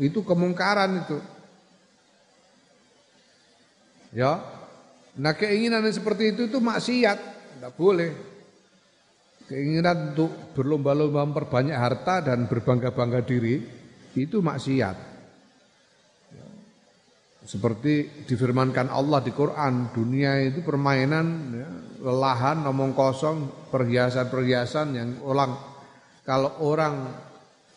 itu 0.00 0.22
kemungkaran 0.22 1.04
itu. 1.04 1.18
Ya. 4.14 4.40
Nah 5.18 5.34
keinginan 5.34 5.86
seperti 5.90 6.34
itu 6.34 6.50
itu 6.50 6.58
maksiat. 6.58 7.18
Tidak 7.58 7.74
boleh 7.74 8.14
keinginan 9.48 10.12
untuk 10.12 10.52
berlomba-lomba 10.52 11.24
memperbanyak 11.24 11.74
harta 11.74 12.20
dan 12.20 12.44
berbangga-bangga 12.46 13.24
diri 13.24 13.56
itu 14.14 14.38
maksiat 14.44 15.08
seperti 17.48 18.28
difirmankan 18.28 18.92
Allah 18.92 19.24
di 19.24 19.32
Quran, 19.32 19.88
dunia 19.96 20.36
itu 20.44 20.60
permainan, 20.60 21.26
ya, 21.56 21.68
lelahan, 22.04 22.60
omong 22.68 22.92
kosong, 22.92 23.72
perhiasan-perhiasan 23.72 24.86
yang 24.92 25.10
orang 25.24 25.56
kalau 26.28 26.60
orang 26.60 27.08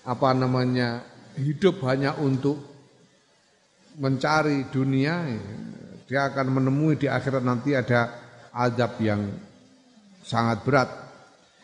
apa 0.03 0.29
namanya 0.35 1.07
hidup 1.39 1.79
hanya 1.87 2.19
untuk 2.19 2.59
mencari 3.95 4.67
dunia, 4.67 5.23
dia 6.03 6.27
akan 6.27 6.59
menemui 6.59 6.99
di 6.99 7.07
akhirat 7.07 7.39
nanti 7.39 7.71
ada 7.71 8.11
azab 8.51 8.99
yang 8.99 9.23
sangat 10.19 10.67
berat. 10.67 10.89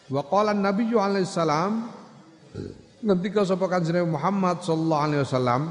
Wa 0.08 0.24
qala 0.24 0.56
Nabi 0.56 0.88
alaihi 0.96 1.28
salam 1.28 1.92
ketika 3.04 3.44
sapa 3.44 3.68
kanjeng 3.68 4.08
Muhammad 4.08 4.64
sallallahu 4.64 5.04
alaihi 5.04 5.24
wasallam 5.24 5.64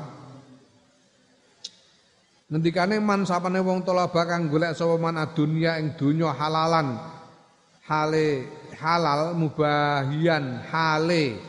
Ngendikane 2.47 3.03
man 3.03 3.27
sapane 3.27 3.59
wong 3.59 3.83
talaba 3.83 4.23
kang 4.23 4.47
golek 4.47 4.79
sapa 4.79 4.95
man 5.03 5.19
adunya 5.19 5.83
ing 5.83 5.99
donya 5.99 6.31
halalan 6.31 6.95
hale 7.91 8.47
halal 8.79 9.35
mubahian 9.35 10.63
hale. 10.71 11.43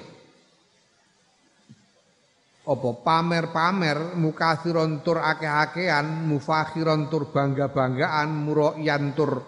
Apa? 2.66 2.90
Pamer-pamer 2.98 4.18
mukasiron 4.18 5.06
tur 5.06 5.22
akeh-akehan 5.22 6.26
mufakhiron 6.26 7.14
tur 7.14 7.30
bangga-banggaan 7.30 8.28
muraiyan 8.34 9.14
tur 9.14 9.40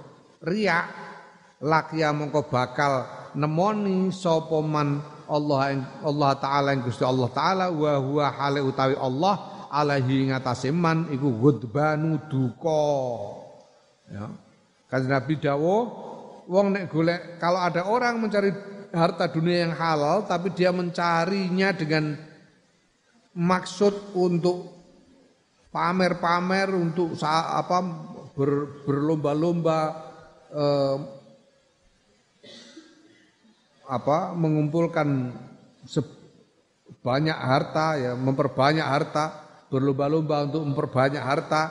riak 0.45 0.85
lakya 1.65 2.13
mongko 2.13 2.45
bakal 2.45 3.18
nemoni 3.35 4.09
sapa 4.13 4.57
man 4.63 5.03
Allah 5.29 5.77
Allah 6.01 6.31
taala 6.41 6.73
ing 6.73 6.81
Gusti 6.81 7.05
Allah 7.05 7.29
taala 7.29 7.65
wa 7.69 7.93
huwa 8.01 8.25
hale 8.33 8.65
utawi 8.65 8.97
Allah 8.97 9.67
alaihi 9.69 10.33
ngatasé 10.33 10.73
man 10.73 11.05
iku 11.13 11.29
ghudbanu 11.37 12.17
duka. 12.25 12.89
Ya. 14.09 14.25
Kan 14.89 15.05
Nabi 15.05 15.37
dawuh 15.37 15.81
wong 16.49 16.73
nek 16.73 16.89
golek 16.89 17.37
kalau 17.37 17.61
ada 17.61 17.85
orang 17.85 18.17
mencari 18.17 18.49
harta 18.89 19.29
dunia 19.29 19.69
yang 19.69 19.73
halal 19.77 20.25
tapi 20.25 20.49
dia 20.57 20.73
mencarinya 20.73 21.69
dengan 21.77 22.17
maksud 23.37 24.17
untuk 24.17 24.65
pamer-pamer 25.69 26.73
untuk 26.73 27.13
apa 27.21 27.77
ber, 28.33 28.81
berlomba-lomba 28.81 29.79
eh, 30.49 30.97
apa 33.89 34.37
mengumpulkan 34.37 35.33
banyak 37.01 37.33
harta 37.33 37.97
ya 37.97 38.11
memperbanyak 38.13 38.85
harta 38.85 39.25
berlomba-lomba 39.73 40.45
untuk 40.45 40.63
memperbanyak 40.69 41.23
harta 41.23 41.63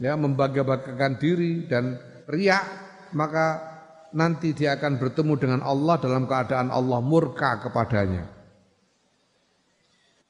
ya 0.00 0.16
membangga-banggakan 0.16 1.20
diri 1.20 1.68
dan 1.68 2.00
riak 2.24 2.64
maka 3.12 3.70
nanti 4.16 4.56
dia 4.56 4.74
akan 4.78 4.98
bertemu 4.98 5.34
dengan 5.38 5.60
Allah 5.62 6.00
dalam 6.00 6.26
keadaan 6.26 6.72
Allah 6.72 6.98
murka 6.98 7.62
kepadanya. 7.62 8.26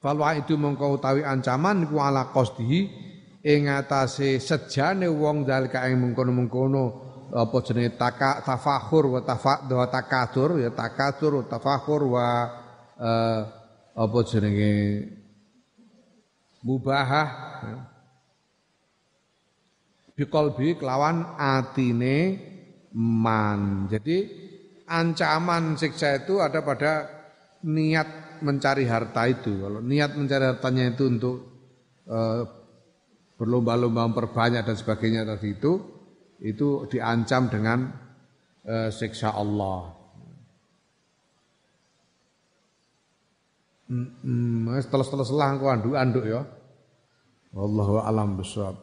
Falwa 0.01 0.33
itu 0.33 0.57
mengkau 0.57 0.97
tawi 0.97 1.21
ancaman 1.21 1.85
ku 1.85 2.01
ala 2.01 2.33
qasdihi 2.33 2.79
ing 3.45 3.69
atase 3.69 4.41
sejane 4.41 5.05
wong 5.05 5.45
dalika 5.45 5.85
ing 5.85 6.01
mengkono-mengkono 6.01 7.10
apa 7.31 7.57
jenenge 7.63 7.95
taka 7.95 8.43
tafakhur 8.43 9.17
wa 9.17 9.21
tafa 9.23 9.63
wa 9.63 9.87
takatur 9.87 10.59
ya 10.59 10.69
takatur 10.75 11.39
wa 11.39 11.45
tafakhur 11.47 12.01
wa 12.11 12.27
uh, 12.99 13.41
apa 13.95 14.19
jenenge 14.27 14.73
mubahah 16.61 17.29
ya. 17.65 17.79
biqalbi 20.15 20.77
kelawan 20.77 21.25
atine 21.39 22.37
man. 22.93 23.87
Jadi 23.89 24.27
ancaman 24.87 25.79
siksa 25.79 26.21
itu 26.21 26.43
ada 26.43 26.61
pada 26.61 27.07
niat 27.63 28.41
mencari 28.43 28.85
harta 28.85 29.25
itu. 29.29 29.65
Kalau 29.65 29.79
niat 29.79 30.17
mencari 30.17 30.45
hartanya 30.51 30.91
itu 30.91 31.03
untuk 31.07 31.35
e, 32.05 32.19
berlomba-lomba 33.39 34.11
memperbanyak 34.11 34.65
dan 34.65 34.77
sebagainya 34.77 35.21
tadi 35.25 35.55
itu, 35.55 36.00
itu 36.41 36.89
diancam 36.89 37.53
dengan 37.53 37.79
e, 38.65 38.89
siksa 38.89 39.29
Allah. 39.37 39.93
Hmm, 43.91 44.71
setelah 44.81 45.05
setelah 45.05 45.27
selang 45.27 45.61
anduk 45.61 45.93
anduk 45.93 46.25
ya. 46.25 46.41
Wallahu 47.53 48.01
alam 48.01 48.41
besar. 48.41 48.73